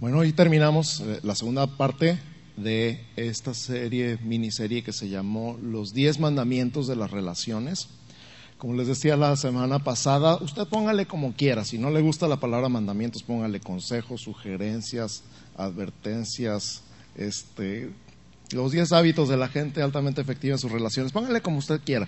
Bueno, 0.00 0.18
hoy 0.18 0.32
terminamos 0.32 1.00
eh, 1.00 1.18
la 1.24 1.34
segunda 1.34 1.66
parte 1.66 2.20
de 2.56 3.04
esta 3.16 3.52
serie, 3.52 4.16
miniserie 4.22 4.84
que 4.84 4.92
se 4.92 5.08
llamó 5.08 5.58
Los 5.60 5.92
diez 5.92 6.20
mandamientos 6.20 6.86
de 6.86 6.94
las 6.94 7.10
relaciones. 7.10 7.88
Como 8.58 8.74
les 8.74 8.86
decía 8.86 9.16
la 9.16 9.34
semana 9.34 9.80
pasada, 9.80 10.36
usted 10.36 10.68
póngale 10.68 11.06
como 11.06 11.32
quiera. 11.32 11.64
Si 11.64 11.78
no 11.78 11.90
le 11.90 12.00
gusta 12.00 12.28
la 12.28 12.38
palabra 12.38 12.68
mandamientos, 12.68 13.24
póngale 13.24 13.58
consejos, 13.58 14.20
sugerencias, 14.20 15.24
advertencias, 15.56 16.82
este, 17.16 17.90
los 18.52 18.70
diez 18.70 18.92
hábitos 18.92 19.28
de 19.28 19.36
la 19.36 19.48
gente 19.48 19.82
altamente 19.82 20.20
efectiva 20.20 20.54
en 20.54 20.60
sus 20.60 20.70
relaciones. 20.70 21.10
Póngale 21.10 21.40
como 21.40 21.58
usted 21.58 21.80
quiera. 21.84 22.06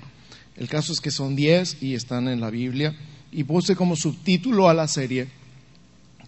El 0.56 0.68
caso 0.68 0.92
es 0.92 1.00
que 1.00 1.10
son 1.10 1.34
diez 1.34 1.82
y 1.82 1.96
están 1.96 2.28
en 2.28 2.40
la 2.40 2.50
Biblia. 2.50 2.96
Y 3.32 3.42
puse 3.42 3.74
como 3.74 3.96
subtítulo 3.96 4.68
a 4.68 4.74
la 4.74 4.86
serie 4.86 5.39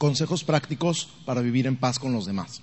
consejos 0.02 0.42
prácticos 0.42 1.10
para 1.24 1.42
vivir 1.42 1.68
en 1.68 1.76
paz 1.76 2.00
con 2.00 2.12
los 2.12 2.26
demás. 2.26 2.60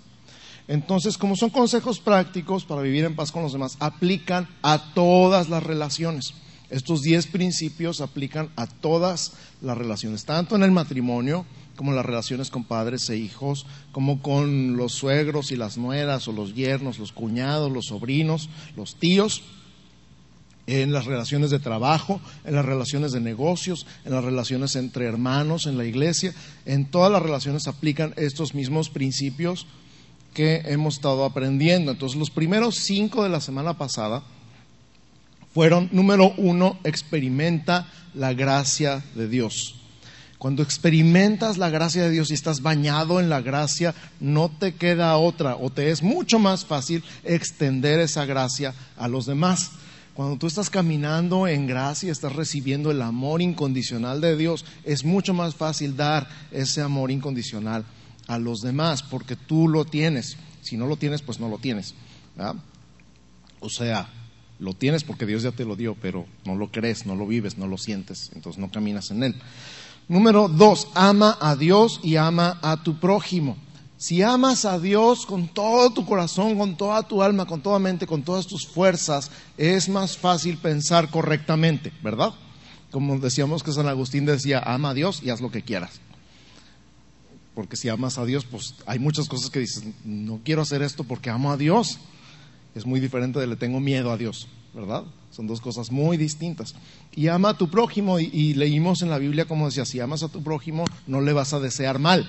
Entonces, 0.67 1.17
como 1.17 1.37
son 1.37 1.51
consejos 1.51 2.01
prácticos 2.01 2.65
para 2.65 2.81
vivir 2.81 3.05
en 3.05 3.15
paz 3.15 3.31
con 3.31 3.43
los 3.43 3.53
demás, 3.53 3.77
aplican 3.79 4.49
a 4.61 4.93
todas 4.93 5.47
las 5.47 5.63
relaciones. 5.63 6.33
Estos 6.69 7.01
diez 7.01 7.27
principios 7.27 8.01
aplican 8.01 8.49
a 8.57 8.67
todas 8.67 9.31
las 9.61 9.77
relaciones, 9.77 10.25
tanto 10.25 10.57
en 10.57 10.63
el 10.63 10.71
matrimonio 10.71 11.45
como 11.77 11.91
en 11.91 11.95
las 11.95 12.05
relaciones 12.05 12.49
con 12.49 12.65
padres 12.65 13.09
e 13.09 13.15
hijos, 13.15 13.65
como 13.93 14.21
con 14.21 14.75
los 14.75 14.91
suegros 14.91 15.53
y 15.53 15.55
las 15.55 15.77
nueras 15.77 16.27
o 16.27 16.33
los 16.33 16.55
yernos, 16.55 16.99
los 16.99 17.13
cuñados, 17.13 17.71
los 17.71 17.85
sobrinos, 17.85 18.49
los 18.75 18.95
tíos, 18.95 19.43
en 20.69 20.93
las 20.93 21.05
relaciones 21.05 21.49
de 21.49 21.57
trabajo, 21.57 22.21
en 22.45 22.53
las 22.53 22.63
relaciones 22.63 23.11
de 23.11 23.19
negocios, 23.19 23.87
en 24.05 24.11
las 24.11 24.23
relaciones 24.23 24.75
entre 24.75 25.05
hermanos 25.05 25.65
en 25.65 25.77
la 25.77 25.85
iglesia. 25.85 26.33
En 26.65 26.85
todas 26.85 27.11
las 27.11 27.23
relaciones 27.23 27.67
aplican 27.67 28.13
estos 28.17 28.53
mismos 28.53 28.89
principios 28.89 29.65
que 30.33 30.61
hemos 30.65 30.95
estado 30.95 31.25
aprendiendo. 31.25 31.91
Entonces, 31.91 32.19
los 32.19 32.29
primeros 32.29 32.75
cinco 32.75 33.23
de 33.23 33.29
la 33.29 33.41
semana 33.41 33.79
pasada 33.79 34.21
fueron, 35.55 35.89
número 35.91 36.33
uno, 36.37 36.79
experimenta 36.83 37.87
la 38.13 38.33
gracia 38.33 39.03
de 39.15 39.27
Dios. 39.27 39.75
Cuando 40.37 40.61
experimentas 40.61 41.57
la 41.57 41.71
gracia 41.71 42.03
de 42.03 42.11
Dios 42.11 42.29
y 42.29 42.35
estás 42.35 42.61
bañado 42.61 43.19
en 43.19 43.27
la 43.27 43.41
gracia, 43.41 43.95
no 44.19 44.49
te 44.49 44.75
queda 44.75 45.17
otra 45.17 45.55
o 45.55 45.71
te 45.71 45.89
es 45.89 46.03
mucho 46.03 46.37
más 46.37 46.63
fácil 46.63 47.03
extender 47.23 47.99
esa 47.99 48.25
gracia 48.25 48.75
a 48.97 49.07
los 49.07 49.25
demás. 49.25 49.71
Cuando 50.19 50.35
tú 50.35 50.47
estás 50.47 50.69
caminando 50.69 51.47
en 51.47 51.65
gracia, 51.65 52.11
estás 52.11 52.35
recibiendo 52.35 52.91
el 52.91 53.01
amor 53.01 53.41
incondicional 53.41 54.19
de 54.19 54.35
Dios, 54.35 54.65
es 54.83 55.05
mucho 55.05 55.33
más 55.33 55.55
fácil 55.55 55.95
dar 55.95 56.27
ese 56.51 56.81
amor 56.81 57.09
incondicional 57.09 57.85
a 58.27 58.37
los 58.37 58.59
demás, 58.59 59.01
porque 59.01 59.37
tú 59.37 59.69
lo 59.69 59.85
tienes. 59.85 60.35
Si 60.59 60.75
no 60.75 60.87
lo 60.87 60.97
tienes, 60.97 61.21
pues 61.21 61.39
no 61.39 61.47
lo 61.47 61.57
tienes. 61.57 61.93
O 63.61 63.69
sea, 63.69 64.09
lo 64.59 64.73
tienes 64.73 65.05
porque 65.05 65.25
Dios 65.25 65.41
ya 65.41 65.53
te 65.53 65.63
lo 65.63 65.77
dio, 65.77 65.95
pero 65.95 66.25
no 66.43 66.57
lo 66.57 66.69
crees, 66.69 67.05
no 67.05 67.15
lo 67.15 67.25
vives, 67.25 67.57
no 67.57 67.67
lo 67.67 67.77
sientes, 67.77 68.29
entonces 68.35 68.59
no 68.59 68.69
caminas 68.69 69.11
en 69.11 69.23
él. 69.23 69.35
Número 70.09 70.49
dos, 70.49 70.89
ama 70.95 71.37
a 71.39 71.55
Dios 71.55 72.01
y 72.03 72.17
ama 72.17 72.59
a 72.61 72.83
tu 72.83 72.99
prójimo. 72.99 73.55
Si 73.99 74.21
amas 74.21 74.63
a 74.63 74.79
Dios 74.79 75.25
con 75.25 75.49
todo 75.49 75.89
tu 75.89 76.05
corazón, 76.05 76.57
con 76.57 76.77
toda 76.77 77.03
tu 77.03 77.21
alma, 77.21 77.45
con 77.45 77.59
toda 77.59 77.79
mente, 77.79 78.07
con 78.07 78.23
todas 78.23 78.47
tus 78.47 78.65
fuerzas, 78.65 79.29
es 79.57 79.89
más 79.89 80.17
fácil 80.17 80.57
pensar 80.57 81.09
correctamente, 81.09 81.91
¿verdad? 82.01 82.33
Como 82.91 83.19
decíamos 83.19 83.61
que 83.61 83.73
San 83.73 83.89
Agustín 83.89 84.25
decía, 84.25 84.63
ama 84.65 84.91
a 84.91 84.93
Dios 84.93 85.21
y 85.21 85.31
haz 85.31 85.41
lo 85.41 85.51
que 85.51 85.63
quieras. 85.63 85.99
Porque 87.53 87.75
si 87.75 87.89
amas 87.89 88.17
a 88.17 88.23
Dios, 88.23 88.45
pues 88.45 88.73
hay 88.85 88.99
muchas 88.99 89.27
cosas 89.27 89.49
que 89.49 89.59
dices, 89.59 89.83
no 90.05 90.39
quiero 90.45 90.61
hacer 90.61 90.81
esto 90.81 91.03
porque 91.03 91.29
amo 91.29 91.51
a 91.51 91.57
Dios. 91.57 91.99
Es 92.75 92.85
muy 92.85 93.01
diferente 93.01 93.37
de 93.37 93.47
le 93.47 93.57
tengo 93.57 93.81
miedo 93.81 94.13
a 94.13 94.17
Dios, 94.17 94.47
¿verdad? 94.73 95.03
Son 95.29 95.45
dos 95.45 95.59
cosas 95.59 95.91
muy 95.91 96.15
distintas. 96.15 96.73
Y 97.13 97.27
ama 97.27 97.49
a 97.49 97.57
tu 97.57 97.69
prójimo, 97.69 98.17
y, 98.17 98.53
leímos 98.53 99.01
en 99.01 99.09
la 99.09 99.17
Biblia 99.17 99.43
como 99.43 99.65
decía, 99.65 99.83
si 99.83 99.99
amas 99.99 100.23
a 100.23 100.29
tu 100.29 100.41
prójimo, 100.41 100.85
no 101.05 101.19
le 101.19 101.33
vas 101.33 101.51
a 101.51 101.59
desear 101.59 101.99
mal. 101.99 102.25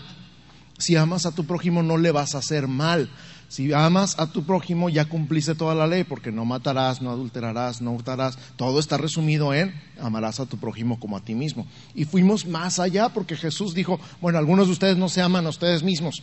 Si 0.80 0.96
amas 0.96 1.26
a 1.26 1.32
tu 1.32 1.44
prójimo 1.44 1.82
no 1.82 1.98
le 1.98 2.10
vas 2.10 2.34
a 2.34 2.38
hacer 2.38 2.66
mal. 2.66 3.10
Si 3.48 3.72
amas 3.72 4.18
a 4.18 4.32
tu 4.32 4.44
prójimo 4.44 4.88
ya 4.88 5.04
cumpliste 5.04 5.54
toda 5.54 5.74
la 5.74 5.86
ley 5.86 6.04
porque 6.04 6.32
no 6.32 6.44
matarás, 6.44 7.02
no 7.02 7.10
adulterarás, 7.10 7.82
no 7.82 7.92
hurtarás. 7.92 8.38
Todo 8.56 8.80
está 8.80 8.96
resumido 8.96 9.52
en 9.52 9.74
amarás 10.00 10.40
a 10.40 10.46
tu 10.46 10.56
prójimo 10.56 10.98
como 10.98 11.16
a 11.16 11.20
ti 11.20 11.34
mismo. 11.34 11.66
Y 11.94 12.06
fuimos 12.06 12.46
más 12.46 12.78
allá 12.78 13.10
porque 13.10 13.36
Jesús 13.36 13.74
dijo, 13.74 14.00
bueno, 14.20 14.38
algunos 14.38 14.68
de 14.68 14.72
ustedes 14.72 14.96
no 14.96 15.08
se 15.08 15.20
aman 15.20 15.46
a 15.46 15.50
ustedes 15.50 15.82
mismos. 15.82 16.22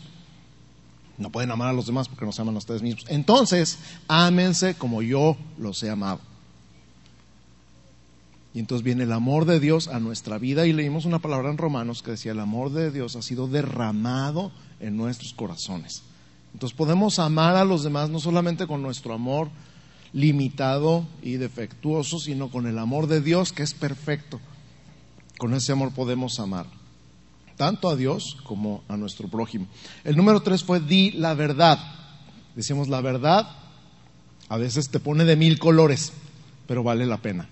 No 1.17 1.31
pueden 1.31 1.51
amar 1.51 1.69
a 1.69 1.73
los 1.73 1.85
demás 1.85 2.07
porque 2.07 2.25
no 2.25 2.31
se 2.31 2.41
aman 2.41 2.55
a 2.55 2.59
ustedes 2.59 2.81
mismos. 2.81 3.05
Entonces, 3.09 3.77
ámense 4.07 4.75
como 4.75 5.01
yo 5.01 5.37
los 5.57 5.83
he 5.83 5.89
amado. 5.89 6.19
Y 8.57 8.59
entonces 8.59 8.83
viene 8.83 9.03
el 9.03 9.11
amor 9.11 9.45
de 9.45 9.59
Dios 9.59 9.87
a 9.87 9.99
nuestra 9.99 10.39
vida 10.39 10.65
y 10.65 10.73
leímos 10.73 11.05
una 11.05 11.19
palabra 11.19 11.51
en 11.51 11.59
Romanos 11.59 12.01
que 12.01 12.09
decía, 12.09 12.31
el 12.31 12.39
amor 12.39 12.71
de 12.71 12.89
Dios 12.89 13.15
ha 13.15 13.21
sido 13.21 13.47
derramado 13.47 14.51
en 14.79 14.97
nuestros 14.97 15.33
corazones. 15.33 16.01
Entonces 16.53 16.75
podemos 16.75 17.19
amar 17.19 17.55
a 17.55 17.65
los 17.65 17.83
demás 17.83 18.09
no 18.09 18.19
solamente 18.19 18.65
con 18.65 18.81
nuestro 18.81 19.13
amor 19.13 19.49
limitado 20.11 21.05
y 21.21 21.33
defectuoso, 21.33 22.17
sino 22.17 22.49
con 22.49 22.65
el 22.65 22.79
amor 22.79 23.05
de 23.05 23.21
Dios 23.21 23.53
que 23.53 23.61
es 23.61 23.75
perfecto. 23.75 24.39
Con 25.37 25.53
ese 25.53 25.73
amor 25.73 25.93
podemos 25.93 26.39
amar 26.39 26.65
tanto 27.57 27.89
a 27.89 27.95
Dios 27.95 28.37
como 28.43 28.83
a 28.87 28.97
nuestro 28.97 29.27
prójimo. 29.27 29.67
El 30.03 30.17
número 30.17 30.41
tres 30.41 30.63
fue 30.63 30.79
di 30.79 31.11
la 31.11 31.35
verdad. 31.35 31.77
Decíamos, 32.55 32.87
la 32.87 33.01
verdad 33.01 33.49
a 34.49 34.57
veces 34.57 34.89
te 34.89 34.99
pone 34.99 35.25
de 35.25 35.35
mil 35.35 35.59
colores, 35.59 36.11
pero 36.65 36.81
vale 36.81 37.05
la 37.05 37.17
pena. 37.17 37.49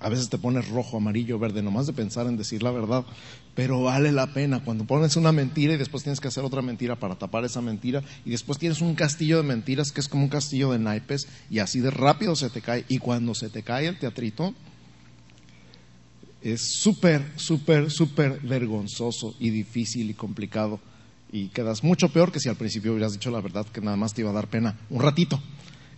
A 0.00 0.08
veces 0.08 0.30
te 0.30 0.38
pones 0.38 0.68
rojo, 0.68 0.96
amarillo, 0.96 1.38
verde, 1.38 1.62
nomás 1.62 1.86
de 1.86 1.92
pensar 1.92 2.26
en 2.26 2.38
decir 2.38 2.62
la 2.62 2.70
verdad, 2.70 3.04
pero 3.54 3.82
vale 3.82 4.12
la 4.12 4.32
pena. 4.32 4.64
Cuando 4.64 4.84
pones 4.84 5.16
una 5.16 5.30
mentira 5.30 5.74
y 5.74 5.76
después 5.76 6.02
tienes 6.02 6.20
que 6.20 6.28
hacer 6.28 6.42
otra 6.42 6.62
mentira 6.62 6.96
para 6.96 7.16
tapar 7.16 7.44
esa 7.44 7.60
mentira 7.60 8.02
y 8.24 8.30
después 8.30 8.58
tienes 8.58 8.80
un 8.80 8.94
castillo 8.94 9.36
de 9.36 9.42
mentiras 9.42 9.92
que 9.92 10.00
es 10.00 10.08
como 10.08 10.24
un 10.24 10.30
castillo 10.30 10.72
de 10.72 10.78
naipes 10.78 11.28
y 11.50 11.58
así 11.58 11.80
de 11.80 11.90
rápido 11.90 12.34
se 12.34 12.48
te 12.48 12.62
cae. 12.62 12.86
Y 12.88 12.98
cuando 12.98 13.34
se 13.34 13.50
te 13.50 13.62
cae 13.62 13.88
el 13.88 13.98
teatrito, 13.98 14.54
es 16.40 16.62
súper, 16.80 17.22
súper, 17.36 17.90
súper 17.90 18.40
vergonzoso 18.40 19.34
y 19.38 19.50
difícil 19.50 20.08
y 20.08 20.14
complicado. 20.14 20.80
Y 21.30 21.48
quedas 21.48 21.84
mucho 21.84 22.08
peor 22.08 22.32
que 22.32 22.40
si 22.40 22.48
al 22.48 22.56
principio 22.56 22.92
hubieras 22.92 23.12
dicho 23.12 23.30
la 23.30 23.40
verdad 23.40 23.66
que 23.66 23.82
nada 23.82 23.98
más 23.98 24.14
te 24.14 24.22
iba 24.22 24.30
a 24.30 24.34
dar 24.34 24.48
pena 24.48 24.78
un 24.88 25.02
ratito. 25.02 25.40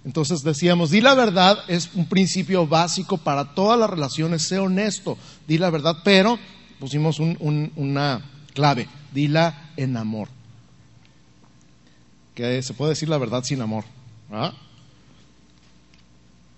Entonces 0.04 0.42
decíamos, 0.42 0.90
di 0.90 1.00
la 1.00 1.14
verdad 1.14 1.58
es 1.68 1.90
un 1.94 2.06
principio 2.06 2.66
básico 2.66 3.18
para 3.18 3.54
todas 3.54 3.78
las 3.78 3.88
relaciones, 3.88 4.48
sé 4.48 4.58
honesto, 4.58 5.16
di 5.46 5.58
la 5.58 5.70
verdad, 5.70 5.98
pero 6.02 6.38
pusimos 6.80 7.20
una 7.20 8.22
clave, 8.52 8.88
dila 9.12 9.70
en 9.76 9.96
amor. 9.96 10.28
Que 12.34 12.62
se 12.62 12.74
puede 12.74 12.90
decir 12.90 13.08
la 13.08 13.18
verdad 13.18 13.44
sin 13.44 13.60
amor, 13.60 13.84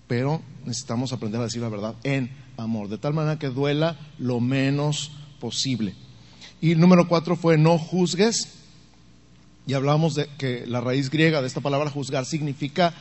pero 0.07 0.41
necesitamos 0.65 1.13
aprender 1.13 1.41
a 1.41 1.45
decir 1.45 1.61
la 1.61 1.69
verdad 1.69 1.95
en 2.05 2.31
amor, 2.57 2.89
de 2.89 2.97
tal 2.97 3.13
manera 3.13 3.39
que 3.39 3.49
duela 3.49 3.99
lo 4.19 4.41
menos 4.41 5.11
posible. 5.39 5.95
Y 6.63 6.77
número 6.77 7.09
cuatro 7.09 7.37
fue 7.37 7.59
no 7.59 7.77
juzgues, 7.77 8.55
y 9.67 9.75
hablamos 9.75 10.15
de 10.15 10.29
que 10.39 10.67
la 10.67 10.81
raíz 10.81 11.11
griega 11.11 11.43
de 11.43 11.49
esta 11.49 11.61
palabra 11.61 11.91
juzgar 11.91 12.25
significa 12.25 12.95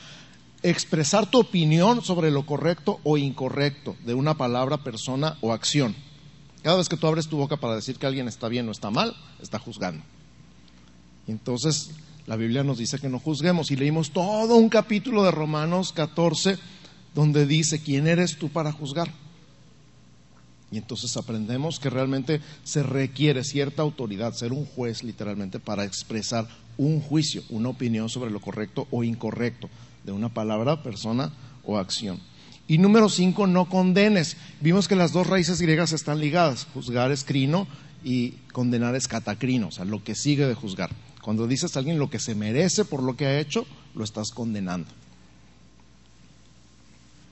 expresar 0.63 1.29
tu 1.29 1.39
opinión 1.39 2.01
sobre 2.01 2.31
lo 2.31 2.45
correcto 2.45 2.99
o 3.03 3.17
incorrecto 3.17 3.95
de 4.05 4.13
una 4.13 4.35
palabra, 4.35 4.77
persona 4.77 5.37
o 5.41 5.51
acción. 5.51 5.95
Cada 6.63 6.77
vez 6.77 6.87
que 6.87 6.97
tú 6.97 7.05
abres 7.05 7.27
tu 7.27 7.37
boca 7.37 7.57
para 7.57 7.75
decir 7.75 7.97
que 7.97 8.07
alguien 8.07 8.29
está 8.29 8.47
bien 8.47 8.67
o 8.69 8.71
está 8.71 8.89
mal, 8.89 9.15
está 9.41 9.59
juzgando. 9.59 10.03
entonces 11.27 11.91
la 12.25 12.37
Biblia 12.37 12.63
nos 12.63 12.77
dice 12.77 12.99
que 12.99 13.09
no 13.09 13.19
juzguemos 13.19 13.69
y 13.69 13.75
leímos 13.75 14.11
todo 14.11 14.55
un 14.55 14.69
capítulo 14.69 15.25
de 15.25 15.31
Romanos 15.31 15.91
14 15.91 16.57
donde 17.13 17.45
dice, 17.45 17.81
¿quién 17.81 18.07
eres 18.07 18.37
tú 18.37 18.47
para 18.47 18.71
juzgar? 18.71 19.11
Y 20.71 20.77
entonces 20.77 21.17
aprendemos 21.17 21.79
que 21.79 21.89
realmente 21.89 22.39
se 22.63 22.81
requiere 22.81 23.43
cierta 23.43 23.81
autoridad, 23.81 24.33
ser 24.33 24.53
un 24.53 24.65
juez 24.65 25.03
literalmente, 25.03 25.59
para 25.59 25.83
expresar 25.83 26.47
un 26.77 27.01
juicio, 27.01 27.43
una 27.49 27.69
opinión 27.69 28.09
sobre 28.09 28.31
lo 28.31 28.39
correcto 28.39 28.87
o 28.89 29.03
incorrecto 29.03 29.69
de 30.03 30.11
una 30.11 30.29
palabra, 30.29 30.83
persona 30.83 31.31
o 31.63 31.77
acción. 31.77 32.19
Y 32.67 32.77
número 32.77 33.09
cinco, 33.09 33.47
no 33.47 33.65
condenes. 33.65 34.37
Vimos 34.61 34.87
que 34.87 34.95
las 34.95 35.11
dos 35.11 35.27
raíces 35.27 35.61
griegas 35.61 35.91
están 35.91 36.19
ligadas. 36.19 36.67
Juzgar 36.73 37.11
es 37.11 37.23
crino 37.23 37.67
y 38.03 38.31
condenar 38.51 38.95
es 38.95 39.07
catacrino, 39.07 39.67
o 39.67 39.71
sea, 39.71 39.85
lo 39.85 40.03
que 40.03 40.15
sigue 40.15 40.45
de 40.45 40.55
juzgar. 40.55 40.89
Cuando 41.21 41.47
dices 41.47 41.75
a 41.75 41.79
alguien 41.79 41.99
lo 41.99 42.09
que 42.09 42.19
se 42.19 42.35
merece 42.35 42.85
por 42.85 43.01
lo 43.01 43.15
que 43.15 43.25
ha 43.25 43.39
hecho, 43.39 43.65
lo 43.95 44.03
estás 44.03 44.31
condenando. 44.31 44.89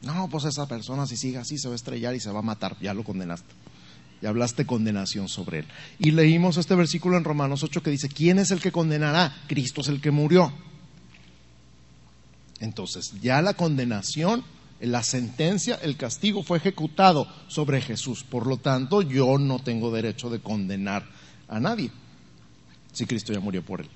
No, 0.03 0.29
pues 0.29 0.45
esa 0.45 0.67
persona 0.67 1.06
si 1.06 1.15
sigue 1.15 1.38
así 1.38 1.57
se 1.57 1.67
va 1.67 1.74
a 1.74 1.75
estrellar 1.75 2.15
y 2.15 2.19
se 2.19 2.31
va 2.31 2.39
a 2.39 2.44
matar, 2.44 2.75
ya 2.81 2.94
lo 2.94 3.03
condenaste. 3.03 3.53
y 4.21 4.27
hablaste 4.27 4.65
condenación 4.65 5.27
sobre 5.27 5.59
él. 5.59 5.65
Y 5.97 6.12
leímos 6.12 6.57
este 6.57 6.75
versículo 6.75 7.17
en 7.17 7.24
Romanos 7.24 7.63
8 7.63 7.81
que 7.81 7.89
dice, 7.89 8.07
¿quién 8.07 8.38
es 8.38 8.51
el 8.51 8.62
que 8.62 8.71
condenará? 8.71 9.35
Cristo 9.47 9.81
es 9.81 9.88
el 9.88 10.00
que 10.00 10.12
murió. 10.12 10.53
Entonces, 12.61 13.13
ya 13.21 13.41
la 13.41 13.55
condenación, 13.55 14.43
la 14.79 15.03
sentencia, 15.03 15.79
el 15.81 15.97
castigo 15.97 16.43
fue 16.43 16.59
ejecutado 16.59 17.27
sobre 17.47 17.81
Jesús. 17.81 18.23
Por 18.23 18.45
lo 18.45 18.57
tanto, 18.57 19.01
yo 19.01 19.39
no 19.39 19.59
tengo 19.59 19.91
derecho 19.91 20.29
de 20.29 20.39
condenar 20.39 21.03
a 21.47 21.59
nadie 21.59 21.91
si 22.93 23.05
Cristo 23.07 23.33
ya 23.33 23.39
murió 23.39 23.65
por 23.65 23.81
él. 23.81 23.89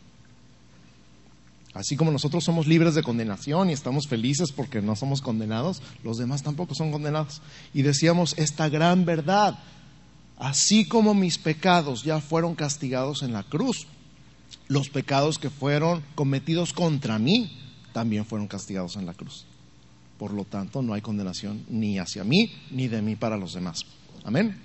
Así 1.76 1.96
como 1.96 2.12
nosotros 2.12 2.44
somos 2.44 2.66
libres 2.66 2.96
de 2.96 3.04
condenación 3.04 3.70
y 3.70 3.74
estamos 3.74 4.08
felices 4.08 4.52
porque 4.52 4.82
no 4.82 4.96
somos 4.96 5.22
condenados, 5.22 5.82
los 6.04 6.18
demás 6.18 6.42
tampoco 6.42 6.74
son 6.74 6.92
condenados. 6.92 7.42
Y 7.74 7.84
decíamos 7.84 8.34
esta 8.38 8.68
gran 8.70 9.06
verdad, 9.06 9.60
así 10.38 10.88
como 10.88 11.14
mis 11.14 11.38
pecados 11.38 12.04
ya 12.04 12.20
fueron 12.20 12.56
castigados 12.56 13.22
en 13.22 13.34
la 13.34 13.44
cruz, 13.44 13.86
los 14.68 14.90
pecados 14.90 15.38
que 15.38 15.50
fueron 15.52 16.02
cometidos 16.16 16.74
contra 16.74 17.20
mí 17.20 17.62
también 17.96 18.26
fueron 18.26 18.50
castigados 18.50 18.98
en 18.98 19.06
la 19.06 19.14
cruz. 19.14 19.46
Por 20.20 20.34
lo 20.34 20.44
tanto, 20.44 20.82
no 20.82 20.94
hay 20.94 21.00
condenación 21.00 21.64
ni 21.70 21.98
hacia 21.98 22.26
mí 22.26 22.52
ni 22.70 22.90
de 22.90 23.02
mí 23.02 23.16
para 23.16 23.38
los 23.38 23.54
demás. 23.54 23.86
Amén. 24.26 24.60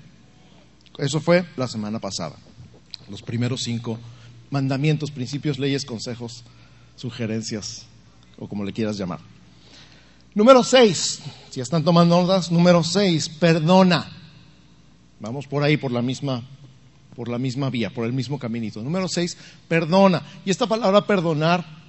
Eso 0.98 1.20
fue 1.20 1.44
la 1.56 1.68
semana 1.68 2.00
pasada. 2.00 2.34
Los 3.08 3.22
primeros 3.22 3.62
cinco 3.62 4.00
mandamientos, 4.50 5.12
principios, 5.12 5.60
leyes, 5.60 5.84
consejos, 5.84 6.42
sugerencias 6.96 7.86
o 8.36 8.48
como 8.48 8.64
le 8.64 8.72
quieras 8.72 8.98
llamar. 8.98 9.20
Número 10.34 10.64
seis, 10.64 11.20
si 11.50 11.60
están 11.60 11.84
tomando 11.84 12.20
notas, 12.20 12.50
número 12.50 12.82
seis, 12.82 13.28
perdona. 13.28 14.10
Vamos 15.20 15.46
por 15.46 15.62
ahí, 15.62 15.76
por 15.76 15.92
la 15.92 16.02
misma, 16.02 16.42
por 17.14 17.28
la 17.28 17.38
misma 17.38 17.70
vía, 17.70 17.90
por 17.90 18.06
el 18.06 18.12
mismo 18.12 18.40
caminito. 18.40 18.82
Número 18.82 19.06
seis, 19.06 19.36
perdona. 19.68 20.20
Y 20.44 20.50
esta 20.50 20.66
palabra 20.66 21.06
perdonar, 21.06 21.79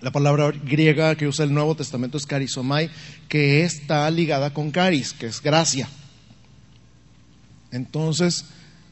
la 0.00 0.12
palabra 0.12 0.52
griega 0.52 1.16
que 1.16 1.26
usa 1.26 1.44
el 1.44 1.52
Nuevo 1.52 1.74
Testamento 1.74 2.18
es 2.18 2.26
carisomai, 2.26 2.90
que 3.28 3.64
está 3.64 4.08
ligada 4.10 4.54
con 4.54 4.70
caris, 4.70 5.12
que 5.12 5.26
es 5.26 5.42
gracia. 5.42 5.88
Entonces, 7.72 8.44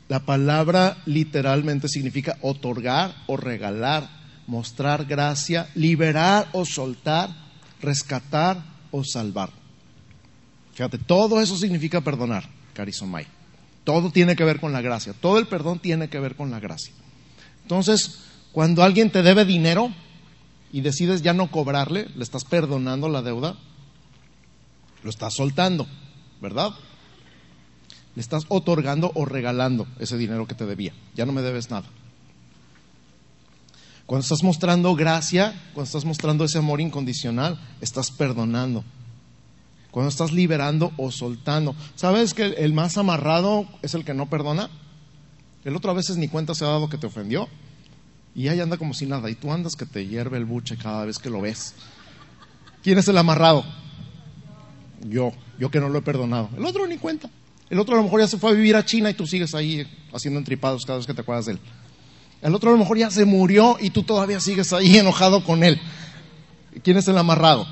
la 0.09 0.21
palabra 0.21 0.99
literalmente 1.07 1.89
significa 1.89 2.37
otorgar 2.41 3.15
o 3.27 3.37
regalar, 3.37 4.09
mostrar 4.47 5.05
gracia, 5.05 5.69
liberar 5.75 6.49
o 6.53 6.65
soltar, 6.65 7.31
rescatar 7.81 8.63
o 8.91 9.05
salvar. 9.05 9.51
Fíjate, 10.75 10.99
todo 10.99 11.41
eso 11.41 11.57
significa 11.57 12.01
perdonar, 12.01 12.49
carisomai. 12.75 13.27
Todo 13.85 14.11
tiene 14.11 14.35
que 14.35 14.45
ver 14.45 14.59
con 14.59 14.73
la 14.73 14.81
gracia. 14.81 15.13
Todo 15.13 15.39
el 15.39 15.47
perdón 15.47 15.79
tiene 15.79 16.09
que 16.09 16.19
ver 16.19 16.35
con 16.35 16.51
la 16.51 16.59
gracia. 16.59 16.93
Entonces, 17.63 18.19
cuando 18.51 18.83
alguien 18.83 19.11
te 19.11 19.23
debe 19.23 19.45
dinero 19.45 19.93
y 20.77 20.83
decides 20.83 21.23
ya 21.23 21.33
no 21.33 21.51
cobrarle, 21.51 22.07
le 22.15 22.23
estás 22.23 22.45
perdonando 22.45 23.09
la 23.09 23.23
deuda, 23.23 23.57
lo 25.03 25.09
estás 25.09 25.33
soltando, 25.33 25.87
¿verdad? 26.43 26.69
Le 28.15 28.21
estás 28.21 28.45
otorgando 28.49 29.11
o 29.15 29.25
regalando 29.25 29.87
ese 29.99 30.19
dinero 30.19 30.47
que 30.47 30.55
te 30.55 30.67
debía. 30.67 30.93
Ya 31.15 31.25
no 31.25 31.33
me 31.33 31.41
debes 31.41 31.71
nada. 31.71 31.87
Cuando 34.05 34.21
estás 34.21 34.43
mostrando 34.43 34.95
gracia, 34.95 35.59
cuando 35.73 35.87
estás 35.87 36.05
mostrando 36.05 36.45
ese 36.45 36.59
amor 36.59 36.83
incondicional, 36.83 37.59
estás 37.81 38.11
perdonando 38.11 38.85
cuando 39.91 40.11
estás 40.11 40.31
liberando 40.31 40.93
o 40.99 41.11
soltando. 41.11 41.75
¿Sabes 41.95 42.35
que 42.35 42.45
el 42.45 42.75
más 42.75 42.99
amarrado 42.99 43.67
es 43.81 43.95
el 43.95 44.05
que 44.05 44.13
no 44.13 44.29
perdona? 44.29 44.69
El 45.65 45.75
otro 45.75 45.91
a 45.91 45.95
veces 45.95 46.19
ni 46.19 46.29
cuenta 46.29 46.55
se 46.55 46.67
ha 46.67 46.69
dado 46.69 46.91
que 46.91 46.99
te 46.99 47.07
ofendió 47.07 47.49
y 48.37 48.49
ahí 48.49 48.61
anda 48.61 48.77
como 48.77 48.95
si 48.95 49.07
nada. 49.07 49.31
Y 49.31 49.35
tú 49.35 49.53
andas 49.53 49.75
que 49.75 49.87
te 49.87 50.07
hierve 50.07 50.37
el 50.37 50.45
buche 50.45 50.77
cada 50.77 51.05
vez 51.07 51.19
que 51.19 51.31
lo 51.31 51.41
ves. 51.41 51.75
¿Quién 52.83 52.99
es 52.99 53.09
el 53.09 53.19
amarrado? 53.19 53.65
Yo, 55.09 55.33
yo 55.59 55.71
que 55.71 55.81
no 55.81 55.89
lo 55.89 55.99
he 55.99 56.03
perdonado. 56.03 56.51
El 56.57 56.65
otro 56.67 56.87
ni 56.87 56.99
cuenta. 56.99 57.31
El 57.71 57.81
otro 57.81 57.95
a 57.95 57.99
lo 57.99 58.05
mejor 58.05 58.21
ya 58.21 58.29
se 58.29 58.39
fue 58.39 58.51
a 58.51 58.55
vivir 58.55 58.77
a 58.77 58.85
China 58.85 59.11
y 59.11 59.15
tú 59.15 59.27
sigues 59.27 59.55
ahí 59.55 59.85
haciendo 60.13 60.39
entripados 60.39 60.85
cada 60.87 60.99
vez 60.99 61.07
que 61.07 61.15
te 61.15 61.23
acuerdas 61.23 61.47
de 61.47 61.53
él. 61.53 61.61
El 62.43 62.55
otro 62.55 62.71
a 62.71 62.73
lo 62.75 62.79
mejor 62.79 62.99
ya 62.99 63.11
se 63.11 63.25
murió 63.25 63.79
y 63.81 63.91
tú 63.91 64.03
todavía 64.03 64.39
sigues 64.39 64.73
ahí 64.73 64.99
enojado 64.99 65.43
con 65.43 65.65
él. 65.65 65.81
¿Quién 66.85 66.99
es 66.99 67.09
el 67.09 67.19
amarrado? 67.19 67.67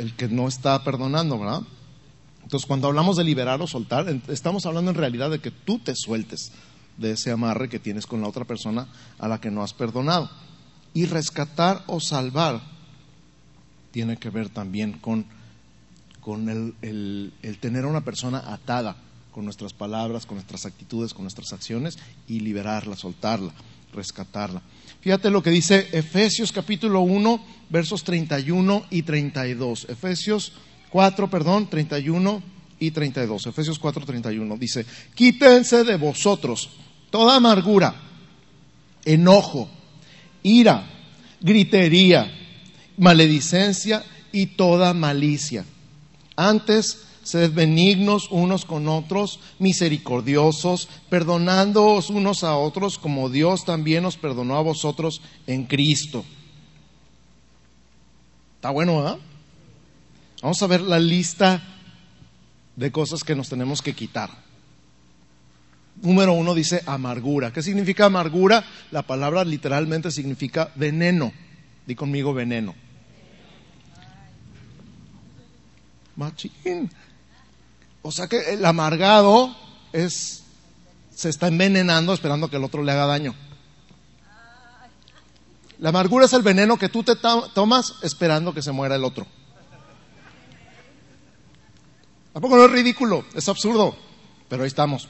el 0.00 0.14
que 0.14 0.28
no 0.28 0.48
está 0.48 0.82
perdonando, 0.82 1.38
¿verdad? 1.38 1.62
Entonces, 2.42 2.66
cuando 2.66 2.88
hablamos 2.88 3.16
de 3.16 3.24
liberar 3.24 3.60
o 3.60 3.66
soltar, 3.66 4.06
estamos 4.28 4.66
hablando 4.66 4.90
en 4.90 4.96
realidad 4.96 5.30
de 5.30 5.40
que 5.40 5.50
tú 5.50 5.78
te 5.78 5.94
sueltes 5.94 6.52
de 6.96 7.12
ese 7.12 7.30
amarre 7.30 7.68
que 7.68 7.78
tienes 7.78 8.06
con 8.06 8.20
la 8.20 8.28
otra 8.28 8.44
persona 8.44 8.88
a 9.18 9.28
la 9.28 9.40
que 9.40 9.50
no 9.50 9.62
has 9.62 9.72
perdonado. 9.72 10.30
Y 10.92 11.06
rescatar 11.06 11.82
o 11.86 12.00
salvar 12.00 12.60
tiene 13.90 14.16
que 14.16 14.30
ver 14.30 14.48
también 14.48 14.92
con, 14.94 15.26
con 16.20 16.48
el, 16.48 17.32
el 17.42 17.58
tener 17.58 17.84
a 17.84 17.88
una 17.88 18.02
persona 18.02 18.42
atada 18.46 18.96
con 19.30 19.44
nuestras 19.44 19.72
palabras, 19.72 20.26
con 20.26 20.36
nuestras 20.36 20.66
actitudes, 20.66 21.14
con 21.14 21.22
nuestras 21.22 21.52
acciones 21.52 21.98
y 22.26 22.40
liberarla, 22.40 22.96
soltarla, 22.96 23.52
rescatarla. 23.92 24.62
Fíjate 25.00 25.30
lo 25.30 25.42
que 25.42 25.50
dice 25.50 25.88
Efesios 25.92 26.52
capítulo 26.52 27.00
1, 27.00 27.42
versos 27.70 28.04
31 28.04 28.84
y 28.90 29.02
32. 29.02 29.86
Efesios 29.88 30.52
4, 30.90 31.30
perdón, 31.30 31.70
31 31.70 32.42
y 32.80 32.90
32. 32.90 33.46
Efesios 33.46 33.78
4, 33.78 34.04
31. 34.04 34.56
Dice, 34.56 34.84
quítense 35.14 35.84
de 35.84 35.96
vosotros 35.96 36.70
toda 37.10 37.36
amargura, 37.36 37.94
enojo, 39.04 39.68
ira, 40.42 40.88
gritería, 41.40 42.32
maledicencia 42.96 44.04
y 44.32 44.46
toda 44.46 44.94
malicia. 44.94 45.64
Antes, 46.36 47.06
Sed 47.22 47.52
benignos 47.52 48.28
unos 48.30 48.64
con 48.64 48.88
otros, 48.88 49.40
misericordiosos, 49.58 50.88
perdonándoos 51.10 52.08
unos 52.08 52.44
a 52.44 52.56
otros 52.56 52.98
como 52.98 53.28
Dios 53.28 53.64
también 53.66 54.06
os 54.06 54.16
perdonó 54.16 54.56
a 54.56 54.62
vosotros 54.62 55.20
en 55.46 55.66
Cristo. 55.66 56.24
Está 58.56 58.70
bueno, 58.70 58.96
¿verdad? 58.96 59.18
Vamos 60.42 60.62
a 60.62 60.66
ver 60.66 60.80
la 60.80 60.98
lista 60.98 61.62
de 62.80 62.90
cosas 62.90 63.22
que 63.24 63.36
nos 63.36 63.50
tenemos 63.50 63.82
que 63.82 63.92
quitar. 63.92 64.30
Número 66.00 66.32
uno 66.32 66.54
dice 66.54 66.82
amargura. 66.86 67.52
¿Qué 67.52 67.62
significa 67.62 68.06
amargura? 68.06 68.64
La 68.90 69.02
palabra 69.02 69.44
literalmente 69.44 70.10
significa 70.10 70.72
veneno. 70.76 71.30
Di 71.86 71.94
conmigo 71.94 72.32
veneno. 72.32 72.74
Machín. 76.16 76.90
O 78.00 78.10
sea 78.10 78.28
que 78.28 78.54
el 78.54 78.64
amargado 78.64 79.54
es, 79.92 80.44
se 81.14 81.28
está 81.28 81.48
envenenando 81.48 82.14
esperando 82.14 82.48
que 82.48 82.56
el 82.56 82.64
otro 82.64 82.82
le 82.82 82.92
haga 82.92 83.04
daño. 83.04 83.34
La 85.80 85.90
amargura 85.90 86.24
es 86.24 86.32
el 86.32 86.42
veneno 86.42 86.78
que 86.78 86.88
tú 86.88 87.02
te 87.02 87.12
tomas 87.14 87.92
esperando 88.02 88.54
que 88.54 88.62
se 88.62 88.72
muera 88.72 88.96
el 88.96 89.04
otro. 89.04 89.26
Tampoco 92.40 92.56
no 92.56 92.64
es 92.64 92.70
ridículo, 92.70 93.26
es 93.34 93.46
absurdo, 93.50 93.94
pero 94.48 94.62
ahí 94.62 94.68
estamos. 94.68 95.06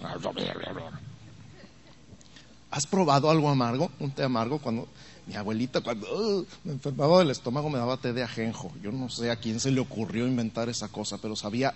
¿Has 2.73 2.89
probado 2.89 3.31
algo 3.31 3.49
amargo? 3.49 3.89
Un 4.01 4.11
té 4.11 4.25
amargo 4.25 4.59
cuando 4.59 4.89
mi 5.29 5.37
abuelita 5.37 5.81
cuando 5.81 6.09
uh, 6.13 6.45
me 6.65 6.73
enfermaba 6.73 7.21
del 7.21 7.31
estómago 7.31 7.71
me 7.71 7.79
daba 7.79 7.99
té 7.99 8.13
de 8.13 8.25
ajenjo. 8.25 8.73
Yo 8.83 8.91
no 8.91 9.09
sé 9.11 9.31
a 9.31 9.37
quién 9.37 9.61
se 9.61 9.71
le 9.71 9.79
ocurrió 9.79 10.27
inventar 10.27 10.69
esa 10.69 10.89
cosa, 10.89 11.19
pero 11.19 11.37
sabía 11.37 11.73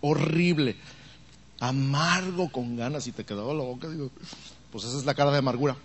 horrible, 0.00 0.76
amargo 1.60 2.50
con 2.50 2.74
ganas 2.74 3.06
y 3.06 3.12
te 3.12 3.24
quedaba 3.24 3.52
la 3.52 3.62
boca, 3.62 3.90
digo, 3.90 4.10
pues 4.72 4.84
esa 4.84 4.96
es 4.96 5.04
la 5.04 5.12
cara 5.12 5.32
de 5.32 5.36
amargura. 5.36 5.76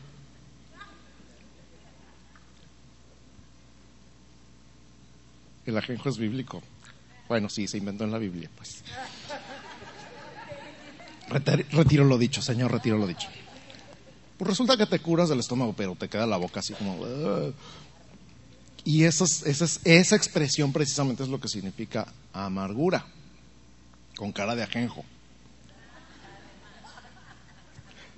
El 5.65 5.77
ajenjo 5.77 6.07
es 6.07 6.17
bíblico. 6.17 6.63
Bueno, 7.29 7.47
sí, 7.47 7.67
se 7.67 7.77
inventó 7.77 8.03
en 8.03 8.11
la 8.11 8.17
Biblia, 8.17 8.49
pues. 8.57 8.83
Retiro 11.71 12.03
lo 12.03 12.17
dicho, 12.17 12.41
Señor, 12.41 12.71
retiro 12.71 12.97
lo 12.97 13.05
dicho. 13.05 13.29
Pues 14.35 14.49
resulta 14.49 14.75
que 14.75 14.87
te 14.87 14.99
curas 14.99 15.29
del 15.29 15.39
estómago, 15.39 15.73
pero 15.73 15.95
te 15.95 16.09
queda 16.09 16.25
la 16.25 16.37
boca 16.37 16.59
así 16.61 16.73
como... 16.73 17.05
y 18.83 19.03
esa, 19.03 19.25
esa 19.25 20.15
expresión 20.15 20.73
precisamente 20.73 21.21
es 21.21 21.29
lo 21.29 21.39
que 21.39 21.47
significa 21.47 22.11
amargura 22.33 23.05
con 24.15 24.31
cara 24.31 24.55
de 24.55 24.63
ajenjo. 24.63 25.05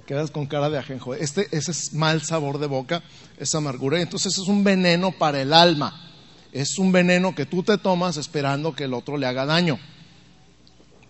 Quedas 0.06 0.32
con 0.32 0.46
cara 0.46 0.70
de 0.70 0.78
ajenjo. 0.78 1.16
Este, 1.16 1.50
ese 1.52 1.72
es 1.72 1.94
mal 1.94 2.22
sabor 2.22 2.60
de 2.60 2.68
boca, 2.68 3.04
esa 3.38 3.58
amargura. 3.58 4.00
Entonces 4.00 4.38
es 4.38 4.48
un 4.48 4.64
veneno 4.64 5.12
para 5.12 5.42
el 5.42 5.52
alma. 5.52 6.11
Es 6.52 6.78
un 6.80 6.92
veneno 6.92 7.34
que 7.34 7.46
tú 7.46 7.64
te 7.64 7.78
tomas 7.78 8.18
esperando 8.18 8.76
que 8.76 8.86
el 8.86 8.94
otro 8.94 9.18
le 9.18 9.26
haga 9.26 9.46
daño. 9.46 9.80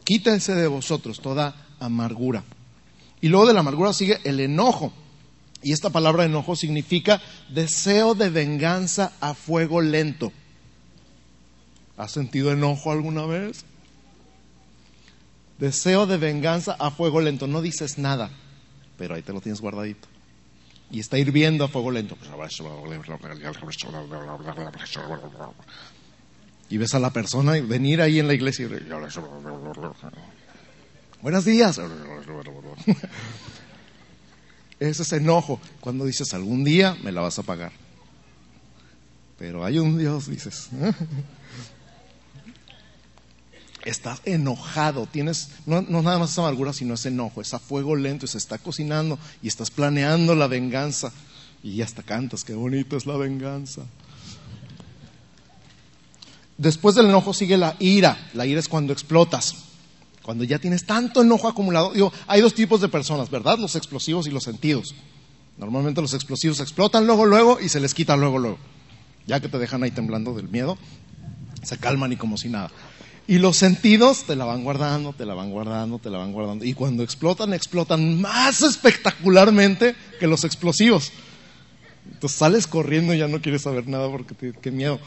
Quítense 0.04 0.54
de 0.56 0.68
vosotros 0.68 1.20
toda 1.22 1.68
amargura. 1.80 2.44
Y 3.22 3.30
luego 3.30 3.48
de 3.48 3.54
la 3.54 3.62
amargura 3.62 3.94
sigue 3.94 4.20
el 4.24 4.40
enojo. 4.40 4.94
Y 5.64 5.74
esta 5.74 5.92
palabra 5.92 6.26
enojo 6.26 6.56
significa 6.56 7.22
deseo 7.50 8.16
de 8.16 8.30
venganza 8.30 9.14
a 9.20 9.34
fuego 9.34 9.82
lento. 9.82 10.32
¿Has 11.98 12.12
sentido 12.12 12.52
enojo 12.52 12.92
alguna 12.92 13.26
vez? 13.26 13.64
Deseo 15.60 16.08
de 16.08 16.18
venganza 16.18 16.76
a 16.80 16.90
fuego 16.90 17.22
lento. 17.22 17.46
No 17.46 17.62
dices 17.62 18.00
nada, 18.00 18.32
pero 18.98 19.14
ahí 19.14 19.22
te 19.22 19.34
lo 19.34 19.42
tienes 19.42 19.62
guardadito. 19.62 20.08
Y 20.92 21.00
está 21.00 21.18
hirviendo 21.18 21.64
a 21.64 21.68
fuego 21.68 21.92
lento. 21.92 22.18
Y 26.70 26.78
ves 26.78 26.94
a 26.94 27.00
la 27.00 27.12
persona 27.12 27.54
venir 27.62 28.02
ahí 28.02 28.20
en 28.20 28.28
la 28.28 28.34
iglesia 28.34 28.66
y... 28.66 28.70
Buenos 31.22 31.46
días. 31.46 31.80
Ese 34.80 35.04
es 35.04 35.14
enojo. 35.14 35.62
Cuando 35.80 36.06
dices 36.06 36.34
algún 36.34 36.64
día 36.64 36.98
me 37.04 37.12
la 37.12 37.22
vas 37.22 37.40
a 37.40 37.44
pagar. 37.44 37.72
Pero 39.38 39.64
hay 39.64 39.80
un 39.80 39.98
Dios, 39.98 40.28
dices. 40.28 40.70
Estás 43.86 44.22
enojado, 44.26 45.08
tienes, 45.08 45.50
no, 45.66 45.82
no 45.82 46.02
nada 46.02 46.20
más 46.20 46.32
esa 46.32 46.42
amargura, 46.42 46.72
sino 46.72 46.94
ese 46.94 47.10
enojo, 47.10 47.42
es 47.42 47.54
a 47.54 47.60
fuego 47.60 47.96
lento 47.96 48.28
se 48.28 48.38
está 48.38 48.60
cocinando 48.60 49.18
y 49.42 49.48
estás 49.48 49.72
planeando 49.72 50.36
la 50.36 50.48
venganza. 50.48 51.12
Y 51.64 51.82
hasta 51.82 52.04
cantas, 52.04 52.44
qué 52.44 52.54
bonito 52.54 52.98
es 52.98 53.06
la 53.06 53.18
venganza. 53.18 53.84
Después 56.58 56.94
del 56.94 57.08
enojo 57.08 57.34
sigue 57.34 57.58
la 57.58 57.76
ira. 57.80 58.30
La 58.34 58.46
ira 58.46 58.60
es 58.60 58.68
cuando 58.68 58.94
explotas. 58.94 59.56
Cuando 60.22 60.44
ya 60.44 60.60
tienes 60.60 60.86
tanto 60.86 61.24
enojo 61.24 61.48
acumulado. 61.48 61.92
Digo, 61.92 62.14
hay 62.28 62.42
dos 62.42 62.54
tipos 62.54 62.82
de 62.82 62.88
personas, 62.88 63.32
¿verdad? 63.32 63.58
Los 63.58 63.76
explosivos 63.76 64.28
y 64.28 64.30
los 64.32 64.44
sentidos. 64.44 64.94
Normalmente 65.58 66.02
los 66.02 66.14
explosivos 66.14 66.60
explotan 66.60 67.08
luego, 67.08 67.26
luego 67.26 67.60
y 67.60 67.70
se 67.70 67.80
les 67.80 67.96
quita 67.96 68.16
luego, 68.16 68.38
luego. 68.38 68.58
Ya 69.26 69.40
que 69.40 69.50
te 69.50 69.58
dejan 69.58 69.82
ahí 69.82 69.92
temblando 69.92 70.34
del 70.34 70.50
miedo, 70.50 70.78
se 71.64 71.78
calman 71.78 72.12
y 72.12 72.18
como 72.18 72.38
si 72.38 72.50
nada. 72.50 72.70
Y 73.32 73.40
los 73.40 73.56
sentidos 73.56 74.26
te 74.26 74.36
la 74.36 74.44
van 74.44 74.62
guardando, 74.66 75.14
te 75.14 75.26
la 75.26 75.34
van 75.34 75.52
guardando, 75.52 76.00
te 76.00 76.10
la 76.10 76.18
van 76.18 76.34
guardando. 76.34 76.66
Y 76.66 76.74
cuando 76.74 77.02
explotan, 77.02 77.54
explotan 77.54 78.20
más 78.20 78.62
espectacularmente 78.62 79.96
que 80.20 80.28
los 80.28 80.44
explosivos. 80.44 81.14
Entonces 82.12 82.38
sales 82.38 82.68
corriendo 82.68 83.14
y 83.14 83.20
ya 83.20 83.30
no 83.30 83.42
quieres 83.42 83.62
saber 83.62 83.88
nada 83.88 84.12
porque 84.12 84.36
te, 84.36 84.52
qué 84.52 84.70
miedo. 84.70 85.00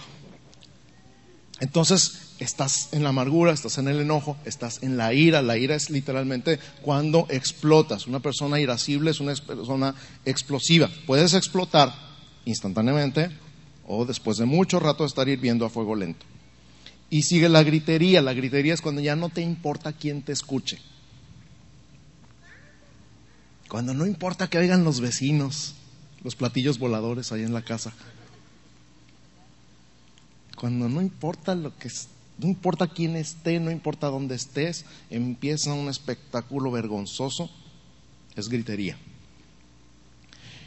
Entonces 1.61 2.33
estás 2.39 2.89
en 2.93 3.03
la 3.03 3.11
amargura, 3.11 3.53
estás 3.53 3.77
en 3.77 3.89
el 3.89 4.01
enojo, 4.01 4.39
estás 4.47 4.83
en 4.83 4.97
la 4.97 5.13
ira. 5.13 5.43
La 5.43 5.59
ira 5.59 5.75
es 5.75 5.91
literalmente 5.91 6.59
cuando 6.81 7.27
explotas. 7.29 8.07
Una 8.07 8.21
persona 8.21 8.59
irascible 8.59 9.11
es 9.11 9.21
una 9.21 9.35
persona 9.35 9.95
explosiva. 10.25 10.89
Puedes 11.07 11.35
explotar 11.35 11.93
instantáneamente 12.47 13.29
o 13.87 14.07
después 14.07 14.39
de 14.39 14.47
mucho 14.47 14.81
rato 14.81 15.05
estar 15.05 15.29
hirviendo 15.29 15.67
a 15.67 15.69
fuego 15.69 15.95
lento. 15.95 16.25
Y 17.15 17.23
sigue 17.23 17.49
la 17.49 17.63
gritería. 17.63 18.23
La 18.23 18.33
gritería 18.33 18.75
es 18.75 18.81
cuando 18.81 19.01
ya 19.01 19.15
no 19.15 19.29
te 19.29 19.41
importa 19.41 19.93
quién 19.93 20.23
te 20.23 20.33
escuche. 20.33 20.79
Cuando 23.69 23.95
no 23.95 24.07
importa 24.07 24.49
que 24.49 24.59
oigan 24.59 24.83
los 24.83 25.01
vecinos, 25.01 25.75
los 26.25 26.35
platillos 26.35 26.79
voladores 26.79 27.31
ahí 27.31 27.43
en 27.43 27.53
la 27.53 27.63
casa 27.63 27.93
cuando 30.65 30.89
no 30.89 31.03
importa 31.03 31.55
lo 31.55 31.77
que 31.77 31.91
no 32.39 32.49
importa 32.49 32.87
quién 32.87 33.17
esté, 33.17 33.61
no 33.61 33.71
importa 33.71 34.09
dónde 34.09 34.35
estés, 34.35 34.87
empieza 35.11 35.75
un 35.75 35.89
espectáculo 35.91 36.71
vergonzoso, 36.71 37.51
es 38.35 38.49
gritería. 38.49 38.97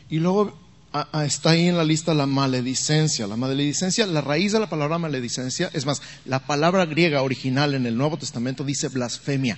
Y 0.08 0.20
luego 0.20 0.58
está 1.26 1.52
ahí 1.52 1.68
en 1.68 1.78
la 1.78 1.84
lista 1.84 2.14
la 2.14 2.26
maledicencia. 2.26 3.28
La 3.28 3.36
maledicencia, 3.36 4.06
la 4.06 4.22
raíz 4.22 4.52
de 4.52 4.60
la 4.60 4.70
palabra 4.70 4.98
maledicencia, 4.98 5.70
es 5.74 5.86
más, 5.86 6.02
la 6.26 6.46
palabra 6.46 6.86
griega 6.86 7.22
original 7.22 7.74
en 7.74 7.86
el 7.86 7.98
Nuevo 7.98 8.18
Testamento 8.18 8.64
dice 8.64 8.88
blasfemia. 8.88 9.58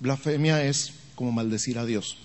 Blasfemia 0.00 0.64
es 0.64 0.92
como 1.14 1.32
maldecir 1.32 1.78
a 1.78 1.84
Dios. 1.84 2.18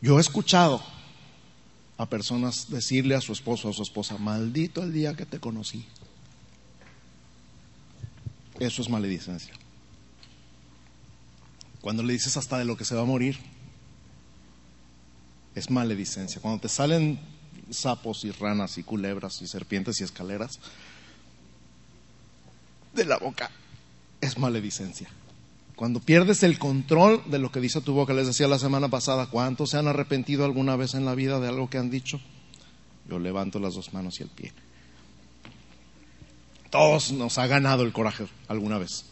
Yo 0.00 0.18
he 0.18 0.20
escuchado 0.20 0.82
a 1.98 2.06
personas 2.06 2.70
decirle 2.70 3.14
a 3.14 3.20
su 3.20 3.32
esposo 3.32 3.68
o 3.68 3.70
a 3.70 3.74
su 3.74 3.82
esposa, 3.82 4.18
maldito 4.18 4.82
el 4.82 4.92
día 4.92 5.14
que 5.14 5.26
te 5.26 5.40
conocí. 5.40 5.86
Eso 8.58 8.82
es 8.82 8.88
maledicencia. 8.88 9.54
Cuando 11.86 12.02
le 12.02 12.14
dices 12.14 12.36
hasta 12.36 12.58
de 12.58 12.64
lo 12.64 12.76
que 12.76 12.84
se 12.84 12.96
va 12.96 13.02
a 13.02 13.04
morir, 13.04 13.38
es 15.54 15.70
maledicencia. 15.70 16.40
Cuando 16.40 16.62
te 16.62 16.68
salen 16.68 17.20
sapos 17.70 18.24
y 18.24 18.32
ranas 18.32 18.76
y 18.76 18.82
culebras 18.82 19.40
y 19.40 19.46
serpientes 19.46 20.00
y 20.00 20.02
escaleras 20.02 20.58
de 22.92 23.04
la 23.04 23.18
boca, 23.18 23.52
es 24.20 24.36
maledicencia. 24.36 25.08
Cuando 25.76 26.00
pierdes 26.00 26.42
el 26.42 26.58
control 26.58 27.22
de 27.26 27.38
lo 27.38 27.52
que 27.52 27.60
dice 27.60 27.80
tu 27.80 27.92
boca, 27.92 28.12
les 28.14 28.26
decía 28.26 28.48
la 28.48 28.58
semana 28.58 28.88
pasada, 28.88 29.28
¿cuántos 29.30 29.70
se 29.70 29.78
han 29.78 29.86
arrepentido 29.86 30.44
alguna 30.44 30.74
vez 30.74 30.94
en 30.94 31.04
la 31.04 31.14
vida 31.14 31.38
de 31.38 31.46
algo 31.46 31.70
que 31.70 31.78
han 31.78 31.88
dicho? 31.88 32.20
Yo 33.08 33.20
levanto 33.20 33.60
las 33.60 33.74
dos 33.74 33.94
manos 33.94 34.18
y 34.18 34.24
el 34.24 34.30
pie. 34.30 34.52
Todos 36.68 37.12
nos 37.12 37.38
ha 37.38 37.46
ganado 37.46 37.84
el 37.84 37.92
coraje 37.92 38.26
alguna 38.48 38.76
vez. 38.76 39.04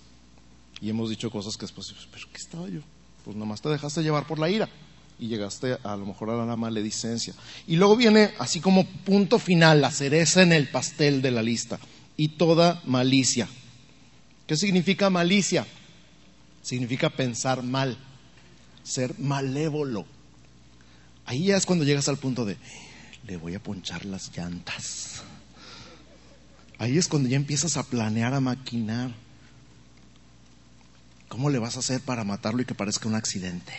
Y 0.80 0.90
hemos 0.90 1.10
dicho 1.10 1.30
cosas 1.30 1.56
que 1.56 1.62
después, 1.62 1.94
¿pero 2.12 2.26
qué 2.30 2.38
estaba 2.38 2.68
yo? 2.68 2.80
Pues 3.24 3.36
nomás 3.36 3.62
te 3.62 3.68
dejaste 3.68 4.02
llevar 4.02 4.26
por 4.26 4.38
la 4.38 4.50
ira 4.50 4.68
y 5.18 5.28
llegaste 5.28 5.78
a 5.82 5.96
lo 5.96 6.06
mejor 6.06 6.30
a 6.30 6.44
la 6.44 6.56
maledicencia. 6.56 7.34
Y 7.66 7.76
luego 7.76 7.96
viene 7.96 8.32
así 8.38 8.60
como 8.60 8.84
punto 8.84 9.38
final, 9.38 9.80
la 9.80 9.90
cereza 9.90 10.42
en 10.42 10.52
el 10.52 10.68
pastel 10.68 11.22
de 11.22 11.30
la 11.30 11.42
lista 11.42 11.78
y 12.16 12.28
toda 12.28 12.82
malicia. 12.84 13.48
¿Qué 14.46 14.56
significa 14.56 15.08
malicia? 15.08 15.66
significa 16.64 17.10
pensar 17.10 17.62
mal, 17.62 17.96
ser 18.82 19.18
malévolo. 19.18 20.06
Ahí 21.26 21.46
ya 21.46 21.56
es 21.56 21.66
cuando 21.66 21.84
llegas 21.84 22.08
al 22.08 22.16
punto 22.16 22.44
de, 22.44 22.56
le 23.26 23.36
voy 23.36 23.54
a 23.54 23.62
ponchar 23.62 24.04
las 24.04 24.34
llantas. 24.36 25.22
Ahí 26.78 26.98
es 26.98 27.06
cuando 27.06 27.28
ya 27.28 27.36
empiezas 27.36 27.76
a 27.76 27.84
planear, 27.84 28.34
a 28.34 28.40
maquinar. 28.40 29.12
¿Cómo 31.28 31.50
le 31.50 31.58
vas 31.58 31.76
a 31.76 31.80
hacer 31.80 32.00
para 32.00 32.24
matarlo 32.24 32.62
y 32.62 32.64
que 32.64 32.74
parezca 32.74 33.08
un 33.08 33.14
accidente? 33.14 33.72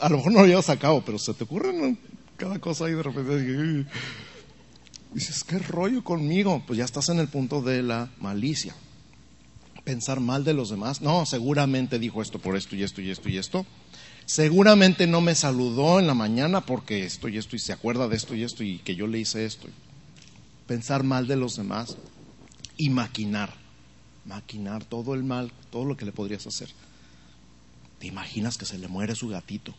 A 0.00 0.08
lo 0.08 0.16
mejor 0.16 0.32
no 0.32 0.40
lo 0.40 0.46
llevas 0.46 0.68
a 0.68 0.78
cabo, 0.78 1.02
pero 1.04 1.18
se 1.18 1.34
te 1.34 1.44
ocurre 1.44 1.96
cada 2.36 2.58
cosa 2.58 2.86
ahí 2.86 2.92
de 2.92 3.02
repente. 3.02 3.86
Dices, 5.12 5.44
¿qué 5.44 5.58
rollo 5.58 6.02
conmigo? 6.02 6.62
Pues 6.66 6.78
ya 6.78 6.84
estás 6.84 7.08
en 7.08 7.18
el 7.18 7.28
punto 7.28 7.62
de 7.62 7.82
la 7.82 8.10
malicia 8.18 8.74
pensar 9.84 10.20
mal 10.20 10.44
de 10.44 10.54
los 10.54 10.70
demás. 10.70 11.00
No, 11.00 11.26
seguramente 11.26 11.98
dijo 11.98 12.22
esto 12.22 12.38
por 12.38 12.56
esto 12.56 12.76
y 12.76 12.82
esto 12.82 13.00
y 13.00 13.10
esto 13.10 13.28
y 13.28 13.38
esto. 13.38 13.66
Seguramente 14.24 15.06
no 15.06 15.20
me 15.20 15.34
saludó 15.34 15.98
en 15.98 16.06
la 16.06 16.14
mañana 16.14 16.60
porque 16.60 17.04
esto 17.04 17.28
y 17.28 17.38
esto 17.38 17.56
y 17.56 17.58
se 17.58 17.72
acuerda 17.72 18.08
de 18.08 18.16
esto 18.16 18.34
y 18.34 18.44
esto 18.44 18.62
y 18.62 18.78
que 18.78 18.94
yo 18.94 19.06
le 19.06 19.18
hice 19.18 19.44
esto. 19.44 19.68
Pensar 20.66 21.02
mal 21.02 21.26
de 21.26 21.36
los 21.36 21.56
demás 21.56 21.96
y 22.76 22.90
maquinar. 22.90 23.61
Maquinar 24.24 24.84
todo 24.84 25.14
el 25.14 25.24
mal, 25.24 25.52
todo 25.70 25.84
lo 25.84 25.96
que 25.96 26.04
le 26.04 26.12
podrías 26.12 26.46
hacer. 26.46 26.68
¿Te 27.98 28.06
imaginas 28.06 28.58
que 28.58 28.64
se 28.64 28.78
le 28.78 28.88
muere 28.88 29.14
su 29.14 29.28
gatito? 29.28 29.74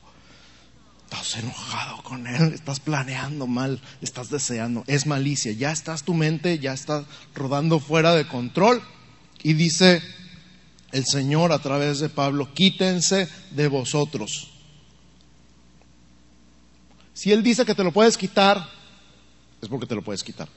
Estás 1.05 1.37
enojado 1.37 2.01
con 2.03 2.25
él, 2.25 2.53
estás 2.53 2.79
planeando 2.79 3.47
mal, 3.47 3.81
estás 4.01 4.29
deseando. 4.29 4.83
Es 4.87 5.05
malicia, 5.05 5.51
ya 5.51 5.71
estás 5.71 6.03
tu 6.03 6.13
mente, 6.13 6.57
ya 6.59 6.73
está 6.73 7.05
rodando 7.35 7.79
fuera 7.79 8.13
de 8.15 8.27
control 8.27 8.81
y 9.43 9.53
dice 9.53 10.01
el 10.91 11.05
Señor 11.05 11.51
a 11.51 11.59
través 11.59 11.99
de 11.99 12.09
Pablo, 12.09 12.53
quítense 12.53 13.27
de 13.51 13.67
vosotros. 13.67 14.51
Si 17.13 17.31
Él 17.31 17.43
dice 17.43 17.65
que 17.65 17.75
te 17.75 17.83
lo 17.83 17.91
puedes 17.91 18.17
quitar, 18.17 18.67
es 19.61 19.69
porque 19.69 19.85
te 19.85 19.95
lo 19.95 20.01
puedes 20.01 20.23
quitar. 20.23 20.49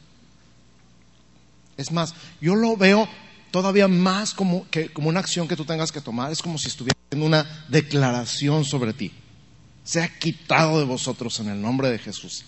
Es 1.77 1.93
más, 1.93 2.15
yo 2.41 2.55
lo 2.55 2.77
veo 2.77 3.09
todavía 3.51 3.89
más 3.89 4.35
como, 4.35 4.69
que, 4.71 4.93
como 4.93 5.09
una 5.09 5.21
acción 5.21 5.49
que 5.49 5.57
tú 5.57 5.65
tengas 5.65 5.93
que 5.93 6.01
tomar. 6.01 6.33
Es 6.33 6.43
como 6.43 6.59
si 6.59 6.69
estuviera 6.69 6.99
haciendo 7.07 7.27
una 7.27 7.67
declaración 7.69 8.65
sobre 8.65 8.93
ti. 8.93 9.13
Se 9.85 10.03
ha 10.03 10.19
quitado 10.19 10.79
de 10.79 10.85
vosotros 10.85 11.39
en 11.41 11.49
el 11.49 11.61
nombre 11.61 11.91
de 11.91 11.99
Jesús. 11.99 12.45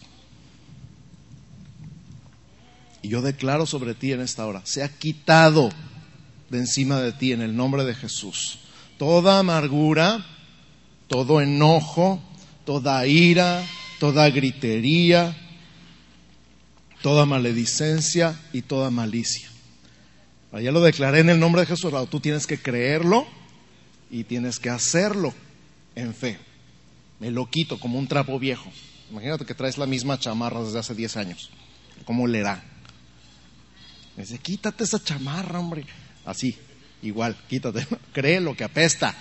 Y 3.03 3.09
yo 3.09 3.23
declaro 3.23 3.65
sobre 3.67 3.95
ti 3.95 4.13
en 4.13 4.21
esta 4.21 4.45
hora, 4.45 4.63
se 4.65 4.83
ha 4.83 4.89
quitado 4.89 5.71
de 6.51 6.59
encima 6.59 7.01
de 7.01 7.13
ti 7.13 7.33
en 7.33 7.43
el 7.43 7.55
nombre 7.55 7.85
de 7.85 7.95
Jesús. 7.95 8.61
Toda 8.99 9.39
amargura, 9.39 10.27
todo 11.07 11.41
enojo, 11.41 12.21
toda 12.65 13.07
ira, 13.07 13.65
toda 14.01 14.29
gritería, 14.31 15.37
toda 17.03 17.25
maledicencia 17.25 18.39
y 18.53 18.63
toda 18.63 18.91
malicia. 18.91 19.49
Ya 20.53 20.73
lo 20.73 20.81
declaré 20.81 21.21
en 21.21 21.29
el 21.29 21.39
nombre 21.39 21.61
de 21.63 21.67
Jesús. 21.67 21.93
Tú 22.11 22.21
tienes 22.21 22.47
que 22.47 22.59
creerlo 22.59 23.27
y 24.11 24.25
tienes 24.25 24.59
que 24.59 24.71
hacerlo 24.71 25.35
en 25.95 26.15
fe. 26.15 26.39
Me 27.21 27.31
lo 27.31 27.47
quito 27.51 27.79
como 27.79 27.99
un 27.99 28.09
trapo 28.09 28.39
viejo. 28.39 28.71
Imagínate 29.11 29.45
que 29.45 29.55
traes 29.55 29.77
la 29.77 29.87
misma 29.87 30.19
chamarra 30.19 30.63
desde 30.63 30.79
hace 30.79 30.95
10 30.95 31.17
años. 31.19 31.51
¿Cómo 32.05 32.27
leerá? 32.27 32.63
Me 34.17 34.23
dice, 34.23 34.39
quítate 34.39 34.85
esa 34.85 35.03
chamarra, 35.03 35.61
hombre. 35.61 35.85
Así, 36.25 36.57
igual, 37.03 37.37
quítate. 37.49 37.87
Cree 38.13 38.41
lo 38.41 38.57
que 38.57 38.65
apesta. 38.65 39.15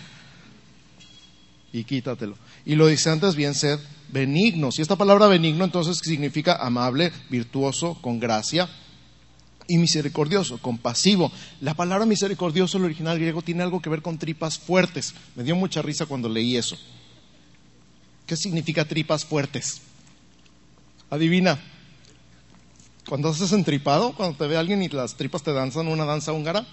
Y 1.73 1.83
quítatelo. 1.83 2.37
Y 2.65 2.75
lo 2.75 2.87
dice 2.87 3.09
antes 3.09 3.35
bien, 3.35 3.53
sed 3.53 3.79
benignos. 4.09 4.79
Y 4.79 4.81
esta 4.81 4.95
palabra 4.95 5.27
benigno 5.27 5.65
entonces 5.65 5.99
significa 6.01 6.55
amable, 6.55 7.11
virtuoso, 7.29 7.95
con 8.01 8.19
gracia 8.19 8.69
y 9.67 9.77
misericordioso, 9.77 10.57
compasivo. 10.59 11.31
La 11.61 11.73
palabra 11.73 12.05
misericordioso, 12.05 12.77
el 12.77 12.85
original 12.85 13.19
griego, 13.19 13.41
tiene 13.41 13.63
algo 13.63 13.81
que 13.81 13.89
ver 13.89 14.01
con 14.01 14.17
tripas 14.17 14.57
fuertes. 14.57 15.13
Me 15.35 15.43
dio 15.43 15.55
mucha 15.55 15.81
risa 15.81 16.05
cuando 16.05 16.29
leí 16.29 16.55
eso. 16.55 16.77
¿Qué 18.25 18.35
significa 18.35 18.85
tripas 18.85 19.25
fuertes? 19.25 19.81
Adivina. 21.09 21.59
Cuando 23.07 23.29
haces 23.29 23.53
entripado, 23.53 24.13
cuando 24.13 24.37
te 24.37 24.47
ve 24.47 24.57
alguien 24.57 24.83
y 24.83 24.89
las 24.89 25.15
tripas 25.15 25.41
te 25.41 25.53
danzan 25.53 25.87
una 25.87 26.03
danza 26.03 26.33
húngara, 26.33 26.65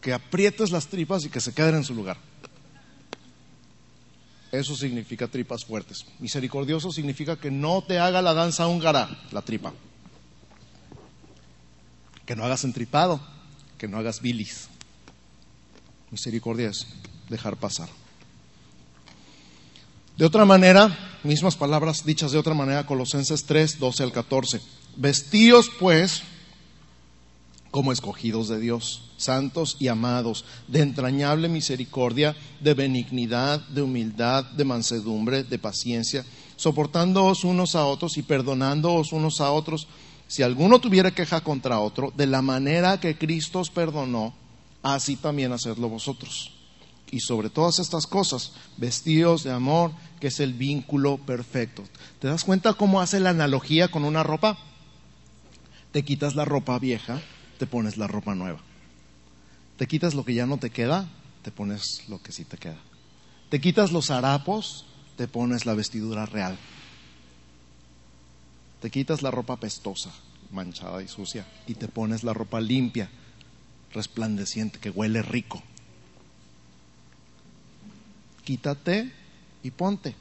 que 0.00 0.12
aprietes 0.12 0.70
las 0.70 0.86
tripas 0.86 1.24
y 1.24 1.28
que 1.28 1.40
se 1.40 1.52
queden 1.52 1.74
en 1.74 1.84
su 1.84 1.92
lugar. 1.92 2.18
Eso 4.58 4.74
significa 4.74 5.28
tripas 5.28 5.64
fuertes. 5.64 6.06
Misericordioso 6.18 6.90
significa 6.90 7.36
que 7.36 7.50
no 7.50 7.82
te 7.82 7.98
haga 7.98 8.22
la 8.22 8.32
danza 8.32 8.66
húngara, 8.66 9.08
la 9.30 9.42
tripa. 9.42 9.72
Que 12.24 12.34
no 12.34 12.44
hagas 12.44 12.64
entripado, 12.64 13.20
que 13.76 13.86
no 13.86 13.98
hagas 13.98 14.22
bilis. 14.22 14.68
Misericordia 16.10 16.70
es 16.70 16.86
dejar 17.28 17.56
pasar. 17.56 17.88
De 20.16 20.24
otra 20.24 20.46
manera, 20.46 21.18
mismas 21.22 21.56
palabras 21.56 22.06
dichas 22.06 22.32
de 22.32 22.38
otra 22.38 22.54
manera, 22.54 22.86
Colosenses 22.86 23.44
3, 23.44 23.78
12 23.78 24.02
al 24.02 24.12
14. 24.12 24.60
Vestíos 24.96 25.70
pues 25.78 26.22
como 27.76 27.92
escogidos 27.92 28.48
de 28.48 28.58
Dios, 28.58 29.02
santos 29.18 29.76
y 29.78 29.88
amados, 29.88 30.46
de 30.66 30.80
entrañable 30.80 31.46
misericordia, 31.46 32.34
de 32.58 32.72
benignidad, 32.72 33.60
de 33.68 33.82
humildad, 33.82 34.46
de 34.46 34.64
mansedumbre, 34.64 35.44
de 35.44 35.58
paciencia, 35.58 36.24
soportándoos 36.56 37.44
unos 37.44 37.74
a 37.74 37.84
otros 37.84 38.16
y 38.16 38.22
perdonándoos 38.22 39.12
unos 39.12 39.42
a 39.42 39.52
otros, 39.52 39.88
si 40.26 40.42
alguno 40.42 40.78
tuviera 40.78 41.10
queja 41.10 41.42
contra 41.42 41.78
otro, 41.78 42.14
de 42.16 42.26
la 42.26 42.40
manera 42.40 42.98
que 42.98 43.18
Cristo 43.18 43.60
os 43.60 43.68
perdonó, 43.68 44.32
así 44.82 45.16
también 45.16 45.52
hacedlo 45.52 45.90
vosotros. 45.90 46.54
Y 47.10 47.20
sobre 47.20 47.50
todas 47.50 47.78
estas 47.78 48.06
cosas, 48.06 48.52
vestidos 48.78 49.44
de 49.44 49.52
amor, 49.52 49.92
que 50.18 50.28
es 50.28 50.40
el 50.40 50.54
vínculo 50.54 51.18
perfecto. 51.18 51.84
¿Te 52.20 52.28
das 52.28 52.42
cuenta 52.42 52.72
cómo 52.72 53.02
hace 53.02 53.20
la 53.20 53.28
analogía 53.28 53.88
con 53.88 54.06
una 54.06 54.22
ropa? 54.22 54.56
Te 55.92 56.06
quitas 56.06 56.36
la 56.36 56.46
ropa 56.46 56.78
vieja 56.78 57.20
te 57.56 57.66
pones 57.66 57.96
la 57.96 58.06
ropa 58.06 58.34
nueva. 58.34 58.60
Te 59.76 59.86
quitas 59.86 60.14
lo 60.14 60.24
que 60.24 60.34
ya 60.34 60.46
no 60.46 60.58
te 60.58 60.70
queda, 60.70 61.08
te 61.42 61.50
pones 61.50 62.08
lo 62.08 62.22
que 62.22 62.32
sí 62.32 62.44
te 62.44 62.56
queda. 62.56 62.78
Te 63.50 63.60
quitas 63.60 63.92
los 63.92 64.10
harapos, 64.10 64.86
te 65.16 65.28
pones 65.28 65.66
la 65.66 65.74
vestidura 65.74 66.26
real. 66.26 66.56
Te 68.80 68.90
quitas 68.90 69.22
la 69.22 69.30
ropa 69.30 69.56
pestosa, 69.56 70.12
manchada 70.50 71.02
y 71.02 71.08
sucia, 71.08 71.46
y 71.66 71.74
te 71.74 71.88
pones 71.88 72.24
la 72.24 72.34
ropa 72.34 72.60
limpia, 72.60 73.10
resplandeciente, 73.92 74.78
que 74.78 74.90
huele 74.90 75.22
rico. 75.22 75.62
Quítate 78.44 79.12
y 79.62 79.70
ponte. 79.70 80.14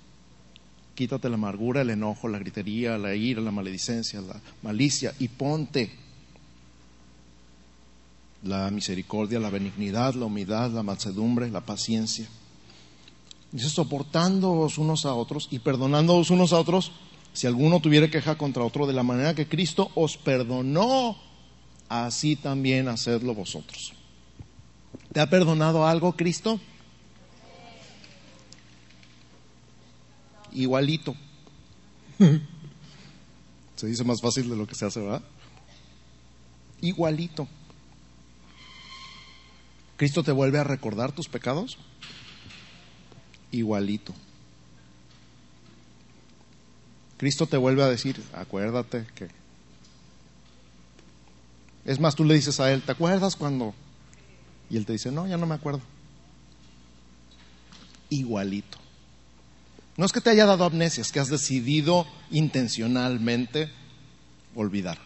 Quítate 0.96 1.30
la 1.30 1.36
amargura, 1.36 1.82
el 1.82 1.90
enojo, 1.90 2.28
la 2.28 2.40
gritería, 2.40 2.98
la 2.98 3.16
ira, 3.16 3.42
la 3.42 3.52
maledicencia, 3.52 4.22
la 4.22 4.40
malicia 4.64 5.14
y 5.20 5.28
ponte 5.28 6.05
la 8.46 8.70
misericordia, 8.70 9.40
la 9.40 9.50
benignidad, 9.50 10.14
la 10.14 10.26
humildad, 10.26 10.70
la 10.72 10.84
mansedumbre, 10.84 11.50
la 11.50 11.66
paciencia. 11.66 12.28
Dice, 13.52 13.70
soportándoos 13.70 14.78
unos 14.78 15.06
a 15.06 15.14
otros 15.14 15.48
y 15.50 15.60
perdonándoos 15.60 16.30
unos 16.30 16.54
a 16.54 16.60
otros, 16.60 16.92
si 17.34 17.48
alguno 17.48 17.80
tuviera 17.80 18.10
queja 18.10 18.38
contra 18.38 18.64
otro, 18.64 18.86
de 18.86 18.94
la 18.94 19.04
manera 19.04 19.34
que 19.34 19.48
Cristo 19.48 19.90
os 19.96 20.18
perdonó, 20.18 21.18
así 21.90 22.36
también 22.36 22.88
hacedlo 22.88 23.34
vosotros. 23.34 23.94
¿Te 25.12 25.20
ha 25.20 25.30
perdonado 25.30 25.88
algo 25.88 26.16
Cristo? 26.16 26.60
Igualito. 30.54 31.16
Se 33.76 33.88
dice 33.88 34.04
más 34.04 34.22
fácil 34.22 34.50
de 34.50 34.56
lo 34.56 34.68
que 34.68 34.76
se 34.76 34.86
hace, 34.86 35.02
¿verdad? 35.02 35.22
Igualito. 36.80 37.48
¿Cristo 39.98 40.24
te 40.24 40.32
vuelve 40.32 40.60
a 40.60 40.64
recordar 40.64 41.12
tus 41.14 41.30
pecados? 41.30 41.78
Igualito. 43.52 44.14
Cristo 47.18 47.48
te 47.48 47.56
vuelve 47.56 47.84
a 47.84 47.88
decir, 47.88 48.22
acuérdate 48.34 49.06
que... 49.16 49.30
Es 51.86 52.00
más, 52.00 52.16
tú 52.16 52.26
le 52.26 52.34
dices 52.34 52.60
a 52.60 52.72
él, 52.74 52.82
¿te 52.82 52.92
acuerdas 52.92 53.36
cuando? 53.36 53.74
Y 54.70 54.76
él 54.76 54.86
te 54.86 54.94
dice, 54.94 55.12
no, 55.12 55.28
ya 55.28 55.38
no 55.38 55.46
me 55.46 55.56
acuerdo. 55.56 55.82
Igualito. 58.10 58.78
No 59.96 60.06
es 60.06 60.12
que 60.12 60.20
te 60.20 60.30
haya 60.30 60.46
dado 60.46 60.66
amnesia, 60.66 61.02
es 61.02 61.14
que 61.14 61.22
has 61.22 61.30
decidido 61.30 62.06
intencionalmente 62.32 63.72
olvidar, 64.56 64.98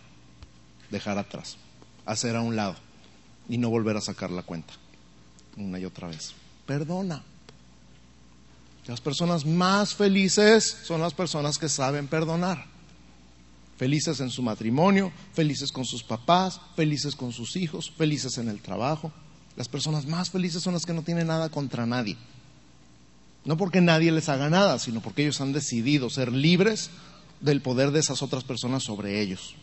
dejar 0.90 1.20
atrás, 1.20 1.58
hacer 2.06 2.36
a 2.36 2.42
un 2.42 2.56
lado 2.56 2.89
y 3.50 3.58
no 3.58 3.70
volver 3.70 3.98
a 3.98 4.02
sacar 4.02 4.32
la 4.32 4.44
cuenta 4.44 4.74
una 5.58 5.80
y 5.80 5.86
otra 5.86 6.08
vez. 6.08 6.34
Perdona. 6.66 7.24
Las 8.88 9.02
personas 9.02 9.46
más 9.46 9.94
felices 9.94 10.78
son 10.84 11.02
las 11.02 11.14
personas 11.14 11.58
que 11.58 11.70
saben 11.70 12.08
perdonar. 12.08 12.66
Felices 13.78 14.20
en 14.20 14.30
su 14.30 14.42
matrimonio, 14.42 15.12
felices 15.34 15.72
con 15.72 15.86
sus 15.86 16.04
papás, 16.04 16.60
felices 16.76 17.16
con 17.16 17.32
sus 17.32 17.56
hijos, 17.56 17.92
felices 17.92 18.38
en 18.38 18.50
el 18.50 18.62
trabajo. 18.62 19.12
Las 19.56 19.68
personas 19.68 20.06
más 20.06 20.30
felices 20.30 20.64
son 20.64 20.74
las 20.74 20.86
que 20.86 20.94
no 20.94 21.04
tienen 21.04 21.28
nada 21.28 21.50
contra 21.50 21.86
nadie. 21.86 22.18
No 23.46 23.58
porque 23.58 23.80
nadie 23.80 24.12
les 24.12 24.28
haga 24.28 24.50
nada, 24.50 24.80
sino 24.80 25.02
porque 25.02 25.24
ellos 25.24 25.40
han 25.40 25.54
decidido 25.54 26.10
ser 26.10 26.32
libres 26.32 26.90
del 27.40 27.62
poder 27.62 27.92
de 27.92 28.00
esas 28.00 28.22
otras 28.22 28.44
personas 28.44 28.84
sobre 28.84 29.22
ellos. 29.22 29.56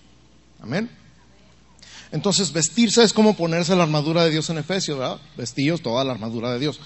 Amén. 0.61 0.91
Entonces, 2.13 2.53
vestirse 2.53 3.03
es 3.03 3.13
como 3.13 3.37
ponerse 3.37 3.75
la 3.75 3.83
armadura 3.83 4.25
de 4.25 4.31
Dios 4.31 4.49
en 4.51 4.59
Efesios, 4.59 4.99
¿verdad? 4.99 5.19
Vestíos 5.37 5.83
toda 5.83 6.05
la 6.05 6.13
armadura 6.13 6.53
de 6.53 6.59
Dios. 6.59 6.81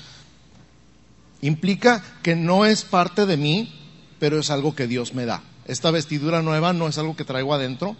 Implica 1.43 2.03
que 2.23 2.37
no 2.37 2.67
es 2.67 2.85
parte 2.85 3.27
de 3.27 3.37
mí, 3.37 3.73
pero 4.19 4.39
es 4.39 4.51
algo 4.51 4.75
que 4.75 4.87
Dios 4.87 5.15
me 5.15 5.27
da. 5.27 5.43
Esta 5.67 5.91
vestidura 5.91 6.43
nueva 6.43 6.73
no 6.73 6.89
es 6.89 6.99
algo 6.99 7.17
que 7.17 7.25
traigo 7.25 7.55
adentro, 7.55 7.97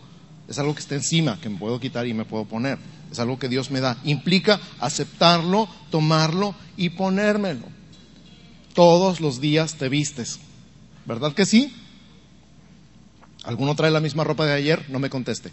es 0.49 0.59
algo 0.59 0.75
que 0.75 0.81
está 0.81 0.95
encima, 0.95 1.41
que 1.41 1.49
me 1.49 1.59
puedo 1.59 1.79
quitar 1.79 2.07
y 2.07 2.15
me 2.15 2.25
puedo 2.25 2.45
poner. 2.45 2.79
Es 3.11 3.19
algo 3.19 3.39
que 3.39 3.49
Dios 3.49 3.71
me 3.71 3.81
da. 3.81 3.99
Implica 4.05 4.61
aceptarlo, 4.79 5.69
tomarlo 5.91 6.55
y 6.77 6.91
ponérmelo. 6.91 7.67
Todos 8.75 9.21
los 9.21 9.41
días 9.41 9.77
te 9.77 9.89
vistes. 9.89 10.41
¿Verdad 11.07 11.33
que 11.33 11.47
sí? 11.47 11.75
¿Alguno 13.45 13.75
trae 13.75 13.91
la 13.91 14.01
misma 14.01 14.25
ropa 14.25 14.45
de 14.47 14.53
ayer? 14.53 14.85
No 14.91 14.99
me 14.99 15.11
conteste. 15.11 15.53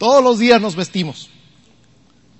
Todos 0.00 0.24
los 0.24 0.38
días 0.38 0.62
nos 0.62 0.76
vestimos. 0.76 1.28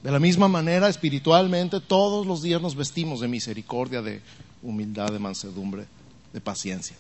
De 0.03 0.11
la 0.11 0.19
misma 0.19 0.49
manera, 0.49 0.89
espiritualmente, 0.89 1.79
todos 1.79 2.27
los 2.27 2.41
días 2.41 2.63
nos 2.63 2.75
vestimos 2.75 3.21
de 3.21 3.29
misericordia, 3.29 4.01
de 4.01 4.23
humildad, 4.63 5.13
de 5.13 5.19
mansedumbre, 5.19 5.85
de 6.33 6.41
paciencia. 6.41 6.97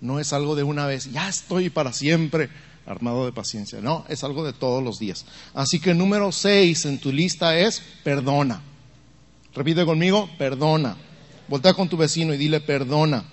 No 0.00 0.20
es 0.20 0.32
algo 0.32 0.54
de 0.54 0.62
una 0.62 0.86
vez, 0.86 1.10
ya 1.10 1.28
estoy 1.28 1.68
para 1.68 1.92
siempre 1.92 2.48
armado 2.86 3.24
de 3.24 3.32
paciencia. 3.32 3.80
No, 3.80 4.04
es 4.08 4.22
algo 4.22 4.44
de 4.44 4.52
todos 4.52 4.84
los 4.84 5.00
días. 5.00 5.24
Así 5.52 5.80
que 5.80 5.94
número 5.94 6.30
seis 6.30 6.84
en 6.84 7.00
tu 7.00 7.10
lista 7.10 7.58
es 7.58 7.82
perdona. 8.04 8.62
Repite 9.52 9.84
conmigo, 9.84 10.30
perdona. 10.38 10.96
Voltea 11.48 11.74
con 11.74 11.88
tu 11.88 11.96
vecino 11.96 12.32
y 12.32 12.38
dile 12.38 12.60
perdona. 12.60 13.24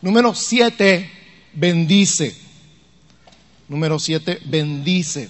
Número 0.00 0.32
siete, 0.32 1.10
bendice. 1.54 2.45
Número 3.68 3.98
siete, 3.98 4.40
bendice. 4.44 5.28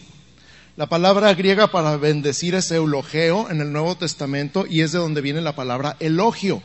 La 0.77 0.87
palabra 0.87 1.33
griega 1.33 1.69
para 1.69 1.97
bendecir 1.97 2.55
es 2.55 2.71
eulogeo 2.71 3.49
en 3.51 3.63
el 3.63 3.73
Nuevo 3.73 3.97
Testamento 3.97 4.67
y 4.69 4.83
es 4.83 4.93
de 4.93 4.99
donde 4.99 5.23
viene 5.23 5.41
la 5.41 5.57
palabra 5.57 5.97
elogio. 6.01 6.63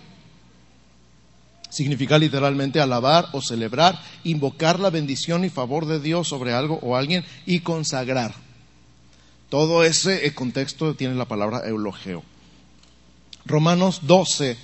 Significa 1.69 2.17
literalmente 2.17 2.81
alabar 2.81 3.29
o 3.31 3.41
celebrar, 3.41 3.97
invocar 4.25 4.81
la 4.81 4.89
bendición 4.89 5.45
y 5.45 5.49
favor 5.49 5.85
de 5.85 6.01
Dios 6.01 6.27
sobre 6.27 6.51
algo 6.51 6.77
o 6.81 6.97
alguien 6.97 7.23
y 7.45 7.61
consagrar. 7.61 8.33
Todo 9.47 9.85
ese 9.85 10.25
eh, 10.25 10.33
contexto 10.33 10.93
tiene 10.95 11.15
la 11.15 11.29
palabra 11.29 11.65
eulogeo. 11.65 12.23
Romanos 13.45 14.01
12, 14.03 14.57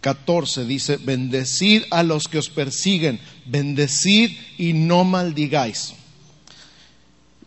14 0.00 0.64
dice, 0.64 0.96
bendecid 0.96 1.84
a 1.92 2.02
los 2.02 2.26
que 2.26 2.38
os 2.38 2.48
persiguen, 2.48 3.20
bendecid 3.46 4.36
y 4.58 4.72
no 4.72 5.04
maldigáis. 5.04 5.94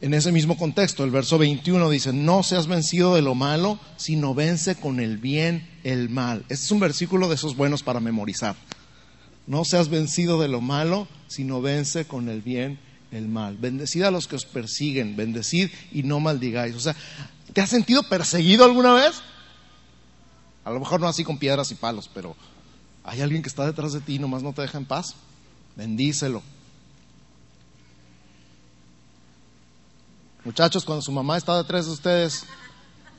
En 0.02 0.14
ese 0.14 0.32
mismo 0.32 0.58
contexto, 0.58 1.04
el 1.06 1.12
verso 1.12 1.38
21 1.38 1.90
dice, 1.90 2.12
no 2.12 2.44
seas 2.44 2.68
vencido 2.68 3.16
de 3.16 3.22
lo 3.22 3.34
malo, 3.34 3.80
sino 3.96 4.34
vence 4.34 4.76
con 4.76 5.00
el 5.00 5.18
bien 5.18 5.70
el 5.84 6.10
mal. 6.10 6.40
Este 6.50 6.66
es 6.66 6.72
un 6.72 6.82
versículo 6.82 7.30
de 7.30 7.36
esos 7.36 7.56
buenos 7.56 7.82
para 7.82 8.02
memorizar. 8.02 8.56
No 9.48 9.64
seas 9.64 9.90
vencido 9.90 10.42
de 10.42 10.50
lo 10.50 10.60
malo, 10.60 11.08
sino 11.28 11.62
vence 11.62 12.06
con 12.06 12.28
el 12.28 12.42
bien 12.42 12.78
el 13.12 13.30
mal. 13.30 13.58
Bendecid 13.58 14.04
a 14.04 14.12
los 14.12 14.28
que 14.28 14.36
os 14.36 14.46
persiguen, 14.46 15.16
bendecid 15.16 15.70
y 15.94 16.04
no 16.04 16.20
maldigáis. 16.20 16.76
O 16.76 16.80
sea, 16.80 16.96
¿te 17.54 17.62
has 17.62 17.70
sentido 17.70 18.04
perseguido 18.04 18.66
alguna 18.66 18.94
vez? 18.94 19.22
A 20.66 20.72
lo 20.72 20.80
mejor 20.80 21.00
no 21.00 21.08
así 21.08 21.24
con 21.24 21.38
piedras 21.38 21.72
y 21.72 21.76
palos, 21.76 22.10
pero 22.14 22.36
hay 23.04 23.22
alguien 23.22 23.42
que 23.42 23.50
está 23.50 23.66
detrás 23.66 23.94
de 23.94 24.02
ti 24.02 24.16
y 24.16 24.20
nomás 24.20 24.44
no 24.44 24.52
te 24.52 24.62
deja 24.62 24.78
en 24.78 24.86
paz. 24.86 25.16
Bendícelo. 25.78 26.42
Muchachos, 30.46 30.86
cuando 30.86 31.02
su 31.02 31.12
mamá 31.12 31.38
está 31.38 31.58
detrás 31.58 31.88
de 31.88 31.92
ustedes, 31.92 32.46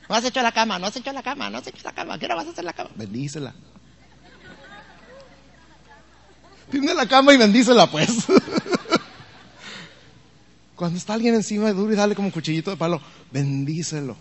no 0.09 0.15
has 0.15 0.25
hecho 0.25 0.41
la 0.41 0.53
cama, 0.53 0.79
no 0.79 0.87
has 0.87 0.97
hecho 0.97 1.13
la 1.13 1.23
cama, 1.23 1.51
no 1.51 1.59
has 1.59 1.67
hecho 1.67 1.83
la 1.85 1.93
cama, 1.93 2.19
¿qué 2.19 2.27
hora 2.27 2.37
vas 2.37 2.47
a 2.47 2.51
hacer 2.51 2.65
la 2.65 2.73
cama? 2.73 2.91
Bendícela. 2.95 3.53
Tiene 6.71 6.95
la 6.95 7.07
cama 7.07 7.35
y 7.35 7.37
bendícela, 7.37 7.91
pues. 7.91 8.11
Cuando 10.77 10.99
está 10.99 11.15
alguien 11.15 11.35
encima 11.35 11.67
de 11.67 11.73
duro 11.73 11.93
y 11.93 11.97
dale 11.97 12.15
como 12.15 12.29
un 12.29 12.33
cuchillito 12.33 12.71
de 12.71 12.77
palo, 12.77 13.01
bendícelo. 13.33 14.17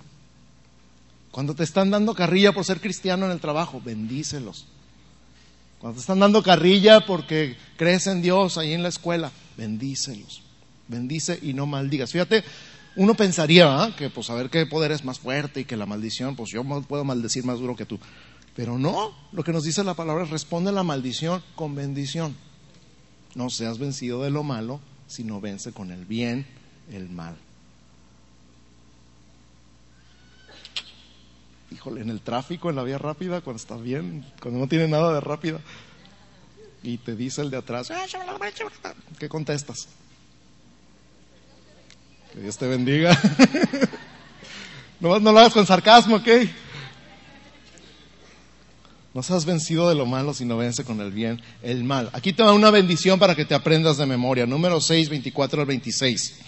Cuando 1.31 1.53
te 1.53 1.63
están 1.63 1.91
dando 1.91 2.15
carrilla 2.15 2.53
por 2.53 2.65
ser 2.65 2.79
cristiano 2.79 3.25
en 3.25 3.31
el 3.31 3.39
trabajo, 3.39 3.81
bendícelos. 3.83 4.65
Cuando 5.79 5.95
te 5.97 6.01
están 6.01 6.19
dando 6.19 6.41
carrilla 6.41 7.05
porque 7.05 7.57
crees 7.77 8.07
en 8.07 8.21
Dios 8.21 8.57
ahí 8.57 8.73
en 8.73 8.81
la 8.81 8.89
escuela, 8.89 9.31
bendícelos. 9.57 10.41
Bendice 10.87 11.37
y 11.41 11.53
no 11.53 11.65
maldigas. 11.65 12.11
Fíjate, 12.11 12.43
uno 12.95 13.13
pensaría 13.13 13.93
que 13.97 14.09
pues 14.09 14.29
a 14.29 14.35
ver 14.35 14.49
qué 14.49 14.65
poder 14.65 14.91
es 14.91 15.03
más 15.03 15.19
fuerte 15.19 15.61
y 15.61 15.65
que 15.65 15.77
la 15.77 15.85
maldición, 15.85 16.35
pues 16.35 16.51
yo 16.51 16.63
puedo 16.63 17.03
maldecir 17.03 17.43
más 17.43 17.59
duro 17.59 17.75
que 17.75 17.85
tú. 17.85 17.99
Pero 18.55 18.77
no, 18.77 19.13
lo 19.33 19.43
que 19.43 19.51
nos 19.51 19.63
dice 19.63 19.83
la 19.83 19.95
palabra 19.95 20.23
es 20.23 20.29
responde 20.29 20.71
la 20.71 20.83
maldición 20.83 21.43
con 21.55 21.75
bendición. 21.75 22.35
No 23.33 23.49
seas 23.49 23.79
vencido 23.79 24.23
de 24.23 24.29
lo 24.29 24.43
malo, 24.43 24.79
sino 25.07 25.41
vence 25.41 25.73
con 25.73 25.91
el 25.91 26.05
bien 26.05 26.47
el 26.91 27.09
mal. 27.09 27.35
Híjole, 31.71 32.01
en 32.01 32.09
el 32.09 32.21
tráfico, 32.21 32.69
en 32.69 32.77
la 32.77 32.83
vía 32.83 32.97
rápida, 32.97 33.41
cuando 33.41 33.59
estás 33.59 33.81
bien, 33.81 34.25
cuando 34.41 34.59
no 34.59 34.67
tiene 34.67 34.87
nada 34.87 35.13
de 35.13 35.19
rápida, 35.19 35.59
y 36.83 36.97
te 36.97 37.15
dice 37.15 37.41
el 37.41 37.49
de 37.49 37.57
atrás, 37.57 37.91
ah, 37.91 38.05
¿qué 39.19 39.27
contestas? 39.27 39.89
Que 42.35 42.41
Dios 42.41 42.57
te 42.57 42.67
bendiga. 42.67 43.17
no, 44.99 45.17
lo 45.17 45.29
hagas 45.29 45.53
con 45.53 45.65
sarcasmo, 45.65 46.17
¿ok? 46.17 46.27
No 49.13 49.23
seas 49.23 49.45
vencido 49.45 49.87
de 49.87 49.95
lo 49.95 50.05
malo, 50.05 50.33
sino 50.33 50.57
vence 50.57 50.83
con 50.83 50.99
el 50.99 51.13
bien 51.13 51.41
el 51.63 51.85
mal. 51.85 52.09
Aquí 52.11 52.33
te 52.33 52.43
da 52.43 52.51
una 52.51 52.71
bendición 52.71 53.19
para 53.19 53.35
que 53.35 53.45
te 53.45 53.55
aprendas 53.55 53.95
de 53.95 54.05
memoria. 54.05 54.45
Número 54.45 54.81
6, 54.81 55.07
24 55.07 55.61
al 55.61 55.67
26. 55.67 56.39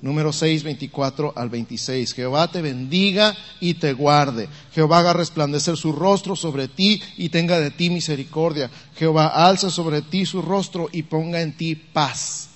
Número 0.00 0.32
6, 0.32 0.62
24 0.62 1.34
al 1.36 1.50
26. 1.50 2.14
Jehová 2.14 2.50
te 2.50 2.62
bendiga 2.62 3.36
y 3.60 3.74
te 3.74 3.92
guarde. 3.92 4.48
Jehová 4.74 5.00
haga 5.00 5.12
resplandecer 5.12 5.76
su 5.76 5.92
rostro 5.92 6.36
sobre 6.36 6.68
ti 6.68 7.02
y 7.18 7.28
tenga 7.28 7.60
de 7.60 7.70
ti 7.70 7.90
misericordia. 7.90 8.70
Jehová 8.96 9.26
alce 9.26 9.68
sobre 9.68 10.00
ti 10.00 10.24
su 10.24 10.40
rostro 10.40 10.88
y 10.90 11.02
ponga 11.02 11.42
en 11.42 11.54
ti 11.54 11.74
paz. 11.74 12.51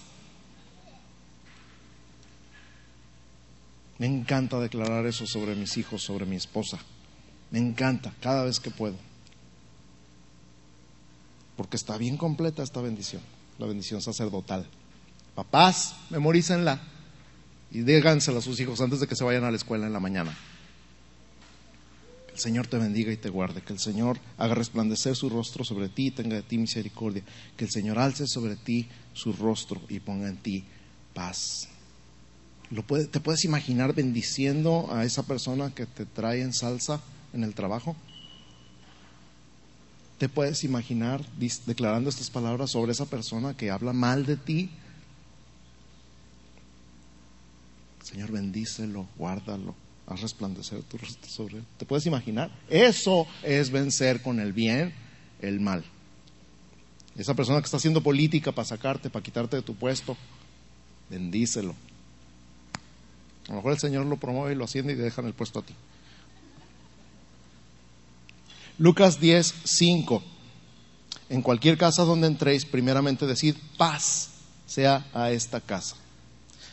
Me 3.98 4.06
encanta 4.06 4.60
declarar 4.60 5.06
eso 5.06 5.26
sobre 5.26 5.54
mis 5.54 5.76
hijos, 5.76 6.02
sobre 6.02 6.26
mi 6.26 6.36
esposa. 6.36 6.78
Me 7.50 7.58
encanta 7.58 8.12
cada 8.20 8.44
vez 8.44 8.60
que 8.60 8.70
puedo 8.70 8.96
porque 11.56 11.76
está 11.76 11.96
bien 11.96 12.16
completa 12.16 12.62
esta 12.62 12.80
bendición, 12.80 13.22
la 13.58 13.66
bendición 13.66 14.02
sacerdotal. 14.02 14.66
Papás, 15.34 15.96
memorícenla 16.10 16.80
y 17.70 17.80
dígansela 17.80 18.38
a 18.38 18.42
sus 18.42 18.60
hijos 18.60 18.80
antes 18.80 19.00
de 19.00 19.06
que 19.06 19.16
se 19.16 19.24
vayan 19.24 19.44
a 19.44 19.50
la 19.50 19.56
escuela 19.56 19.86
en 19.86 19.92
la 19.92 20.00
mañana. 20.00 20.36
Que 22.26 22.34
el 22.34 22.38
Señor 22.38 22.66
te 22.66 22.78
bendiga 22.78 23.10
y 23.10 23.16
te 23.16 23.30
guarde, 23.30 23.62
que 23.62 23.72
el 23.72 23.78
Señor 23.78 24.18
haga 24.36 24.54
resplandecer 24.54 25.16
su 25.16 25.30
rostro 25.30 25.64
sobre 25.64 25.88
ti 25.88 26.08
y 26.08 26.10
tenga 26.10 26.36
de 26.36 26.42
ti 26.42 26.58
misericordia, 26.58 27.22
que 27.56 27.64
el 27.64 27.70
Señor 27.70 27.98
alce 27.98 28.26
sobre 28.26 28.56
ti 28.56 28.88
su 29.14 29.32
rostro 29.32 29.80
y 29.88 30.00
ponga 30.00 30.28
en 30.28 30.36
ti 30.36 30.64
paz. 31.14 31.68
¿Te 33.10 33.20
puedes 33.20 33.44
imaginar 33.44 33.94
bendiciendo 33.94 34.88
a 34.92 35.04
esa 35.04 35.22
persona 35.22 35.72
que 35.74 35.86
te 35.86 36.04
trae 36.04 36.42
en 36.42 36.52
salsa 36.52 37.00
en 37.32 37.44
el 37.44 37.54
trabajo? 37.54 37.94
¿Te 40.18 40.28
puedes 40.28 40.64
imaginar 40.64 41.24
declarando 41.66 42.10
estas 42.10 42.30
palabras 42.30 42.70
sobre 42.70 42.92
esa 42.92 43.06
persona 43.06 43.56
que 43.56 43.70
habla 43.70 43.92
mal 43.92 44.26
de 44.26 44.36
ti? 44.36 44.70
Señor, 48.02 48.32
bendícelo, 48.32 49.06
guárdalo, 49.16 49.74
haz 50.06 50.22
resplandecer 50.22 50.82
tu 50.84 50.96
rostro 50.96 51.28
sobre 51.28 51.58
él. 51.58 51.64
¿Te 51.76 51.84
puedes 51.84 52.06
imaginar? 52.06 52.50
Eso 52.70 53.26
es 53.42 53.70
vencer 53.70 54.22
con 54.22 54.40
el 54.40 54.52
bien 54.52 54.94
el 55.40 55.60
mal. 55.60 55.84
Esa 57.16 57.34
persona 57.34 57.60
que 57.60 57.66
está 57.66 57.76
haciendo 57.76 58.02
política 58.02 58.52
para 58.52 58.66
sacarte, 58.66 59.10
para 59.10 59.22
quitarte 59.22 59.56
de 59.56 59.62
tu 59.62 59.74
puesto, 59.74 60.16
bendícelo. 61.10 61.74
A 63.48 63.50
lo 63.50 63.56
mejor 63.56 63.72
el 63.72 63.78
Señor 63.78 64.06
lo 64.06 64.16
promueve 64.16 64.52
y 64.52 64.56
lo 64.56 64.64
asciende 64.64 64.92
y 64.92 64.96
te 64.96 65.02
deja 65.02 65.20
en 65.20 65.28
el 65.28 65.34
puesto 65.34 65.60
a 65.60 65.62
ti. 65.62 65.74
Lucas 68.78 69.20
10, 69.20 69.54
5. 69.64 70.22
En 71.28 71.42
cualquier 71.42 71.78
casa 71.78 72.04
donde 72.04 72.26
entréis, 72.26 72.64
primeramente 72.64 73.26
decid 73.26 73.56
paz 73.76 74.30
sea 74.66 75.06
a 75.14 75.30
esta 75.30 75.60
casa. 75.60 75.96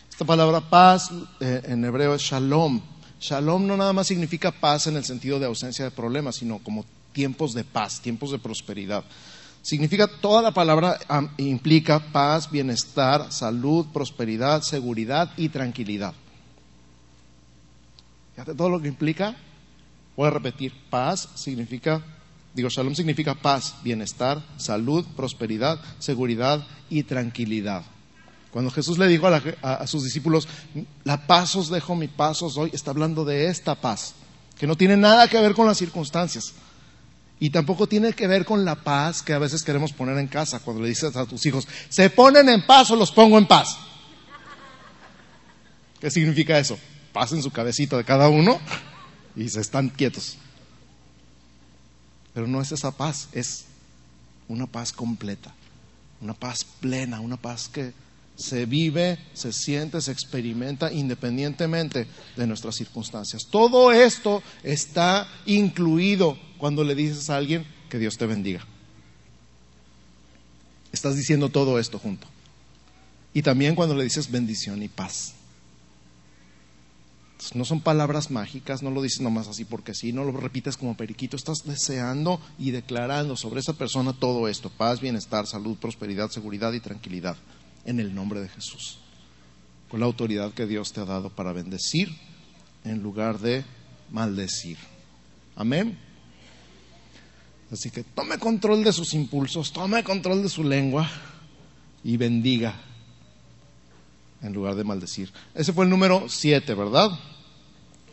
Esta 0.10 0.26
palabra 0.26 0.62
paz 0.62 1.10
eh, 1.40 1.62
en 1.66 1.86
hebreo 1.86 2.16
es 2.16 2.22
shalom. 2.22 2.82
Shalom 3.20 3.66
no 3.66 3.78
nada 3.78 3.94
más 3.94 4.08
significa 4.08 4.52
paz 4.52 4.88
en 4.88 4.98
el 4.98 5.06
sentido 5.06 5.40
de 5.40 5.46
ausencia 5.46 5.86
de 5.86 5.92
problemas, 5.92 6.36
sino 6.36 6.60
como 6.60 6.86
tiempos 7.14 7.54
de 7.54 7.64
paz, 7.64 8.02
tiempos 8.02 8.32
de 8.32 8.40
prosperidad. 8.40 9.04
Significa, 9.62 10.08
toda 10.08 10.42
la 10.42 10.52
palabra 10.52 11.00
implica 11.38 12.12
paz, 12.12 12.52
bienestar, 12.52 13.32
salud, 13.32 13.86
prosperidad, 13.94 14.62
seguridad 14.62 15.32
y 15.38 15.50
tranquilidad. 15.50 16.14
Fíjate 18.34 18.56
todo 18.56 18.69
lo 18.69 18.82
que 18.82 18.88
implica 18.88 19.36
Voy 20.15 20.28
a 20.28 20.32
repetir, 20.32 20.74
paz 20.89 21.28
significa, 21.34 22.04
digo, 22.54 22.69
shalom 22.69 22.93
significa 22.93 23.34
paz, 23.34 23.76
bienestar, 23.84 24.43
salud, 24.58 25.06
prosperidad, 25.15 25.80
seguridad 25.98 26.65
y 26.89 27.04
tranquilidad. 27.04 27.84
Cuando 28.52 28.69
Jesús 28.69 29.00
le 29.00 29.08
dijo 29.08 29.28
a, 29.28 29.88
sus 29.88 30.04
discípulos, 30.04 30.48
la 31.04 31.26
paz 31.26 31.56
os 31.56 31.69
dejo, 31.69 31.96
mi 31.96 32.08
paz 32.08 32.43
os 32.43 32.54
doy, 32.54 32.69
está 32.74 32.91
hablando 32.91 33.26
de 33.26 33.48
esta 33.48 33.74
paz, 33.74 34.13
que 34.60 34.67
no 34.67 34.76
tiene 34.76 34.96
nada 34.96 35.28
que 35.28 35.41
ver 35.41 35.56
con 35.56 35.65
las 35.65 35.80
circunstancias. 35.80 36.54
Y 37.39 37.50
tampoco 37.50 37.88
tiene 37.88 38.13
que 38.13 38.28
ver 38.28 38.46
con 38.46 38.63
la 38.63 38.76
paz 38.76 39.24
que 39.24 39.34
a 39.34 39.39
veces 39.39 39.63
queremos 39.63 39.91
poner 39.91 40.19
en 40.19 40.28
casa 40.28 40.60
cuando 40.60 40.84
le 40.84 40.89
dices 40.89 41.15
a 41.15 41.26
tus 41.26 41.43
hijos, 41.48 41.67
se 41.89 42.12
ponen 42.12 42.48
en 42.50 42.63
paz 42.67 42.91
o 42.91 42.96
los 42.96 43.12
pongo 43.12 43.39
en 43.39 43.48
paz. 43.48 43.76
¿Qué 46.00 46.12
significa 46.12 46.60
eso? 46.60 46.78
Paz 47.13 47.32
en 47.32 47.43
su 47.43 47.52
cabecita 47.52 47.95
de 47.95 48.04
cada 48.04 48.28
uno 48.28 48.60
y 49.36 49.47
se 49.47 49.62
están 49.62 49.89
quietos. 49.89 50.38
Pero 52.34 52.47
no 52.47 52.62
es 52.62 52.71
esa 52.71 52.91
paz, 52.91 53.30
es 53.32 53.65
una 54.47 54.65
paz 54.65 54.91
completa, 54.91 55.54
una 56.19 56.34
paz 56.34 56.65
plena, 56.82 57.19
una 57.19 57.38
paz 57.38 57.69
que 57.69 57.93
se 58.36 58.65
vive, 58.65 59.19
se 59.34 59.54
siente, 59.54 60.02
se 60.02 60.12
experimenta 60.12 60.91
independientemente 60.91 62.08
de 62.36 62.47
nuestras 62.47 62.76
circunstancias. 62.76 63.45
Todo 63.49 63.91
esto 63.91 64.41
está 64.63 65.28
incluido 65.45 66.38
cuando 66.58 66.84
le 66.84 66.95
dices 66.95 67.30
a 67.30 67.38
alguien 67.38 67.65
que 67.89 67.99
Dios 67.99 68.17
te 68.17 68.26
bendiga. 68.26 68.65
Estás 70.91 71.15
diciendo 71.15 71.49
todo 71.49 71.80
esto 71.80 71.99
junto. 71.99 72.28
Y 73.34 73.41
también 73.41 73.76
cuando 73.76 73.95
le 73.95 74.04
dices 74.04 74.30
bendición 74.32 74.82
y 74.82 74.88
paz. 74.88 75.34
No 77.54 77.66
son 77.66 77.82
palabras 77.82 78.32
mágicas, 78.32 78.82
no 78.82 78.90
lo 78.90 79.02
dices 79.02 79.22
nomás 79.22 79.48
así 79.48 79.66
porque 79.66 79.94
sí, 79.94 80.14
no 80.14 80.24
lo 80.24 80.32
repites 80.32 80.78
como 80.78 80.96
periquito, 80.96 81.36
estás 81.36 81.66
deseando 81.66 82.40
y 82.58 82.72
declarando 82.72 83.36
sobre 83.36 83.60
esa 83.60 83.74
persona 83.74 84.14
todo 84.14 84.48
esto, 84.48 84.70
paz, 84.70 85.02
bienestar, 85.02 85.46
salud, 85.46 85.78
prosperidad, 85.78 86.30
seguridad 86.30 86.74
y 86.74 86.80
tranquilidad, 86.80 87.36
en 87.86 88.00
el 88.00 88.16
nombre 88.16 88.40
de 88.40 88.50
Jesús, 88.50 89.00
con 89.90 90.00
la 90.00 90.06
autoridad 90.06 90.54
que 90.54 90.66
Dios 90.66 90.94
te 90.94 91.02
ha 91.02 91.06
dado 91.06 91.30
para 91.30 91.54
bendecir 91.54 92.16
en 92.84 93.04
lugar 93.04 93.40
de 93.40 93.66
maldecir. 94.10 94.78
Amén. 95.56 96.00
Así 97.72 97.90
que 97.90 98.04
tome 98.04 98.38
control 98.38 98.84
de 98.84 98.94
sus 98.94 99.14
impulsos, 99.14 99.74
tome 99.74 100.04
control 100.04 100.44
de 100.44 100.50
su 100.50 100.64
lengua 100.64 101.10
y 102.04 102.18
bendiga 102.18 102.76
en 104.42 104.54
lugar 104.54 104.76
de 104.76 104.84
maldecir. 104.84 105.32
Ese 105.56 105.74
fue 105.74 105.86
el 105.86 105.90
número 105.90 106.26
siete, 106.30 106.74
¿verdad? 106.74 107.12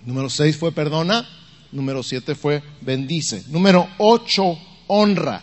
Número 0.04 0.30
seis 0.30 0.56
fue 0.56 0.72
perdona. 0.72 1.26
Número 1.72 2.02
siete 2.02 2.34
fue 2.34 2.62
bendice. 2.80 3.44
Número 3.48 3.88
ocho, 3.98 4.58
honra. 4.88 5.42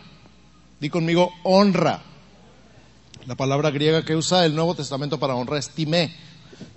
Di 0.80 0.90
conmigo, 0.90 1.32
honra. 1.44 2.02
La 3.26 3.36
palabra 3.36 3.72
griega 3.72 4.06
que 4.06 4.16
usa 4.16 4.46
el 4.46 4.56
Nuevo 4.56 4.76
Testamento 4.76 5.20
para 5.20 5.36
honra 5.36 5.58
es 5.58 5.70
timé. 5.70 6.14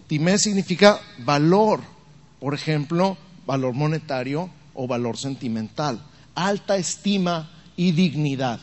Timé 0.07 0.39
significa 0.39 1.01
valor. 1.19 1.81
Por 2.41 2.55
ejemplo, 2.55 3.17
valor 3.47 3.75
monetario 3.75 4.51
o 4.75 4.87
valor 4.87 5.17
sentimental. 5.17 6.01
Alta 6.35 6.77
estima 6.77 7.51
y 7.77 7.93
dignidad. 7.93 8.61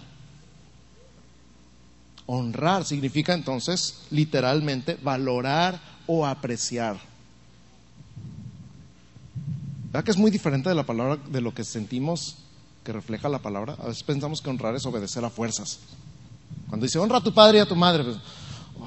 Honrar 2.25 2.83
significa 2.83 3.33
entonces 3.33 4.01
literalmente 4.11 4.97
valorar 5.01 5.79
o 6.07 6.25
apreciar. 6.25 6.97
¿Verdad 9.87 10.03
que 10.03 10.11
es 10.11 10.17
muy 10.17 10.31
diferente 10.31 10.67
de 10.67 10.75
la 10.75 10.85
palabra, 10.85 11.17
de 11.29 11.41
lo 11.41 11.53
que 11.53 11.63
sentimos 11.63 12.37
que 12.83 12.91
refleja 12.91 13.29
la 13.29 13.39
palabra? 13.39 13.77
A 13.79 13.87
veces 13.87 14.03
pensamos 14.03 14.41
que 14.41 14.49
honrar 14.49 14.75
es 14.75 14.85
obedecer 14.85 15.23
a 15.23 15.29
fuerzas. 15.29 15.79
Cuando 16.67 16.85
dice 16.85 16.99
honra 16.99 17.19
a 17.19 17.23
tu 17.23 17.33
padre 17.33 17.59
y 17.59 17.61
a 17.61 17.65
tu 17.65 17.75
madre, 17.75 18.03
pues, 18.03 18.17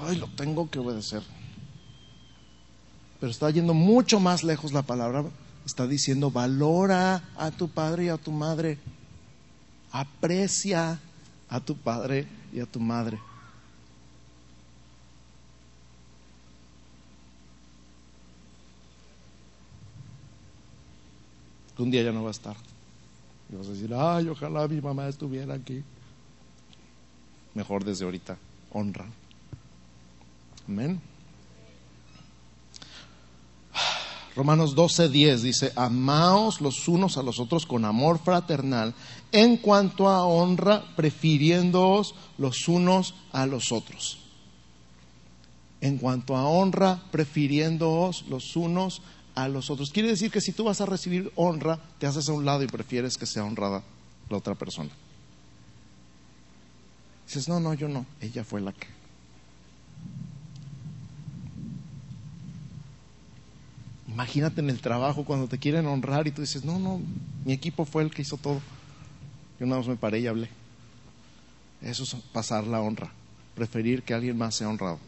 ay, 0.05 0.17
lo 0.17 0.27
tengo 0.29 0.69
que 0.69 0.79
obedecer. 0.79 1.23
Pero 3.19 3.31
está 3.31 3.51
yendo 3.51 3.73
mucho 3.73 4.21
más 4.21 4.45
lejos 4.45 4.73
la 4.73 4.83
palabra. 4.83 5.25
Está 5.65 5.87
diciendo 5.87 6.31
valora 6.31 7.23
a 7.37 7.51
tu 7.51 7.69
padre 7.69 8.05
y 8.05 8.09
a 8.09 8.19
tu 8.19 8.31
madre. 8.31 8.79
Aprecia 9.93 11.01
a 11.49 11.61
tu 11.61 11.77
padre 11.77 12.27
y 12.53 12.61
a 12.61 12.67
tu 12.67 12.79
madre. 12.79 13.19
Un 21.81 21.91
día 21.91 22.03
ya 22.03 22.13
no 22.13 22.23
va 22.23 22.29
a 22.29 22.33
estar. 22.33 22.57
Y 23.53 23.57
vas 23.57 23.67
a 23.67 23.71
decir, 23.71 23.93
ay, 23.95 24.29
ojalá 24.29 24.69
mi 24.69 24.81
mamá 24.81 25.09
estuviera 25.09 25.55
aquí. 25.55 25.83
Mejor 27.55 27.85
desde 27.85 28.05
ahorita, 28.05 28.37
honra. 28.73 29.07
Amén. 30.69 31.01
Romanos 34.37 34.77
12:10 34.77 35.39
dice, 35.41 35.73
amaos 35.75 36.61
los 36.61 36.87
unos 36.87 37.17
a 37.17 37.23
los 37.23 37.41
otros 37.41 37.67
con 37.67 37.85
amor 37.85 38.21
fraternal, 38.21 38.95
en 39.33 39.57
cuanto 39.57 40.09
a 40.09 40.25
honra, 40.25 40.85
prefiriéndoos 40.95 42.15
los 42.39 42.69
unos 42.69 43.15
a 43.33 43.47
los 43.47 43.73
otros. 43.73 44.19
En 45.81 45.99
cuanto 45.99 46.37
a 46.37 46.45
honra, 46.45 47.03
prefiriéndoos 47.11 48.27
los 48.29 48.55
unos 48.55 49.03
a 49.03 49.03
los 49.03 49.03
otros. 49.03 49.11
Quiere 49.93 50.09
decir 50.09 50.31
que 50.31 50.41
si 50.41 50.53
tú 50.53 50.65
vas 50.65 50.81
a 50.81 50.87
recibir 50.87 51.33
honra, 51.37 51.79
te 51.99 52.07
haces 52.07 52.29
a 52.29 52.33
un 52.33 52.45
lado 52.45 52.63
y 52.63 52.67
prefieres 52.67 53.17
que 53.17 53.27
sea 53.27 53.45
honrada 53.45 53.83
la 54.29 54.37
otra 54.37 54.55
persona. 54.55 54.91
Dices, 57.27 57.49
no, 57.49 57.61
no, 57.61 57.75
yo 57.75 57.89
no, 57.89 58.07
ella 58.21 58.45
fue 58.45 58.61
la 58.61 58.73
que. 58.73 58.89
Imagínate 64.09 64.61
en 64.61 64.69
el 64.69 64.81
trabajo 64.81 65.25
cuando 65.25 65.47
te 65.47 65.59
quieren 65.59 65.87
honrar 65.87 66.27
y 66.27 66.33
tú 66.33 66.41
dices, 66.41 66.65
no, 66.65 66.79
no, 66.79 67.01
mi 67.45 67.53
equipo 67.53 67.85
fue 67.85 68.03
el 68.03 68.11
que 68.11 68.23
hizo 68.23 68.37
todo. 68.37 68.61
Yo 69.59 69.67
nada 69.67 69.79
más 69.79 69.89
me 69.89 69.97
paré 69.97 70.21
y 70.21 70.27
hablé. 70.27 70.49
Eso 71.81 72.03
es 72.03 72.15
pasar 72.33 72.67
la 72.67 72.81
honra, 72.81 73.13
preferir 73.55 74.03
que 74.03 74.13
alguien 74.13 74.37
más 74.37 74.57
sea 74.57 74.69
honrado. 74.69 74.99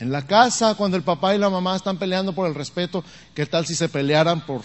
En 0.00 0.10
la 0.10 0.26
casa, 0.26 0.74
cuando 0.76 0.96
el 0.96 1.02
papá 1.02 1.34
y 1.34 1.38
la 1.38 1.50
mamá 1.50 1.76
están 1.76 1.98
peleando 1.98 2.34
por 2.34 2.48
el 2.48 2.54
respeto, 2.54 3.04
¿qué 3.34 3.44
tal 3.44 3.66
si 3.66 3.74
se 3.74 3.90
pelearan 3.90 4.40
por 4.40 4.62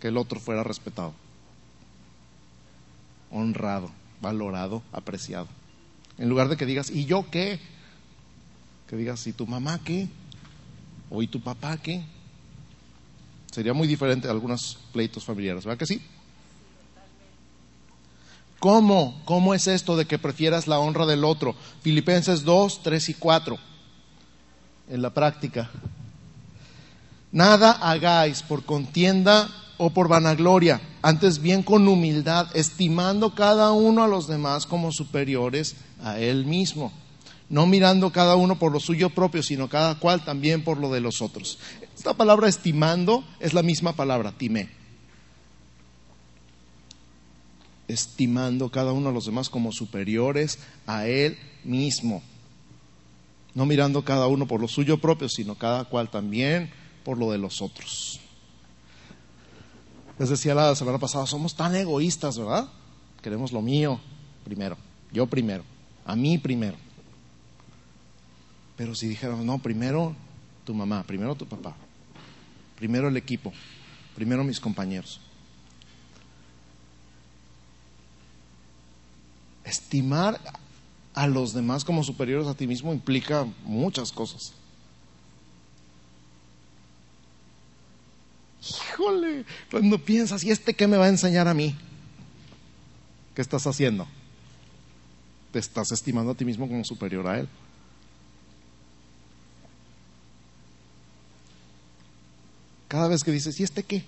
que 0.00 0.08
el 0.08 0.16
otro 0.16 0.38
fuera 0.38 0.62
respetado? 0.62 1.12
Honrado, 3.32 3.90
valorado, 4.20 4.84
apreciado. 4.92 5.48
En 6.18 6.28
lugar 6.28 6.48
de 6.48 6.56
que 6.56 6.66
digas, 6.66 6.90
¿y 6.90 7.04
yo 7.04 7.28
qué? 7.32 7.58
Que 8.86 8.94
digas, 8.94 9.26
¿y 9.26 9.32
tu 9.32 9.44
mamá 9.44 9.80
qué? 9.84 10.08
¿O 11.10 11.20
y 11.20 11.26
tu 11.26 11.40
papá 11.40 11.76
qué? 11.78 12.04
Sería 13.50 13.74
muy 13.74 13.88
diferente 13.88 14.28
a 14.28 14.30
algunos 14.30 14.78
pleitos 14.92 15.24
familiares, 15.24 15.64
¿verdad 15.64 15.80
que 15.80 15.86
sí? 15.86 16.00
¿Cómo? 18.60 19.20
¿Cómo 19.24 19.52
es 19.52 19.66
esto 19.66 19.96
de 19.96 20.06
que 20.06 20.18
prefieras 20.18 20.68
la 20.68 20.78
honra 20.78 21.06
del 21.06 21.24
otro? 21.24 21.56
Filipenses 21.82 22.44
2, 22.44 22.82
3 22.84 23.08
y 23.08 23.14
4 23.14 23.58
en 24.88 25.02
la 25.02 25.10
práctica. 25.10 25.70
Nada 27.32 27.72
hagáis 27.72 28.42
por 28.42 28.64
contienda 28.64 29.48
o 29.78 29.90
por 29.90 30.08
vanagloria, 30.08 30.80
antes 31.02 31.40
bien 31.40 31.62
con 31.62 31.86
humildad, 31.86 32.48
estimando 32.54 33.34
cada 33.34 33.72
uno 33.72 34.02
a 34.02 34.08
los 34.08 34.26
demás 34.26 34.66
como 34.66 34.92
superiores 34.92 35.76
a 36.02 36.18
él 36.18 36.46
mismo, 36.46 36.92
no 37.48 37.66
mirando 37.66 38.10
cada 38.10 38.36
uno 38.36 38.58
por 38.58 38.72
lo 38.72 38.80
suyo 38.80 39.10
propio, 39.10 39.42
sino 39.42 39.68
cada 39.68 39.98
cual 39.98 40.24
también 40.24 40.64
por 40.64 40.78
lo 40.78 40.90
de 40.90 41.00
los 41.00 41.20
otros. 41.20 41.58
Esta 41.94 42.14
palabra 42.14 42.48
estimando 42.48 43.24
es 43.38 43.52
la 43.52 43.62
misma 43.62 43.92
palabra, 43.92 44.32
timé. 44.32 44.70
Estimando 47.88 48.70
cada 48.70 48.92
uno 48.92 49.10
a 49.10 49.12
los 49.12 49.26
demás 49.26 49.48
como 49.48 49.72
superiores 49.72 50.58
a 50.86 51.06
él 51.06 51.38
mismo 51.64 52.22
no 53.56 53.64
mirando 53.64 54.04
cada 54.04 54.26
uno 54.26 54.46
por 54.46 54.60
lo 54.60 54.68
suyo 54.68 54.98
propio, 54.98 55.30
sino 55.30 55.54
cada 55.54 55.86
cual 55.86 56.10
también 56.10 56.70
por 57.02 57.16
lo 57.16 57.32
de 57.32 57.38
los 57.38 57.62
otros. 57.62 58.20
Les 60.18 60.28
decía 60.28 60.54
la 60.54 60.74
semana 60.74 60.98
pasada, 60.98 61.26
somos 61.26 61.56
tan 61.56 61.74
egoístas, 61.74 62.38
¿verdad? 62.38 62.68
Queremos 63.22 63.52
lo 63.52 63.62
mío 63.62 63.98
primero, 64.44 64.76
yo 65.10 65.26
primero, 65.26 65.64
a 66.04 66.14
mí 66.14 66.36
primero. 66.36 66.76
Pero 68.76 68.94
si 68.94 69.08
dijéramos, 69.08 69.46
no, 69.46 69.58
primero 69.58 70.14
tu 70.66 70.74
mamá, 70.74 71.02
primero 71.04 71.34
tu 71.34 71.46
papá, 71.46 71.74
primero 72.76 73.08
el 73.08 73.16
equipo, 73.16 73.54
primero 74.14 74.44
mis 74.44 74.60
compañeros. 74.60 75.18
Estimar 79.64 80.38
a 81.16 81.26
los 81.26 81.54
demás 81.54 81.82
como 81.82 82.04
superiores 82.04 82.46
a 82.46 82.54
ti 82.54 82.66
mismo 82.66 82.92
implica 82.92 83.46
muchas 83.64 84.12
cosas. 84.12 84.52
Híjole, 88.60 89.46
cuando 89.70 89.98
piensas, 89.98 90.44
¿y 90.44 90.50
este 90.50 90.74
qué 90.74 90.86
me 90.86 90.98
va 90.98 91.06
a 91.06 91.08
enseñar 91.08 91.48
a 91.48 91.54
mí? 91.54 91.74
¿Qué 93.34 93.40
estás 93.40 93.66
haciendo? 93.66 94.06
Te 95.52 95.58
estás 95.58 95.90
estimando 95.90 96.32
a 96.32 96.34
ti 96.34 96.44
mismo 96.44 96.68
como 96.68 96.84
superior 96.84 97.26
a 97.26 97.38
él. 97.38 97.48
Cada 102.88 103.08
vez 103.08 103.24
que 103.24 103.32
dices, 103.32 103.58
¿y 103.58 103.62
este 103.62 103.82
qué? 103.82 104.04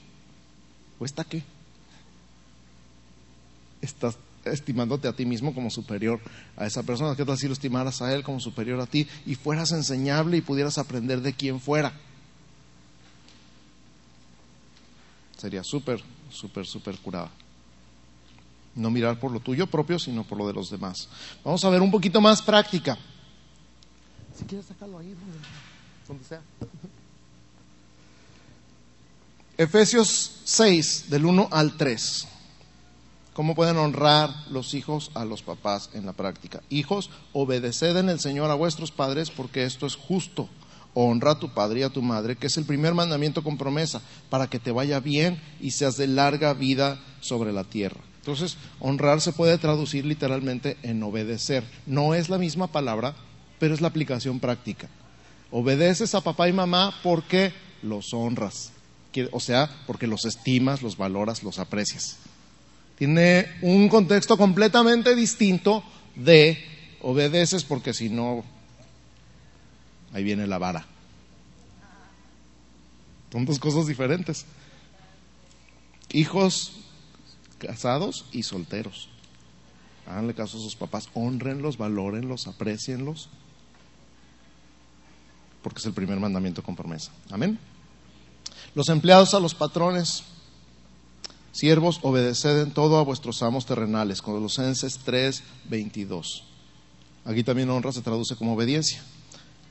¿O 0.99 1.07
esta 1.07 1.25
qué? 1.25 1.43
Estás 3.81 4.19
estimándote 4.45 5.09
a 5.09 5.13
ti 5.13 5.27
mismo 5.27 5.55
como 5.55 5.71
superior 5.71 6.21
a 6.57 6.67
esa 6.67 6.83
persona. 6.83 7.17
¿Qué 7.17 7.25
tal 7.25 7.39
si 7.39 7.47
lo 7.47 7.53
estimaras 7.53 8.03
a 8.03 8.15
él 8.15 8.23
como 8.23 8.41
superior 8.41 8.81
a 8.81 8.87
ti 8.87 9.07
y 9.27 9.35
fueras 9.35 9.73
enseñable 9.73 10.37
y 10.37 10.41
pudieras 10.41 10.79
aprender 10.79 11.21
de 11.21 11.33
quien 11.33 11.61
fuera? 11.61 11.93
Sería 15.37 15.63
súper, 15.63 16.03
súper, 16.31 16.67
súper 16.67 16.99
curada. 16.99 17.31
No 18.75 18.91
mirar 18.91 19.19
por 19.19 19.31
lo 19.31 19.41
tuyo 19.41 19.67
propio, 19.67 19.99
sino 19.99 20.25
por 20.25 20.39
lo 20.39 20.47
de 20.47 20.53
los 20.53 20.71
demás. 20.71 21.09
Vamos 21.45 21.65
a 21.65 21.71
ver 21.71 21.81
un 21.81 21.91
poquito 21.91 22.21
más 22.21 22.43
práctica. 22.43 22.99
Si 24.37 24.45
quieres 24.45 24.67
sacarlo 24.67 24.99
ahí, 24.99 25.15
donde 26.07 26.25
sea. 26.25 26.41
Efesios 29.57 30.41
6, 30.45 31.11
del 31.11 31.25
1 31.25 31.49
al 31.51 31.77
3. 31.77 32.29
¿Cómo 33.39 33.55
pueden 33.55 33.77
honrar 33.77 34.35
los 34.51 34.75
hijos 34.75 35.13
a 35.15 35.25
los 35.25 35.43
papás 35.43 35.91
en 35.95 36.05
la 36.05 36.13
práctica? 36.13 36.61
Hijos, 36.71 37.09
obedeced 37.33 37.97
en 37.97 38.09
el 38.09 38.19
Señor 38.19 38.51
a 38.51 38.55
vuestros 38.55 38.91
padres 38.91 39.31
porque 39.31 39.63
esto 39.63 39.87
es 39.87 39.95
justo. 39.95 40.49
honra 40.93 41.31
a 41.31 41.39
tu 41.39 41.55
padre 41.55 41.79
y 41.79 41.83
a 41.85 41.89
tu 41.89 42.03
madre, 42.03 42.35
que 42.35 42.49
es 42.49 42.57
el 42.57 42.65
primer 42.65 42.95
mandamiento 42.95 43.45
con 43.45 43.57
promesa, 43.57 44.03
para 44.29 44.49
que 44.49 44.59
te 44.59 44.73
vaya 44.73 44.99
bien 44.99 45.41
y 45.61 45.71
seas 45.71 45.97
de 45.97 46.09
larga 46.09 46.53
vida 46.53 46.99
sobre 47.21 47.53
la 47.53 47.63
tierra. 47.63 48.01
Entonces, 48.17 48.57
honrar 48.81 49.21
se 49.21 49.33
puede 49.33 49.57
traducir 49.57 50.05
literalmente 50.05 50.77
en 50.83 51.01
obedecer. 51.05 51.63
No 51.87 52.15
es 52.15 52.31
la 52.31 52.39
misma 52.39 52.67
palabra, 52.67 53.15
pero 53.61 53.73
es 53.73 53.81
la 53.81 53.87
aplicación 53.87 54.41
práctica. 54.41 54.89
Obedeces 55.53 56.13
a 56.17 56.23
papá 56.23 56.49
y 56.49 56.53
mamá 56.53 56.93
porque 57.05 57.53
los 57.83 58.13
honras, 58.13 58.73
o 59.31 59.39
sea, 59.39 59.71
porque 59.87 60.09
los 60.09 60.25
estimas, 60.25 60.83
los 60.83 60.97
valoras, 60.97 61.45
los 61.45 61.61
aprecias. 61.61 62.19
Tiene 62.99 63.47
un 63.63 63.89
contexto 63.89 64.37
completamente 64.37 65.15
distinto 65.15 65.85
de 66.17 66.59
obedeces 67.01 67.63
porque 67.63 67.95
si 67.95 68.09
no, 68.09 68.45
ahí 70.13 70.25
viene 70.25 70.49
la 70.49 70.59
vara. 70.59 70.85
Son 73.31 73.45
dos 73.45 73.61
cosas 73.61 73.87
diferentes. 73.87 74.47
Hijos 76.11 76.73
casados 77.59 78.25
y 78.33 78.43
solteros. 78.43 79.09
Háganle 80.09 80.35
caso 80.35 80.59
a 80.59 80.61
sus 80.61 80.75
papás, 80.75 81.09
honrenlos, 81.15 81.77
valórenlos, 81.77 82.49
aprecienlos, 82.49 83.29
porque 85.63 85.81
es 85.81 85.87
el 85.87 85.93
primer 85.93 86.19
mandamiento 86.19 86.63
con 86.63 86.75
promesa. 86.75 87.13
Amén. 87.31 87.59
Los 88.75 88.89
empleados 88.89 89.35
a 89.35 89.41
los 89.41 89.55
patrones, 89.55 90.25
siervos, 91.53 92.01
obedeced 92.03 92.63
en 92.63 92.73
todo 92.73 92.99
a 92.99 93.05
vuestros 93.05 93.43
amos 93.43 93.67
terrenales. 93.67 94.23
Colosenses 94.23 94.99
3, 95.05 95.43
22. 95.69 96.45
Aquí 97.25 97.45
también 97.45 97.71
honra 97.71 97.93
se 97.93 98.03
traduce 98.03 98.37
como 98.37 98.55
obediencia. 98.55 99.03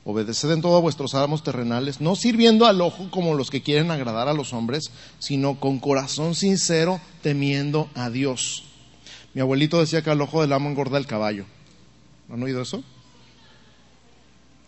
Obedeced 0.04 0.50
en 0.50 0.62
todo 0.62 0.76
a 0.76 0.80
vuestros 0.80 1.14
amos 1.14 1.42
terrenales, 1.42 2.00
no 2.00 2.16
sirviendo 2.16 2.66
al 2.66 2.80
ojo 2.80 3.10
como 3.10 3.34
los 3.34 3.50
que 3.50 3.62
quieren 3.62 3.90
agradar 3.90 4.28
a 4.28 4.32
los 4.32 4.52
hombres, 4.52 4.90
sino 5.18 5.60
con 5.60 5.80
corazón 5.80 6.34
sincero, 6.34 7.00
temiendo 7.22 7.90
a 7.94 8.08
Dios. 8.08 8.64
Mi 9.34 9.40
abuelito 9.42 9.80
decía 9.80 10.02
que 10.02 10.10
al 10.10 10.20
ojo 10.20 10.40
del 10.40 10.52
amo 10.52 10.70
engorda 10.70 10.98
el 10.98 11.06
caballo. 11.06 11.44
¿Han 12.30 12.42
oído 12.42 12.62
eso? 12.62 12.82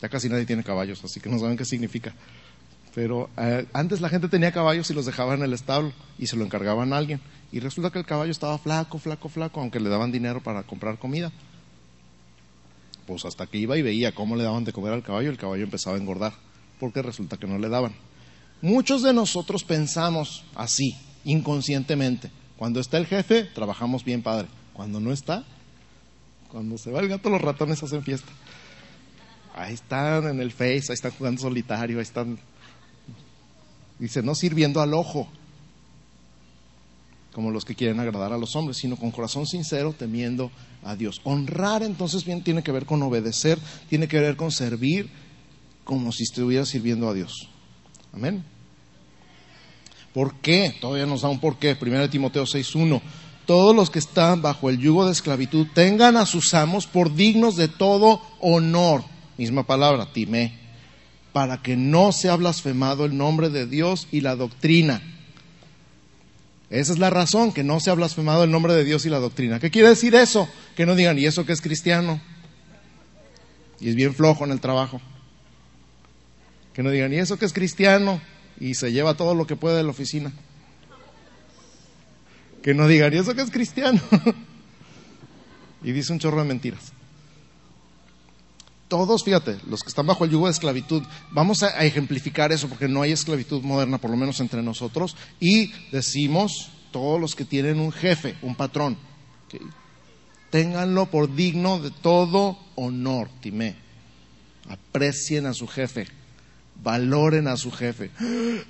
Ya 0.02 0.08
casi 0.08 0.28
nadie 0.28 0.46
tiene 0.46 0.64
caballos, 0.64 1.02
así 1.04 1.20
que 1.20 1.28
no 1.28 1.38
saben 1.38 1.56
qué 1.56 1.64
significa. 1.64 2.14
Pero 2.94 3.30
eh, 3.36 3.66
antes 3.72 4.00
la 4.00 4.08
gente 4.08 4.28
tenía 4.28 4.52
caballos 4.52 4.90
y 4.90 4.94
los 4.94 5.06
dejaba 5.06 5.34
en 5.34 5.42
el 5.42 5.52
establo 5.52 5.92
y 6.18 6.26
se 6.26 6.36
lo 6.36 6.44
encargaban 6.44 6.92
a 6.92 6.96
alguien. 6.96 7.20
Y 7.52 7.60
resulta 7.60 7.90
que 7.90 7.98
el 7.98 8.06
caballo 8.06 8.30
estaba 8.30 8.58
flaco, 8.58 8.98
flaco, 8.98 9.28
flaco, 9.28 9.60
aunque 9.60 9.80
le 9.80 9.88
daban 9.88 10.12
dinero 10.12 10.42
para 10.42 10.62
comprar 10.62 10.98
comida. 10.98 11.32
Pues 13.06 13.24
hasta 13.24 13.46
que 13.46 13.58
iba 13.58 13.76
y 13.76 13.82
veía 13.82 14.12
cómo 14.12 14.36
le 14.36 14.44
daban 14.44 14.64
de 14.64 14.72
comer 14.72 14.92
al 14.92 15.02
caballo, 15.02 15.30
el 15.30 15.38
caballo 15.38 15.64
empezaba 15.64 15.96
a 15.96 16.00
engordar, 16.00 16.32
porque 16.78 17.02
resulta 17.02 17.36
que 17.36 17.46
no 17.46 17.58
le 17.58 17.68
daban. 17.68 17.92
Muchos 18.62 19.02
de 19.02 19.12
nosotros 19.12 19.64
pensamos 19.64 20.44
así, 20.54 20.96
inconscientemente. 21.24 22.30
Cuando 22.56 22.78
está 22.78 22.98
el 22.98 23.06
jefe, 23.06 23.44
trabajamos 23.44 24.04
bien, 24.04 24.22
padre. 24.22 24.48
Cuando 24.74 25.00
no 25.00 25.12
está, 25.12 25.44
cuando 26.50 26.78
se 26.78 26.90
va 26.90 27.00
el 27.00 27.08
gato, 27.08 27.30
los 27.30 27.40
ratones 27.40 27.82
hacen 27.82 28.02
fiesta. 28.02 28.30
Ahí 29.54 29.74
están 29.74 30.28
en 30.28 30.40
el 30.40 30.52
Face, 30.52 30.86
ahí 30.88 30.94
están 30.94 31.12
jugando 31.12 31.40
solitario, 31.40 31.98
ahí 31.98 32.02
están 32.02 32.38
Dice, 34.00 34.22
no 34.22 34.34
sirviendo 34.34 34.80
al 34.80 34.94
ojo, 34.94 35.28
como 37.34 37.50
los 37.50 37.66
que 37.66 37.74
quieren 37.74 38.00
agradar 38.00 38.32
a 38.32 38.38
los 38.38 38.56
hombres, 38.56 38.78
sino 38.78 38.96
con 38.96 39.10
corazón 39.10 39.46
sincero, 39.46 39.94
temiendo 39.96 40.50
a 40.82 40.96
Dios. 40.96 41.20
Honrar 41.22 41.82
entonces 41.82 42.24
bien 42.24 42.42
tiene 42.42 42.62
que 42.62 42.72
ver 42.72 42.86
con 42.86 43.02
obedecer, 43.02 43.58
tiene 43.90 44.08
que 44.08 44.18
ver 44.18 44.36
con 44.36 44.50
servir 44.50 45.10
como 45.84 46.12
si 46.12 46.22
estuviera 46.22 46.64
sirviendo 46.64 47.10
a 47.10 47.14
Dios. 47.14 47.48
Amén. 48.14 48.42
¿Por 50.14 50.34
qué? 50.36 50.74
Todavía 50.80 51.06
nos 51.06 51.20
da 51.20 51.28
un 51.28 51.38
porqué. 51.38 51.76
Primero 51.76 52.08
Timoteo 52.08 52.44
6.1. 52.44 53.02
Todos 53.46 53.76
los 53.76 53.90
que 53.90 53.98
están 53.98 54.40
bajo 54.40 54.70
el 54.70 54.78
yugo 54.78 55.04
de 55.04 55.12
esclavitud 55.12 55.66
tengan 55.74 56.16
a 56.16 56.24
sus 56.24 56.54
amos 56.54 56.86
por 56.86 57.14
dignos 57.14 57.56
de 57.56 57.68
todo 57.68 58.22
honor. 58.40 59.04
Misma 59.36 59.66
palabra, 59.66 60.10
timé 60.12 60.60
para 61.32 61.62
que 61.62 61.76
no 61.76 62.12
sea 62.12 62.36
blasfemado 62.36 63.04
el 63.04 63.16
nombre 63.16 63.48
de 63.48 63.66
Dios 63.66 64.08
y 64.10 64.20
la 64.20 64.36
doctrina. 64.36 65.02
Esa 66.70 66.92
es 66.92 66.98
la 66.98 67.10
razón, 67.10 67.52
que 67.52 67.64
no 67.64 67.80
sea 67.80 67.94
blasfemado 67.94 68.44
el 68.44 68.50
nombre 68.50 68.74
de 68.74 68.84
Dios 68.84 69.04
y 69.04 69.10
la 69.10 69.18
doctrina. 69.18 69.58
¿Qué 69.58 69.70
quiere 69.70 69.88
decir 69.88 70.14
eso? 70.14 70.48
Que 70.76 70.86
no 70.86 70.94
digan, 70.94 71.18
¿y 71.18 71.26
eso 71.26 71.44
que 71.44 71.52
es 71.52 71.60
cristiano? 71.60 72.20
Y 73.80 73.88
es 73.88 73.96
bien 73.96 74.14
flojo 74.14 74.44
en 74.44 74.52
el 74.52 74.60
trabajo. 74.60 75.00
Que 76.72 76.82
no 76.82 76.90
digan, 76.90 77.12
¿y 77.12 77.18
eso 77.18 77.38
que 77.38 77.44
es 77.44 77.52
cristiano? 77.52 78.20
Y 78.60 78.74
se 78.74 78.92
lleva 78.92 79.14
todo 79.14 79.34
lo 79.34 79.46
que 79.46 79.56
puede 79.56 79.76
de 79.76 79.82
la 79.82 79.90
oficina. 79.90 80.32
Que 82.62 82.74
no 82.74 82.86
digan, 82.86 83.12
¿y 83.12 83.16
eso 83.16 83.34
que 83.34 83.42
es 83.42 83.50
cristiano? 83.50 84.00
y 85.82 85.92
dice 85.92 86.12
un 86.12 86.18
chorro 86.18 86.42
de 86.42 86.48
mentiras 86.48 86.92
todos, 88.90 89.22
fíjate, 89.22 89.56
los 89.68 89.82
que 89.82 89.88
están 89.88 90.06
bajo 90.06 90.24
el 90.24 90.32
yugo 90.32 90.46
de 90.46 90.52
esclavitud, 90.52 91.04
vamos 91.30 91.62
a, 91.62 91.68
ejemplificar 91.84 92.50
eso 92.50 92.68
porque 92.68 92.88
no 92.88 93.02
hay 93.02 93.12
esclavitud 93.12 93.62
moderna, 93.62 93.98
por 93.98 94.10
lo 94.10 94.16
menos 94.16 94.40
entre 94.40 94.62
nosotros, 94.62 95.16
y 95.38 95.72
decimos, 95.92 96.72
todos 96.90 97.20
los 97.20 97.36
que 97.36 97.44
tienen 97.44 97.78
un 97.78 97.92
jefe, 97.92 98.34
un 98.42 98.56
patrón, 98.56 98.98
ténganlo 100.50 101.06
por 101.06 101.34
digno 101.34 101.78
de 101.78 101.92
todo 101.92 102.58
honor, 102.74 103.30
Timé. 103.40 103.76
Aprecien 104.68 105.46
a 105.46 105.54
su 105.54 105.68
jefe, 105.68 106.08
valoren 106.82 107.46
a 107.46 107.56
su 107.56 107.70
jefe. 107.70 108.10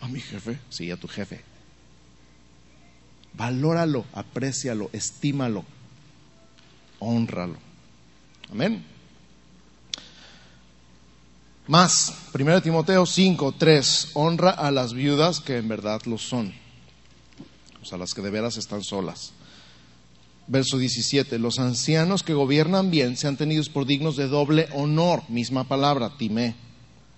¿A 0.02 0.09
mi 0.09 0.20
jefe? 0.20 0.59
Sí, 0.68 0.90
a 0.90 0.98
tu 0.98 1.09
jefe. 1.09 1.40
Valóralo, 3.33 4.04
aprécialo, 4.12 4.90
estímalo, 4.92 5.64
honralo. 6.98 7.56
Amén. 8.50 8.85
Más, 11.70 12.12
1 12.35 12.62
Timoteo 12.62 13.06
5, 13.06 13.54
3, 13.56 14.11
honra 14.14 14.50
a 14.50 14.72
las 14.72 14.92
viudas 14.92 15.38
que 15.38 15.56
en 15.56 15.68
verdad 15.68 16.02
lo 16.04 16.18
son, 16.18 16.52
o 17.80 17.85
sea, 17.85 17.96
las 17.96 18.12
que 18.12 18.22
de 18.22 18.30
veras 18.30 18.56
están 18.56 18.83
solas. 18.83 19.30
Verso 20.48 20.78
17, 20.78 21.38
los 21.38 21.61
ancianos 21.61 22.24
que 22.24 22.35
gobiernan 22.35 22.90
bien 22.90 23.16
sean 23.16 23.37
tenidos 23.37 23.68
por 23.68 23.87
dignos 23.87 24.16
de 24.16 24.26
doble 24.26 24.68
honor, 24.72 25.22
misma 25.28 25.62
palabra, 25.62 26.16
timé. 26.18 26.56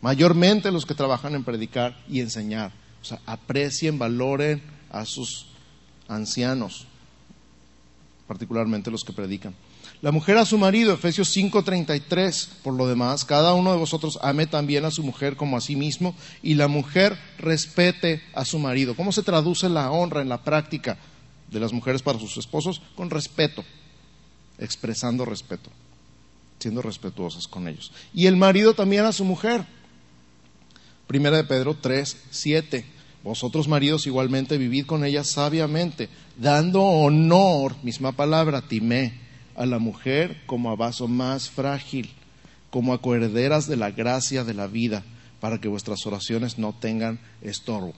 Mayormente 0.02 0.70
los 0.70 0.84
que 0.84 0.94
trabajan 0.94 1.34
en 1.34 1.44
predicar 1.44 1.96
y 2.06 2.20
enseñar. 2.20 2.72
O 3.00 3.06
sea, 3.06 3.22
aprecien, 3.24 3.98
valoren 3.98 4.62
a 4.90 5.06
sus 5.06 5.46
ancianos, 6.08 6.86
particularmente 8.28 8.90
los 8.90 9.02
que 9.02 9.14
predican. 9.14 9.54
La 10.02 10.10
mujer 10.10 10.36
a 10.36 10.44
su 10.44 10.58
marido, 10.58 10.92
Efesios 10.92 11.28
5:33. 11.28 12.48
Por 12.64 12.74
lo 12.74 12.88
demás, 12.88 13.24
cada 13.24 13.54
uno 13.54 13.70
de 13.70 13.78
vosotros 13.78 14.18
ame 14.20 14.48
también 14.48 14.84
a 14.84 14.90
su 14.90 15.04
mujer 15.04 15.36
como 15.36 15.56
a 15.56 15.60
sí 15.60 15.76
mismo 15.76 16.16
y 16.42 16.54
la 16.54 16.66
mujer 16.66 17.16
respete 17.38 18.20
a 18.34 18.44
su 18.44 18.58
marido. 18.58 18.96
¿Cómo 18.96 19.12
se 19.12 19.22
traduce 19.22 19.68
la 19.68 19.92
honra 19.92 20.20
en 20.20 20.28
la 20.28 20.42
práctica 20.42 20.98
de 21.52 21.60
las 21.60 21.72
mujeres 21.72 22.02
para 22.02 22.18
sus 22.18 22.36
esposos? 22.36 22.82
Con 22.96 23.10
respeto, 23.10 23.64
expresando 24.58 25.24
respeto, 25.24 25.70
siendo 26.58 26.82
respetuosas 26.82 27.46
con 27.46 27.68
ellos. 27.68 27.92
Y 28.12 28.26
el 28.26 28.36
marido 28.36 28.74
también 28.74 29.04
a 29.04 29.12
su 29.12 29.24
mujer. 29.24 29.64
Primera 31.06 31.36
de 31.36 31.44
Pedro 31.44 31.76
3:7. 31.80 32.84
Vosotros 33.22 33.68
maridos 33.68 34.08
igualmente 34.08 34.58
vivid 34.58 34.84
con 34.84 35.04
ellas 35.04 35.30
sabiamente, 35.30 36.08
dando 36.38 36.82
honor, 36.82 37.76
misma 37.84 38.10
palabra, 38.10 38.62
timé 38.62 39.22
a 39.54 39.66
la 39.66 39.78
mujer 39.78 40.42
como 40.46 40.70
a 40.70 40.76
vaso 40.76 41.08
más 41.08 41.50
frágil, 41.50 42.10
como 42.70 42.92
a 42.92 43.02
coherederas 43.02 43.66
de 43.66 43.76
la 43.76 43.90
gracia 43.90 44.44
de 44.44 44.54
la 44.54 44.66
vida, 44.66 45.02
para 45.40 45.60
que 45.60 45.68
vuestras 45.68 46.06
oraciones 46.06 46.58
no 46.58 46.72
tengan 46.72 47.18
estorbo. 47.40 47.94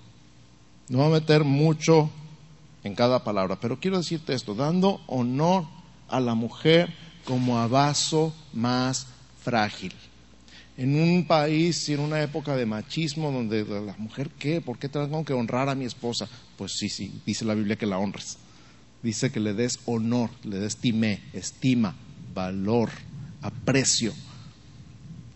No 0.88 0.98
voy 0.98 1.06
a 1.06 1.20
meter 1.20 1.44
mucho 1.44 2.10
en 2.82 2.94
cada 2.94 3.24
palabra, 3.24 3.58
pero 3.60 3.78
quiero 3.78 3.98
decirte 3.98 4.34
esto, 4.34 4.54
dando 4.54 5.00
honor 5.06 5.64
a 6.08 6.20
la 6.20 6.34
mujer 6.34 6.92
como 7.24 7.58
a 7.58 7.66
vaso 7.66 8.34
más 8.52 9.06
frágil. 9.42 9.92
En 10.76 11.00
un 11.00 11.24
país 11.26 11.88
y 11.88 11.92
en 11.92 12.00
una 12.00 12.20
época 12.22 12.56
de 12.56 12.66
machismo 12.66 13.30
donde 13.30 13.64
la 13.64 13.94
mujer, 13.96 14.30
¿qué? 14.38 14.60
¿Por 14.60 14.78
qué 14.78 14.88
tengo 14.88 15.24
que 15.24 15.32
honrar 15.32 15.68
a 15.68 15.74
mi 15.74 15.84
esposa? 15.84 16.28
Pues 16.58 16.72
sí, 16.76 16.88
sí, 16.88 17.20
dice 17.24 17.44
la 17.44 17.54
Biblia 17.54 17.76
que 17.76 17.86
la 17.86 17.98
honres 17.98 18.38
dice 19.04 19.30
que 19.30 19.38
le 19.38 19.54
des 19.54 19.78
honor, 19.86 20.30
le 20.42 20.58
des 20.58 20.76
timé, 20.76 21.20
estima, 21.32 21.94
valor, 22.34 22.90
aprecio. 23.42 24.12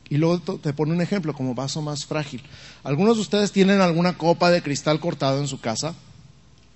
Y 0.08 0.16
luego 0.16 0.58
te 0.58 0.72
pone 0.72 0.92
un 0.92 1.02
ejemplo 1.02 1.34
como 1.34 1.54
vaso 1.54 1.82
más 1.82 2.06
frágil. 2.06 2.42
¿Algunos 2.82 3.16
de 3.16 3.22
ustedes 3.22 3.52
tienen 3.52 3.82
alguna 3.82 4.16
copa 4.16 4.50
de 4.50 4.62
cristal 4.62 4.98
cortado 4.98 5.38
en 5.38 5.46
su 5.46 5.60
casa? 5.60 5.94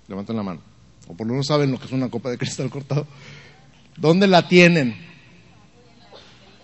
Levanten 0.07 0.35
la 0.35 0.43
mano. 0.43 0.61
O 1.07 1.15
por 1.15 1.25
lo 1.27 1.33
menos 1.33 1.47
saben 1.47 1.71
lo 1.71 1.79
que 1.79 1.87
es 1.87 1.91
una 1.91 2.09
copa 2.09 2.29
de 2.29 2.37
cristal 2.37 2.69
cortado. 2.69 3.07
¿Dónde 3.97 4.27
la 4.27 4.47
tienen? 4.47 4.95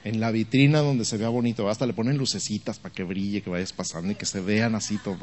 en 0.03 0.19
la 0.19 0.32
vitrina 0.32 0.80
donde 0.80 1.05
se 1.05 1.17
vea 1.17 1.30
bonito. 1.30 1.69
Hasta 1.69 1.86
le 1.86 1.93
ponen 1.93 2.17
lucecitas 2.17 2.80
para 2.80 2.93
que 2.93 3.03
brille, 3.03 3.41
que 3.41 3.49
vayas 3.49 3.73
pasando 3.73 4.11
y 4.11 4.15
que 4.15 4.25
se 4.25 4.39
vean 4.41 4.75
así 4.75 4.97
todo. 4.97 5.19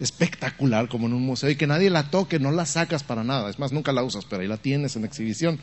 Espectacular, 0.00 0.88
como 0.88 1.06
en 1.06 1.14
un 1.14 1.22
museo, 1.22 1.50
y 1.50 1.56
que 1.56 1.66
nadie 1.66 1.90
la 1.90 2.10
toque, 2.10 2.38
no 2.38 2.50
la 2.50 2.66
sacas 2.66 3.02
para 3.02 3.24
nada. 3.24 3.50
Es 3.50 3.58
más, 3.58 3.72
nunca 3.72 3.92
la 3.92 4.02
usas, 4.02 4.24
pero 4.24 4.42
ahí 4.42 4.48
la 4.48 4.56
tienes 4.56 4.96
en 4.96 5.04
exhibición. 5.04 5.60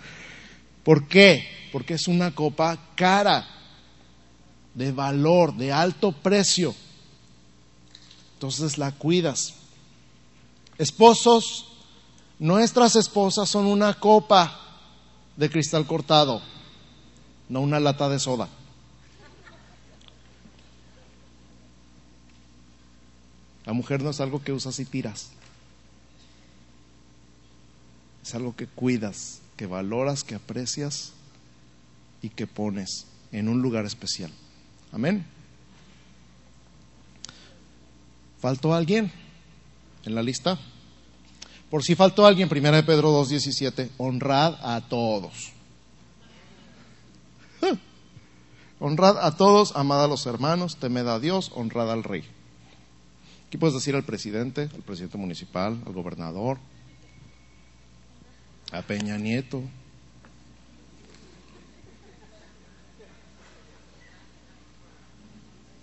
¿Por 0.83 1.07
qué? 1.07 1.47
Porque 1.71 1.95
es 1.95 2.07
una 2.07 2.33
copa 2.33 2.77
cara, 2.95 3.45
de 4.73 4.91
valor, 4.91 5.55
de 5.55 5.71
alto 5.71 6.11
precio. 6.11 6.73
Entonces 8.35 8.77
la 8.77 8.91
cuidas. 8.91 9.55
Esposos, 10.77 11.67
nuestras 12.39 12.95
esposas 12.95 13.49
son 13.49 13.65
una 13.65 13.93
copa 13.95 14.57
de 15.35 15.49
cristal 15.49 15.85
cortado 15.85 16.41
no 17.51 17.59
una 17.59 17.81
lata 17.81 18.07
de 18.07 18.17
soda. 18.17 18.47
La 23.71 23.75
mujer 23.75 24.03
no 24.03 24.09
es 24.09 24.19
algo 24.19 24.43
que 24.43 24.51
usas 24.51 24.77
y 24.81 24.85
tiras. 24.85 25.29
Es 28.21 28.35
algo 28.35 28.53
que 28.53 28.67
cuidas, 28.67 29.39
que 29.55 29.65
valoras, 29.65 30.25
que 30.25 30.35
aprecias 30.35 31.13
y 32.21 32.27
que 32.27 32.47
pones 32.47 33.05
en 33.31 33.47
un 33.47 33.61
lugar 33.61 33.85
especial. 33.85 34.29
Amén. 34.91 35.25
¿Faltó 38.41 38.73
alguien 38.73 39.09
en 40.03 40.15
la 40.15 40.21
lista? 40.21 40.59
Por 41.69 41.85
si 41.85 41.95
faltó 41.95 42.25
alguien, 42.25 42.49
primera 42.49 42.75
de 42.75 42.83
Pedro 42.83 43.23
2.17, 43.23 43.91
honrad 43.99 44.55
a 44.61 44.81
todos. 44.81 45.53
Honrad 48.81 49.25
a 49.25 49.37
todos, 49.37 49.73
amad 49.77 50.03
a 50.03 50.07
los 50.09 50.25
hermanos, 50.25 50.75
temed 50.75 51.07
a 51.07 51.21
Dios, 51.21 51.53
honrad 51.55 51.89
al 51.89 52.03
rey. 52.03 52.25
¿Qué 53.51 53.57
puedes 53.57 53.75
decir 53.75 53.95
al 53.95 54.03
presidente, 54.05 54.69
al 54.73 54.81
presidente 54.81 55.17
municipal, 55.17 55.77
al 55.85 55.91
gobernador, 55.91 56.57
a 58.71 58.81
Peña 58.81 59.17
Nieto? 59.17 59.61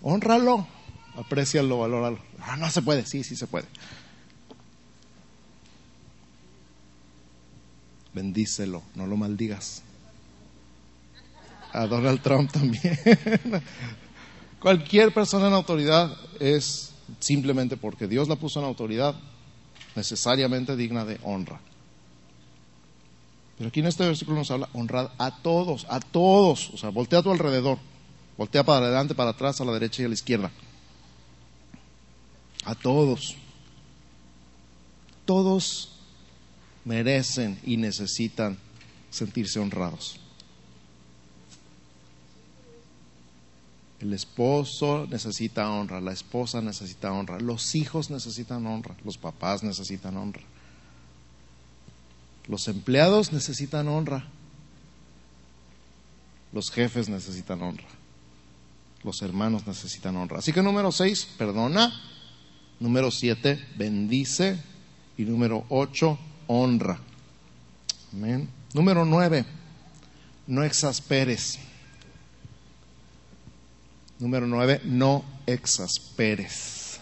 Honralo, 0.01 0.67
aprecialo, 1.15 1.77
valóralo. 1.77 2.17
Ah, 2.39 2.57
no 2.57 2.71
se 2.71 2.81
puede, 2.81 3.05
sí, 3.05 3.23
sí 3.23 3.35
se 3.35 3.45
puede. 3.45 3.67
Bendícelo, 8.15 8.81
no 8.95 9.05
lo 9.05 9.15
maldigas 9.15 9.83
a 11.71 11.85
Donald 11.85 12.19
Trump 12.23 12.51
también. 12.51 12.97
Cualquier 14.59 15.13
persona 15.13 15.49
en 15.49 15.53
autoridad 15.53 16.17
es 16.39 16.89
simplemente 17.19 17.77
porque 17.77 18.07
Dios 18.07 18.27
la 18.27 18.35
puso 18.35 18.59
en 18.59 18.65
autoridad, 18.65 19.15
necesariamente 19.95 20.75
digna 20.75 21.05
de 21.05 21.19
honra. 21.23 21.59
Pero 23.57 23.67
aquí 23.67 23.81
en 23.81 23.87
este 23.87 24.05
versículo 24.05 24.37
nos 24.37 24.51
habla 24.51 24.69
honrad 24.71 25.09
a 25.17 25.41
todos, 25.41 25.85
a 25.89 25.99
todos. 25.99 26.69
O 26.69 26.77
sea, 26.77 26.89
voltea 26.89 27.19
a 27.19 27.23
tu 27.23 27.31
alrededor. 27.31 27.77
Voltea 28.37 28.63
para 28.63 28.85
adelante, 28.85 29.15
para 29.15 29.31
atrás, 29.31 29.59
a 29.59 29.65
la 29.65 29.73
derecha 29.73 30.01
y 30.01 30.05
a 30.05 30.07
la 30.07 30.13
izquierda. 30.13 30.49
A 32.63 32.73
todos. 32.73 33.35
Todos 35.25 35.91
merecen 36.85 37.59
y 37.65 37.75
necesitan 37.75 38.57
sentirse 39.09 39.59
honrados. 39.59 40.21
El 43.99 44.13
esposo 44.13 45.07
necesita 45.09 45.69
honra, 45.69 45.99
la 45.99 46.13
esposa 46.13 46.61
necesita 46.61 47.11
honra, 47.11 47.39
los 47.39 47.75
hijos 47.75 48.09
necesitan 48.09 48.65
honra, 48.65 48.95
los 49.03 49.17
papás 49.17 49.61
necesitan 49.61 50.15
honra, 50.15 50.41
los 52.47 52.69
empleados 52.69 53.33
necesitan 53.33 53.89
honra, 53.89 54.25
los 56.53 56.71
jefes 56.71 57.09
necesitan 57.09 57.61
honra, 57.61 57.87
los 59.03 59.21
hermanos 59.21 59.67
necesitan 59.67 60.15
honra. 60.15 60.39
Así 60.39 60.53
que 60.53 60.63
número 60.63 60.93
seis, 60.93 61.27
perdona, 61.37 61.91
número 62.79 63.11
siete, 63.11 63.59
bendice 63.75 64.63
y 65.17 65.23
número 65.23 65.65
ocho, 65.67 66.17
honra. 66.47 67.01
Amén. 68.13 68.49
Número 68.73 69.03
nueve, 69.03 69.45
no 70.47 70.63
exasperes. 70.63 71.59
Número 74.19 74.45
nueve, 74.47 74.81
no 74.83 75.23
exasperes. 75.45 76.99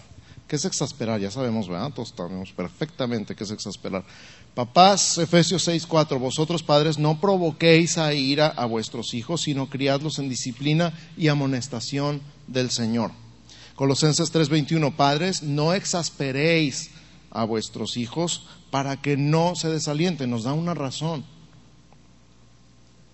¿Qué 0.47 0.55
es 0.55 0.65
exasperar? 0.65 1.19
Ya 1.19 1.31
sabemos, 1.31 1.67
¿verdad? 1.67 1.91
Todos 1.91 2.13
sabemos 2.15 2.53
perfectamente 2.53 3.35
qué 3.35 3.43
es 3.43 3.51
exasperar. 3.51 4.05
Papás, 4.53 5.17
Efesios 5.17 5.63
6, 5.63 5.85
4, 5.85 6.19
vosotros 6.19 6.63
padres 6.63 6.97
no 6.97 7.19
provoquéis 7.19 7.97
a 7.97 8.13
ira 8.13 8.47
a 8.47 8.65
vuestros 8.65 9.13
hijos, 9.13 9.41
sino 9.41 9.69
criadlos 9.69 10.19
en 10.19 10.29
disciplina 10.29 10.93
y 11.17 11.27
amonestación 11.27 12.21
del 12.47 12.71
Señor. 12.71 13.11
Colosenses 13.75 14.31
3, 14.31 14.49
21, 14.49 14.95
padres, 14.95 15.43
no 15.43 15.73
exasperéis 15.73 16.91
a 17.29 17.43
vuestros 17.43 17.97
hijos 17.97 18.47
para 18.71 19.01
que 19.01 19.17
no 19.17 19.55
se 19.55 19.69
desalienten. 19.69 20.29
Nos 20.29 20.43
da 20.43 20.53
una 20.53 20.73
razón 20.73 21.25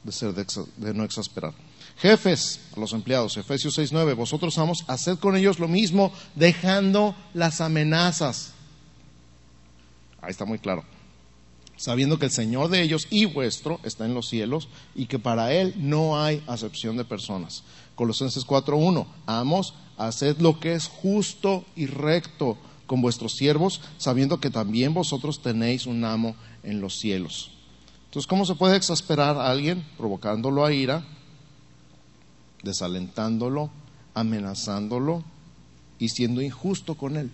de, 0.03 0.11
ser 0.11 0.33
de 0.33 0.93
no 0.93 1.03
exasperar. 1.03 1.53
Jefes, 1.97 2.59
a 2.75 2.79
los 2.79 2.93
empleados, 2.93 3.37
Efesios 3.37 3.77
6:9, 3.77 4.13
vosotros 4.15 4.57
amos, 4.57 4.83
haced 4.87 5.17
con 5.19 5.35
ellos 5.35 5.59
lo 5.59 5.67
mismo, 5.67 6.11
dejando 6.35 7.15
las 7.33 7.61
amenazas. 7.61 8.53
Ahí 10.21 10.31
está 10.31 10.45
muy 10.45 10.59
claro. 10.59 10.83
Sabiendo 11.75 12.19
que 12.19 12.25
el 12.25 12.31
Señor 12.31 12.69
de 12.69 12.81
ellos 12.81 13.07
y 13.09 13.25
vuestro 13.25 13.79
está 13.83 14.05
en 14.05 14.13
los 14.13 14.29
cielos 14.29 14.69
y 14.95 15.07
que 15.07 15.19
para 15.19 15.53
Él 15.53 15.73
no 15.77 16.21
hay 16.21 16.43
acepción 16.47 16.97
de 16.97 17.05
personas. 17.05 17.63
Colosenses 17.95 18.45
4:1, 18.45 19.05
amos, 19.25 19.73
haced 19.97 20.37
lo 20.39 20.59
que 20.59 20.73
es 20.73 20.87
justo 20.87 21.65
y 21.75 21.85
recto 21.87 22.57
con 22.87 23.01
vuestros 23.01 23.33
siervos, 23.33 23.81
sabiendo 23.97 24.39
que 24.39 24.49
también 24.49 24.93
vosotros 24.93 25.41
tenéis 25.41 25.85
un 25.85 26.03
amo 26.03 26.35
en 26.63 26.81
los 26.81 26.99
cielos. 26.99 27.51
Entonces, 28.05 28.27
¿cómo 28.27 28.45
se 28.45 28.55
puede 28.55 28.77
exasperar 28.77 29.37
a 29.37 29.49
alguien? 29.49 29.85
Provocándolo 29.97 30.65
a 30.65 30.73
ira, 30.73 31.05
desalentándolo, 32.63 33.69
amenazándolo 34.13 35.23
y 35.99 36.09
siendo 36.09 36.41
injusto 36.41 36.95
con 36.95 37.17
él. 37.17 37.29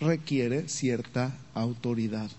Requiere 0.00 0.68
cierta 0.68 1.36
autoridad. 1.54 2.30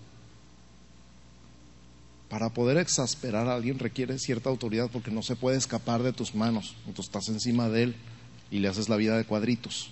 Para 2.30 2.48
poder 2.50 2.78
exasperar 2.78 3.48
a 3.48 3.56
alguien 3.56 3.78
requiere 3.78 4.18
cierta 4.18 4.48
autoridad 4.48 4.88
porque 4.90 5.10
no 5.10 5.22
se 5.22 5.36
puede 5.36 5.58
escapar 5.58 6.02
de 6.02 6.12
tus 6.12 6.34
manos. 6.34 6.76
Entonces 6.86 7.06
estás 7.06 7.28
encima 7.28 7.68
de 7.68 7.82
él 7.82 7.96
y 8.50 8.60
le 8.60 8.68
haces 8.68 8.88
la 8.88 8.96
vida 8.96 9.16
de 9.16 9.24
cuadritos 9.24 9.90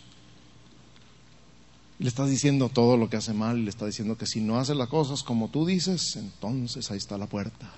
le 1.99 2.09
estás 2.09 2.31
diciendo 2.31 2.69
todo 2.69 2.97
lo 2.97 3.11
que 3.11 3.17
hace 3.17 3.33
mal 3.33 3.59
y 3.59 3.63
le 3.63 3.71
está 3.71 3.87
diciendo 3.87 4.17
que 4.17 4.27
si 4.27 4.41
no 4.41 4.59
hace 4.59 4.75
las 4.75 4.89
cosas 4.89 5.23
como 5.23 5.49
tú 5.49 5.67
dices, 5.67 6.17
entonces 6.17 6.91
ahí 6.91 6.99
está 6.99 7.19
la 7.19 7.27
puerta. 7.27 7.71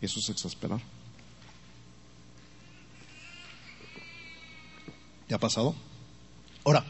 Eso 0.00 0.18
es 0.18 0.28
exasperar. 0.28 0.80
¿Te 5.28 5.34
ha 5.34 5.38
pasado? 5.38 5.74
Ahora, 6.64 6.84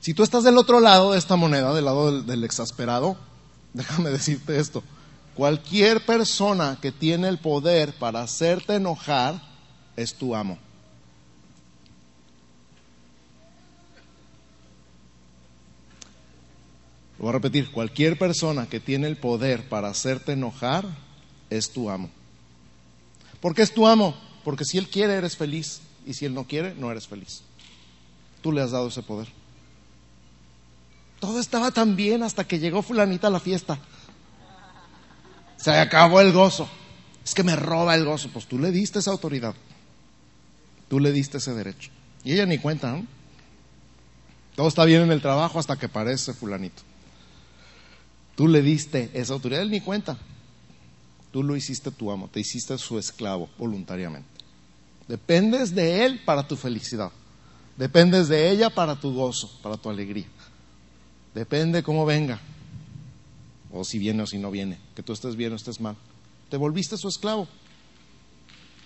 si 0.00 0.14
tú 0.14 0.22
estás 0.22 0.42
del 0.42 0.58
otro 0.58 0.80
lado 0.80 1.12
de 1.12 1.18
esta 1.18 1.36
moneda, 1.36 1.72
del 1.72 1.84
lado 1.84 2.10
del, 2.10 2.26
del 2.26 2.42
exasperado, 2.42 3.16
déjame 3.72 4.10
decirte 4.10 4.58
esto. 4.58 4.82
Cualquier 5.34 6.04
persona 6.04 6.78
que 6.80 6.90
tiene 6.90 7.28
el 7.28 7.38
poder 7.38 7.94
para 7.94 8.22
hacerte 8.22 8.74
enojar 8.74 9.40
es 9.96 10.14
tu 10.14 10.34
amo. 10.34 10.58
Voy 17.22 17.28
a 17.28 17.32
repetir, 17.34 17.70
cualquier 17.70 18.18
persona 18.18 18.66
que 18.66 18.80
tiene 18.80 19.06
el 19.06 19.16
poder 19.16 19.68
para 19.68 19.88
hacerte 19.88 20.32
enojar 20.32 20.84
es 21.50 21.70
tu 21.70 21.88
amo. 21.88 22.10
¿Por 23.40 23.54
qué 23.54 23.62
es 23.62 23.72
tu 23.72 23.86
amo? 23.86 24.16
Porque 24.44 24.64
si 24.64 24.76
él 24.76 24.88
quiere 24.88 25.14
eres 25.14 25.36
feliz 25.36 25.82
y 26.04 26.14
si 26.14 26.26
él 26.26 26.34
no 26.34 26.48
quiere 26.48 26.74
no 26.74 26.90
eres 26.90 27.06
feliz. 27.06 27.42
Tú 28.40 28.50
le 28.50 28.60
has 28.60 28.72
dado 28.72 28.88
ese 28.88 29.04
poder. 29.04 29.28
Todo 31.20 31.38
estaba 31.38 31.70
tan 31.70 31.94
bien 31.94 32.24
hasta 32.24 32.42
que 32.42 32.58
llegó 32.58 32.82
fulanita 32.82 33.28
a 33.28 33.30
la 33.30 33.38
fiesta. 33.38 33.78
Se 35.56 35.70
acabó 35.70 36.20
el 36.20 36.32
gozo. 36.32 36.68
Es 37.24 37.34
que 37.34 37.44
me 37.44 37.54
roba 37.54 37.94
el 37.94 38.04
gozo. 38.04 38.30
Pues 38.32 38.46
tú 38.46 38.58
le 38.58 38.72
diste 38.72 38.98
esa 38.98 39.12
autoridad. 39.12 39.54
Tú 40.88 40.98
le 40.98 41.12
diste 41.12 41.38
ese 41.38 41.54
derecho. 41.54 41.92
Y 42.24 42.32
ella 42.32 42.46
ni 42.46 42.58
cuenta, 42.58 42.90
¿no? 42.90 43.06
Todo 44.56 44.66
está 44.66 44.84
bien 44.84 45.02
en 45.02 45.12
el 45.12 45.22
trabajo 45.22 45.60
hasta 45.60 45.78
que 45.78 45.86
aparece 45.86 46.34
fulanito 46.34 46.82
Tú 48.42 48.48
le 48.48 48.60
diste 48.60 49.08
esa 49.14 49.34
autoridad, 49.34 49.62
él 49.62 49.70
ni 49.70 49.80
cuenta. 49.80 50.18
Tú 51.30 51.44
lo 51.44 51.54
hiciste 51.54 51.92
tu 51.92 52.10
amo, 52.10 52.26
te 52.26 52.40
hiciste 52.40 52.76
su 52.76 52.98
esclavo 52.98 53.48
voluntariamente. 53.56 54.26
Dependes 55.06 55.72
de 55.72 56.04
él 56.04 56.20
para 56.24 56.48
tu 56.48 56.56
felicidad. 56.56 57.12
Dependes 57.76 58.26
de 58.26 58.50
ella 58.50 58.68
para 58.68 58.98
tu 58.98 59.14
gozo, 59.14 59.48
para 59.62 59.76
tu 59.76 59.88
alegría. 59.88 60.26
Depende 61.32 61.84
cómo 61.84 62.04
venga. 62.04 62.40
O 63.70 63.84
si 63.84 64.00
viene 64.00 64.24
o 64.24 64.26
si 64.26 64.38
no 64.38 64.50
viene. 64.50 64.76
Que 64.96 65.04
tú 65.04 65.12
estés 65.12 65.36
bien 65.36 65.52
o 65.52 65.54
estés 65.54 65.80
mal. 65.80 65.94
Te 66.50 66.56
volviste 66.56 66.96
su 66.96 67.06
esclavo. 67.06 67.46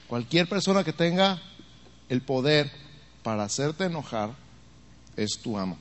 Cualquier 0.06 0.50
persona 0.50 0.84
que 0.84 0.92
tenga 0.92 1.40
el 2.10 2.20
poder 2.20 2.70
para 3.22 3.44
hacerte 3.44 3.84
enojar 3.84 4.34
es 5.16 5.38
tu 5.42 5.56
amo. 5.56 5.78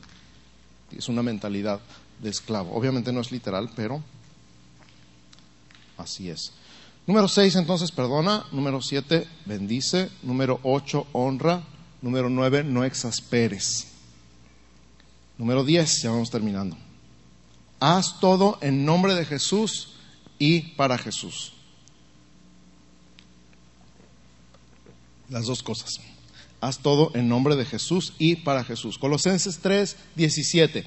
Es 0.98 1.10
una 1.10 1.24
mentalidad 1.24 1.82
de 2.20 2.30
esclavo. 2.30 2.76
Obviamente 2.76 3.11
no 3.11 3.22
es 3.22 3.32
literal, 3.32 3.70
pero 3.76 4.03
así 5.97 6.30
es. 6.30 6.51
Número 7.07 7.28
6, 7.28 7.55
entonces, 7.55 7.91
perdona. 7.91 8.45
Número 8.51 8.82
7, 8.82 9.28
bendice. 9.45 10.09
Número 10.24 10.59
8, 10.63 11.07
honra. 11.11 11.63
Número 12.01 12.30
9, 12.30 12.63
no 12.63 12.84
exasperes. 12.84 13.88
Número 15.38 15.63
10, 15.63 16.01
ya 16.01 16.11
vamos 16.11 16.32
terminando. 16.32 16.78
Haz 17.80 18.20
todo 18.20 18.57
en 18.61 18.86
nombre 18.86 19.13
de 19.16 19.26
Jesús 19.26 19.95
y 20.39 20.74
para 20.76 20.97
Jesús. 20.97 21.53
Las 25.30 25.45
dos 25.45 25.61
cosas. 25.61 25.99
Haz 26.61 26.80
todo 26.80 27.11
en 27.13 27.28
nombre 27.28 27.55
de 27.55 27.66
Jesús 27.66 28.13
y 28.18 28.38
para 28.38 28.63
Jesús. 28.63 28.97
Colosenses 28.97 29.59
3, 29.59 29.95
17. 30.16 30.86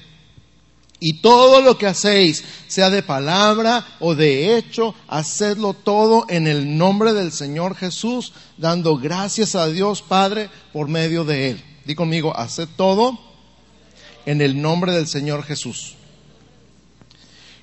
Y 0.99 1.21
todo 1.21 1.61
lo 1.61 1.77
que 1.77 1.87
hacéis, 1.87 2.43
sea 2.67 2.89
de 2.89 3.03
palabra 3.03 3.85
o 3.99 4.15
de 4.15 4.57
hecho, 4.57 4.93
hacedlo 5.07 5.73
todo 5.73 6.25
en 6.27 6.47
el 6.47 6.77
nombre 6.77 7.13
del 7.13 7.31
Señor 7.31 7.75
Jesús, 7.75 8.33
dando 8.57 8.97
gracias 8.97 9.55
a 9.55 9.67
Dios 9.67 10.01
Padre 10.01 10.49
por 10.73 10.89
medio 10.89 11.23
de 11.23 11.51
Él. 11.51 11.63
Di 11.85 11.95
conmigo, 11.95 12.35
haced 12.37 12.67
todo 12.75 13.17
en 14.25 14.41
el 14.41 14.61
nombre 14.61 14.91
del 14.91 15.07
Señor 15.07 15.43
Jesús. 15.43 15.95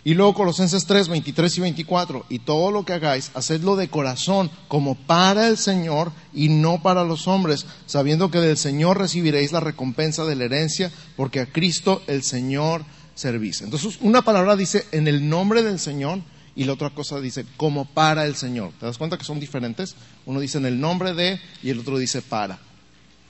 Y 0.03 0.15
luego 0.15 0.35
Colosenses 0.35 0.87
3, 0.87 1.09
23 1.09 1.59
y 1.59 1.61
24, 1.61 2.27
y 2.29 2.39
todo 2.39 2.71
lo 2.71 2.85
que 2.85 2.93
hagáis, 2.93 3.33
hacedlo 3.35 3.75
de 3.75 3.89
corazón, 3.89 4.53
como 4.69 4.95
para 4.95 5.49
el 5.49 5.59
Señor 5.59 6.13
y 6.33 6.49
no 6.49 6.81
para 6.81 7.03
los 7.03 7.27
hombres, 7.27 7.67
sabiendo 7.87 8.31
que 8.31 8.39
del 8.39 8.57
Señor 8.57 8.99
recibiréis 8.99 9.51
la 9.51 9.59
recompensa 9.59 10.25
de 10.25 10.37
la 10.37 10.45
herencia, 10.45 10.93
porque 11.17 11.41
a 11.41 11.47
Cristo 11.47 12.03
el 12.07 12.23
Señor 12.23 12.85
servís. 13.17 13.63
Entonces, 13.63 13.99
una 14.01 14.23
palabra 14.23 14.55
dice 14.55 14.87
en 14.93 15.09
el 15.09 15.29
nombre 15.29 15.63
del 15.63 15.81
Señor 15.81 16.21
y 16.55 16.65
la 16.65 16.75
otra 16.75 16.91
cosa 16.91 17.21
dice 17.21 17.45
como 17.57 17.85
para 17.85 18.25
el 18.27 18.37
Señor. 18.37 18.73
¿Te 18.79 18.87
das 18.87 18.99
cuenta 18.99 19.19
que 19.19 19.25
son 19.25 19.41
diferentes? 19.41 19.97
Uno 20.25 20.39
dice 20.39 20.59
en 20.59 20.67
el 20.67 20.79
nombre 20.79 21.15
de 21.15 21.41
y 21.63 21.71
el 21.71 21.81
otro 21.81 21.99
dice 21.99 22.23
para. 22.23 22.61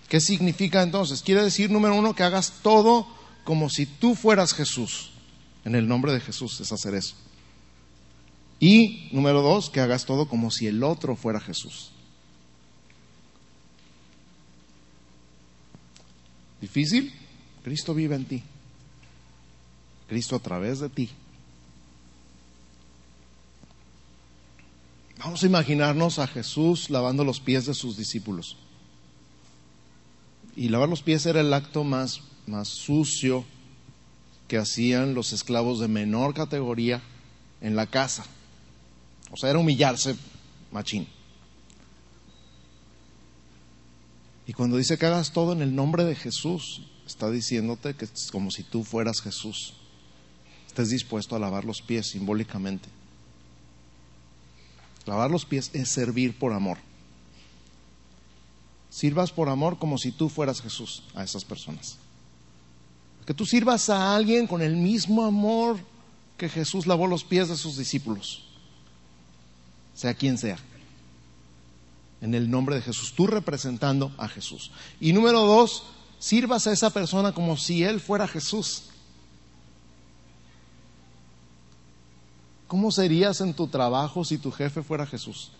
¿Qué 0.08 0.20
significa 0.20 0.82
entonces? 0.82 1.22
Quiere 1.22 1.42
decir, 1.42 1.70
número 1.70 1.94
uno, 1.94 2.14
que 2.14 2.22
hagas 2.22 2.60
todo 2.62 3.06
como 3.44 3.70
si 3.70 3.86
tú 3.86 4.14
fueras 4.14 4.52
Jesús. 4.52 5.12
En 5.64 5.74
el 5.74 5.88
nombre 5.88 6.12
de 6.12 6.20
Jesús 6.20 6.60
es 6.60 6.70
hacer 6.70 6.94
eso. 6.94 7.16
Y 8.60 9.08
número 9.12 9.42
dos, 9.42 9.70
que 9.70 9.80
hagas 9.80 10.04
todo 10.04 10.28
como 10.28 10.50
si 10.50 10.66
el 10.66 10.82
otro 10.82 11.16
fuera 11.16 11.40
Jesús. 11.40 11.90
¿Difícil? 16.60 17.12
Cristo 17.64 17.94
vive 17.94 18.14
en 18.14 18.24
ti. 18.24 18.42
Cristo 20.08 20.36
a 20.36 20.40
través 20.40 20.80
de 20.80 20.88
ti. 20.88 21.10
Vamos 25.18 25.42
a 25.42 25.46
imaginarnos 25.46 26.18
a 26.18 26.26
Jesús 26.26 26.90
lavando 26.90 27.24
los 27.24 27.40
pies 27.40 27.66
de 27.66 27.74
sus 27.74 27.96
discípulos. 27.96 28.56
Y 30.54 30.68
lavar 30.68 30.88
los 30.88 31.02
pies 31.02 31.26
era 31.26 31.40
el 31.40 31.52
acto 31.52 31.84
más, 31.84 32.20
más 32.46 32.68
sucio 32.68 33.44
que 34.48 34.58
hacían 34.58 35.14
los 35.14 35.32
esclavos 35.32 35.80
de 35.80 35.88
menor 35.88 36.34
categoría 36.34 37.02
en 37.60 37.76
la 37.76 37.86
casa. 37.86 38.24
O 39.32 39.36
sea, 39.36 39.50
era 39.50 39.58
humillarse 39.58 40.16
machín. 40.70 41.08
Y 44.46 44.52
cuando 44.52 44.76
dice 44.76 44.96
que 44.96 45.06
hagas 45.06 45.32
todo 45.32 45.52
en 45.52 45.62
el 45.62 45.74
nombre 45.74 46.04
de 46.04 46.14
Jesús, 46.14 46.82
está 47.06 47.30
diciéndote 47.30 47.94
que 47.94 48.04
es 48.04 48.30
como 48.30 48.50
si 48.50 48.62
tú 48.62 48.84
fueras 48.84 49.20
Jesús. 49.20 49.74
Estés 50.76 50.90
dispuesto 50.90 51.34
a 51.34 51.38
lavar 51.38 51.64
los 51.64 51.80
pies 51.80 52.08
simbólicamente. 52.08 52.90
Lavar 55.06 55.30
los 55.30 55.46
pies 55.46 55.70
es 55.72 55.88
servir 55.88 56.38
por 56.38 56.52
amor. 56.52 56.76
Sirvas 58.90 59.32
por 59.32 59.48
amor 59.48 59.78
como 59.78 59.96
si 59.96 60.12
tú 60.12 60.28
fueras 60.28 60.60
Jesús 60.60 61.02
a 61.14 61.24
esas 61.24 61.46
personas. 61.46 61.96
Que 63.24 63.32
tú 63.32 63.46
sirvas 63.46 63.88
a 63.88 64.14
alguien 64.14 64.46
con 64.46 64.60
el 64.60 64.76
mismo 64.76 65.24
amor 65.24 65.78
que 66.36 66.50
Jesús 66.50 66.86
lavó 66.86 67.06
los 67.06 67.24
pies 67.24 67.48
de 67.48 67.56
sus 67.56 67.78
discípulos, 67.78 68.44
sea 69.94 70.12
quien 70.12 70.36
sea. 70.36 70.58
En 72.20 72.34
el 72.34 72.50
nombre 72.50 72.76
de 72.76 72.82
Jesús, 72.82 73.14
tú 73.14 73.26
representando 73.26 74.12
a 74.18 74.28
Jesús. 74.28 74.70
Y 75.00 75.14
número 75.14 75.40
dos, 75.40 75.84
sirvas 76.18 76.66
a 76.66 76.72
esa 76.72 76.90
persona 76.90 77.32
como 77.32 77.56
si 77.56 77.82
Él 77.82 77.98
fuera 77.98 78.28
Jesús. 78.28 78.90
¿Cómo 82.68 82.90
serías 82.90 83.40
en 83.40 83.54
tu 83.54 83.68
trabajo 83.68 84.24
si 84.24 84.38
tu 84.38 84.50
jefe 84.50 84.82
fuera 84.82 85.06
Jesús? 85.06 85.52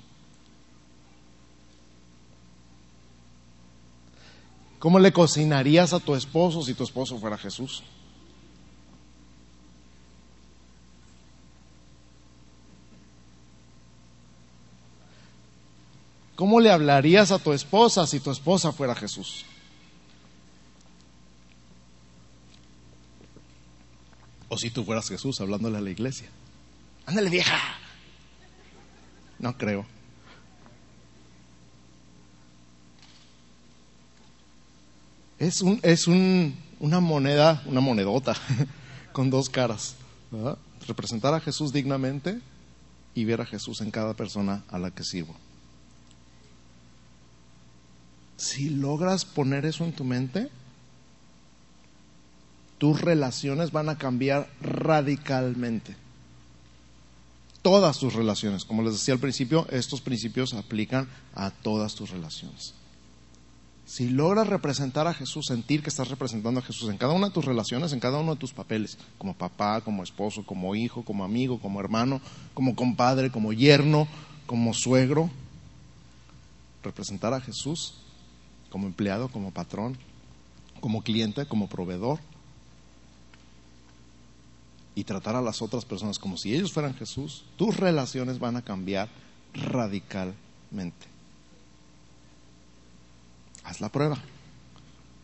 ¿Cómo 4.78 4.98
le 4.98 5.12
cocinarías 5.12 5.92
a 5.92 6.00
tu 6.00 6.14
esposo 6.14 6.62
si 6.62 6.74
tu 6.74 6.84
esposo 6.84 7.18
fuera 7.18 7.38
Jesús? 7.38 7.82
¿Cómo 16.34 16.60
le 16.60 16.70
hablarías 16.70 17.32
a 17.32 17.38
tu 17.38 17.52
esposa 17.52 18.06
si 18.06 18.20
tu 18.20 18.30
esposa 18.30 18.70
fuera 18.70 18.94
Jesús? 18.94 19.46
O 24.48 24.58
si 24.58 24.70
tú 24.70 24.84
fueras 24.84 25.08
Jesús 25.08 25.40
hablándole 25.40 25.78
a 25.78 25.80
la 25.80 25.90
iglesia. 25.90 26.28
Ándale 27.06 27.30
vieja. 27.30 27.58
No 29.38 29.56
creo. 29.56 29.86
es, 35.38 35.60
un, 35.60 35.80
es 35.82 36.06
un, 36.06 36.56
una 36.80 37.00
moneda, 37.00 37.62
una 37.66 37.80
monedota 37.80 38.34
con 39.12 39.30
dos 39.30 39.48
caras. 39.48 39.96
Representar 40.86 41.34
a 41.34 41.40
Jesús 41.40 41.72
dignamente 41.72 42.40
y 43.14 43.24
ver 43.24 43.40
a 43.40 43.46
Jesús 43.46 43.80
en 43.80 43.90
cada 43.90 44.14
persona 44.14 44.64
a 44.68 44.78
la 44.78 44.90
que 44.90 45.04
sirvo. 45.04 45.34
Si 48.36 48.68
logras 48.68 49.24
poner 49.24 49.64
eso 49.64 49.84
en 49.84 49.92
tu 49.92 50.04
mente, 50.04 50.50
tus 52.78 53.00
relaciones 53.00 53.72
van 53.72 53.88
a 53.88 53.96
cambiar 53.96 54.48
radicalmente. 54.60 55.96
Todas 57.66 57.98
tus 57.98 58.14
relaciones. 58.14 58.64
Como 58.64 58.84
les 58.84 58.92
decía 58.92 59.12
al 59.12 59.18
principio, 59.18 59.66
estos 59.72 60.00
principios 60.00 60.54
aplican 60.54 61.08
a 61.34 61.50
todas 61.50 61.96
tus 61.96 62.10
relaciones. 62.10 62.74
Si 63.84 64.08
logras 64.08 64.46
representar 64.46 65.08
a 65.08 65.14
Jesús, 65.14 65.46
sentir 65.46 65.82
que 65.82 65.88
estás 65.88 66.06
representando 66.06 66.60
a 66.60 66.62
Jesús 66.62 66.88
en 66.88 66.96
cada 66.96 67.12
una 67.12 67.26
de 67.26 67.34
tus 67.34 67.44
relaciones, 67.44 67.92
en 67.92 67.98
cada 67.98 68.18
uno 68.18 68.34
de 68.34 68.38
tus 68.38 68.52
papeles, 68.52 68.98
como 69.18 69.34
papá, 69.34 69.80
como 69.80 70.04
esposo, 70.04 70.46
como 70.46 70.76
hijo, 70.76 71.02
como 71.02 71.24
amigo, 71.24 71.58
como 71.58 71.80
hermano, 71.80 72.20
como 72.54 72.76
compadre, 72.76 73.32
como 73.32 73.52
yerno, 73.52 74.06
como 74.46 74.72
suegro, 74.72 75.28
representar 76.84 77.34
a 77.34 77.40
Jesús 77.40 77.94
como 78.70 78.86
empleado, 78.86 79.26
como 79.26 79.50
patrón, 79.50 79.98
como 80.80 81.02
cliente, 81.02 81.46
como 81.46 81.66
proveedor, 81.66 82.20
y 84.96 85.04
tratar 85.04 85.36
a 85.36 85.42
las 85.42 85.60
otras 85.60 85.84
personas 85.84 86.18
como 86.18 86.38
si 86.38 86.54
ellos 86.54 86.72
fueran 86.72 86.94
Jesús, 86.94 87.44
tus 87.56 87.76
relaciones 87.76 88.38
van 88.38 88.56
a 88.56 88.62
cambiar 88.62 89.10
radicalmente. 89.52 91.06
Haz 93.62 93.80
la 93.82 93.90
prueba 93.90 94.18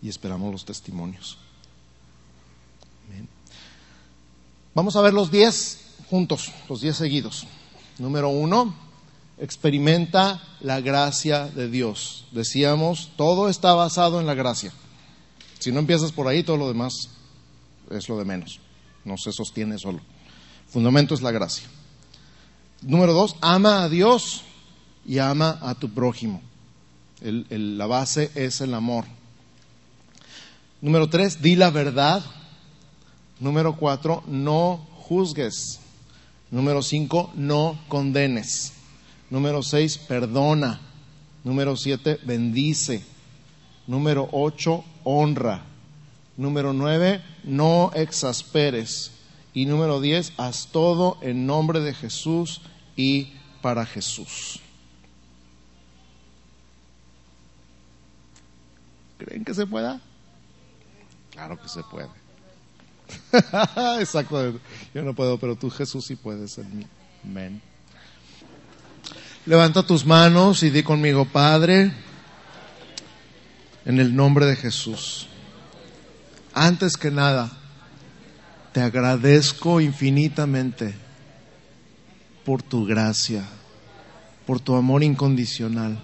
y 0.02 0.10
esperamos 0.10 0.52
los 0.52 0.64
testimonios. 0.66 1.38
Vamos 4.74 4.94
a 4.96 5.00
ver 5.00 5.14
los 5.14 5.30
diez 5.30 5.96
juntos, 6.10 6.52
los 6.68 6.82
diez 6.82 6.96
seguidos. 6.96 7.46
Número 7.98 8.28
uno, 8.28 8.74
experimenta 9.38 10.42
la 10.60 10.80
gracia 10.80 11.46
de 11.46 11.68
Dios. 11.68 12.26
Decíamos, 12.32 13.10
todo 13.16 13.48
está 13.48 13.72
basado 13.74 14.20
en 14.20 14.26
la 14.26 14.34
gracia. 14.34 14.72
Si 15.58 15.72
no 15.72 15.78
empiezas 15.78 16.12
por 16.12 16.28
ahí, 16.28 16.42
todo 16.42 16.58
lo 16.58 16.68
demás 16.68 17.08
es 17.90 18.08
lo 18.08 18.18
de 18.18 18.24
menos. 18.24 18.61
No 19.04 19.16
se 19.16 19.32
sostiene 19.32 19.78
solo. 19.78 20.00
Fundamento 20.68 21.14
es 21.14 21.22
la 21.22 21.30
gracia. 21.30 21.66
Número 22.82 23.12
dos, 23.12 23.36
ama 23.40 23.84
a 23.84 23.88
Dios 23.88 24.42
y 25.06 25.18
ama 25.18 25.58
a 25.62 25.74
tu 25.74 25.90
prójimo. 25.90 26.40
la 27.20 27.86
base 27.86 28.30
es 28.34 28.60
el 28.60 28.74
amor. 28.74 29.04
Número 30.80 31.08
tres, 31.08 31.40
di 31.40 31.54
la 31.54 31.70
verdad. 31.70 32.24
Número 33.38 33.76
cuatro, 33.76 34.22
no 34.26 34.86
juzgues. 35.08 35.80
Número 36.50 36.82
cinco, 36.82 37.32
no 37.34 37.78
condenes. 37.88 38.72
Número 39.30 39.62
seis, 39.62 39.96
perdona. 39.96 40.80
Número 41.44 41.76
siete, 41.76 42.18
bendice. 42.24 43.02
Número 43.86 44.28
ocho, 44.32 44.84
honra. 45.04 45.71
Número 46.36 46.72
nueve, 46.72 47.22
no 47.44 47.90
exasperes. 47.94 49.12
Y 49.54 49.66
número 49.66 50.00
diez, 50.00 50.32
haz 50.38 50.68
todo 50.72 51.18
en 51.20 51.46
nombre 51.46 51.80
de 51.80 51.94
Jesús 51.94 52.62
y 52.96 53.34
para 53.60 53.84
Jesús. 53.84 54.60
¿Creen 59.18 59.44
que 59.44 59.54
se 59.54 59.66
pueda? 59.66 60.00
Claro 61.30 61.60
que 61.60 61.68
se 61.68 61.82
puede. 61.84 62.08
Exacto. 64.00 64.58
Yo 64.94 65.02
no 65.02 65.14
puedo, 65.14 65.38
pero 65.38 65.56
tú 65.56 65.70
Jesús 65.70 66.06
sí 66.06 66.16
puedes 66.16 66.58
en 66.58 66.78
mí. 66.78 66.86
Amén. 67.24 67.62
Levanta 69.46 69.82
tus 69.82 70.04
manos 70.06 70.62
y 70.62 70.70
di 70.70 70.82
conmigo, 70.82 71.24
Padre, 71.24 71.92
en 73.84 73.98
el 73.98 74.14
nombre 74.14 74.46
de 74.46 74.56
Jesús. 74.56 75.28
Antes 76.54 76.96
que 76.96 77.10
nada, 77.10 77.50
te 78.72 78.82
agradezco 78.82 79.80
infinitamente 79.80 80.94
por 82.44 82.62
tu 82.62 82.84
gracia, 82.84 83.44
por 84.46 84.60
tu 84.60 84.74
amor 84.74 85.02
incondicional, 85.02 85.98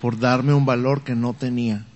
por 0.00 0.18
darme 0.18 0.52
un 0.52 0.66
valor 0.66 1.02
que 1.02 1.14
no 1.14 1.32
tenía 1.32 1.86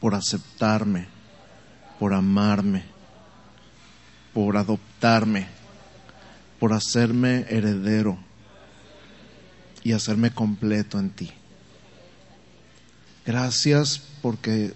por 0.00 0.14
aceptarme, 0.14 1.08
por 1.98 2.14
amarme, 2.14 2.84
por 4.32 4.56
adoptarme, 4.56 5.48
por 6.60 6.72
hacerme 6.72 7.46
heredero 7.48 8.16
y 9.82 9.92
hacerme 9.92 10.30
completo 10.30 10.98
en 10.98 11.10
ti. 11.10 11.32
Gracias 13.26 14.00
porque 14.22 14.72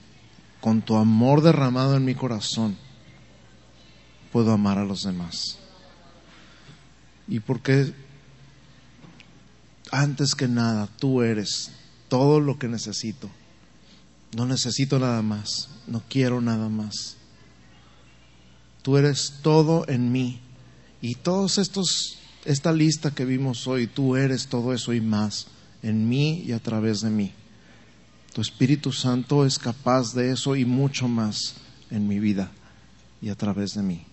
con 0.60 0.82
tu 0.82 0.96
amor 0.96 1.40
derramado 1.42 1.96
en 1.96 2.04
mi 2.04 2.14
corazón 2.14 2.76
puedo 4.32 4.52
amar 4.52 4.78
a 4.78 4.84
los 4.84 5.04
demás. 5.04 5.58
Y 7.28 7.40
porque 7.40 7.94
antes 9.92 10.34
que 10.34 10.48
nada 10.48 10.88
tú 10.98 11.22
eres 11.22 11.70
todo 12.08 12.40
lo 12.40 12.58
que 12.58 12.68
necesito 12.68 13.30
no 14.36 14.46
necesito 14.46 14.98
nada 14.98 15.22
más, 15.22 15.68
no 15.86 16.02
quiero 16.08 16.40
nada 16.40 16.68
más. 16.68 17.16
Tú 18.82 18.96
eres 18.96 19.34
todo 19.42 19.84
en 19.88 20.12
mí. 20.12 20.40
Y 21.02 21.16
todos 21.16 21.58
estos, 21.58 22.18
esta 22.44 22.72
lista 22.72 23.10
que 23.10 23.24
vimos 23.24 23.66
hoy, 23.66 23.86
tú 23.86 24.16
eres 24.16 24.46
todo 24.46 24.72
eso 24.72 24.92
y 24.92 25.00
más 25.00 25.48
en 25.82 26.08
mí 26.08 26.42
y 26.46 26.52
a 26.52 26.60
través 26.60 27.00
de 27.00 27.10
mí. 27.10 27.32
Tu 28.32 28.40
Espíritu 28.40 28.92
Santo 28.92 29.44
es 29.44 29.58
capaz 29.58 30.14
de 30.14 30.32
eso 30.32 30.56
y 30.56 30.64
mucho 30.64 31.08
más 31.08 31.56
en 31.90 32.06
mi 32.06 32.18
vida 32.18 32.50
y 33.20 33.28
a 33.28 33.34
través 33.34 33.74
de 33.74 33.82
mí. 33.82 34.04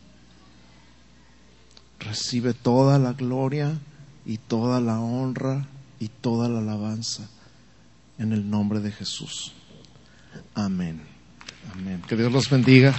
Recibe 1.99 2.53
toda 2.53 2.97
la 2.99 3.13
gloria 3.13 3.77
y 4.25 4.37
toda 4.37 4.81
la 4.81 4.99
honra 4.99 5.67
y 5.99 6.09
toda 6.09 6.49
la 6.49 6.59
alabanza 6.59 7.27
en 8.17 8.33
el 8.33 8.49
nombre 8.49 8.79
de 8.79 8.91
Jesús. 8.91 9.53
Amén. 10.55 11.01
Amén. 11.73 12.01
Que 12.07 12.15
Dios 12.15 12.31
los 12.31 12.49
bendiga. 12.49 12.95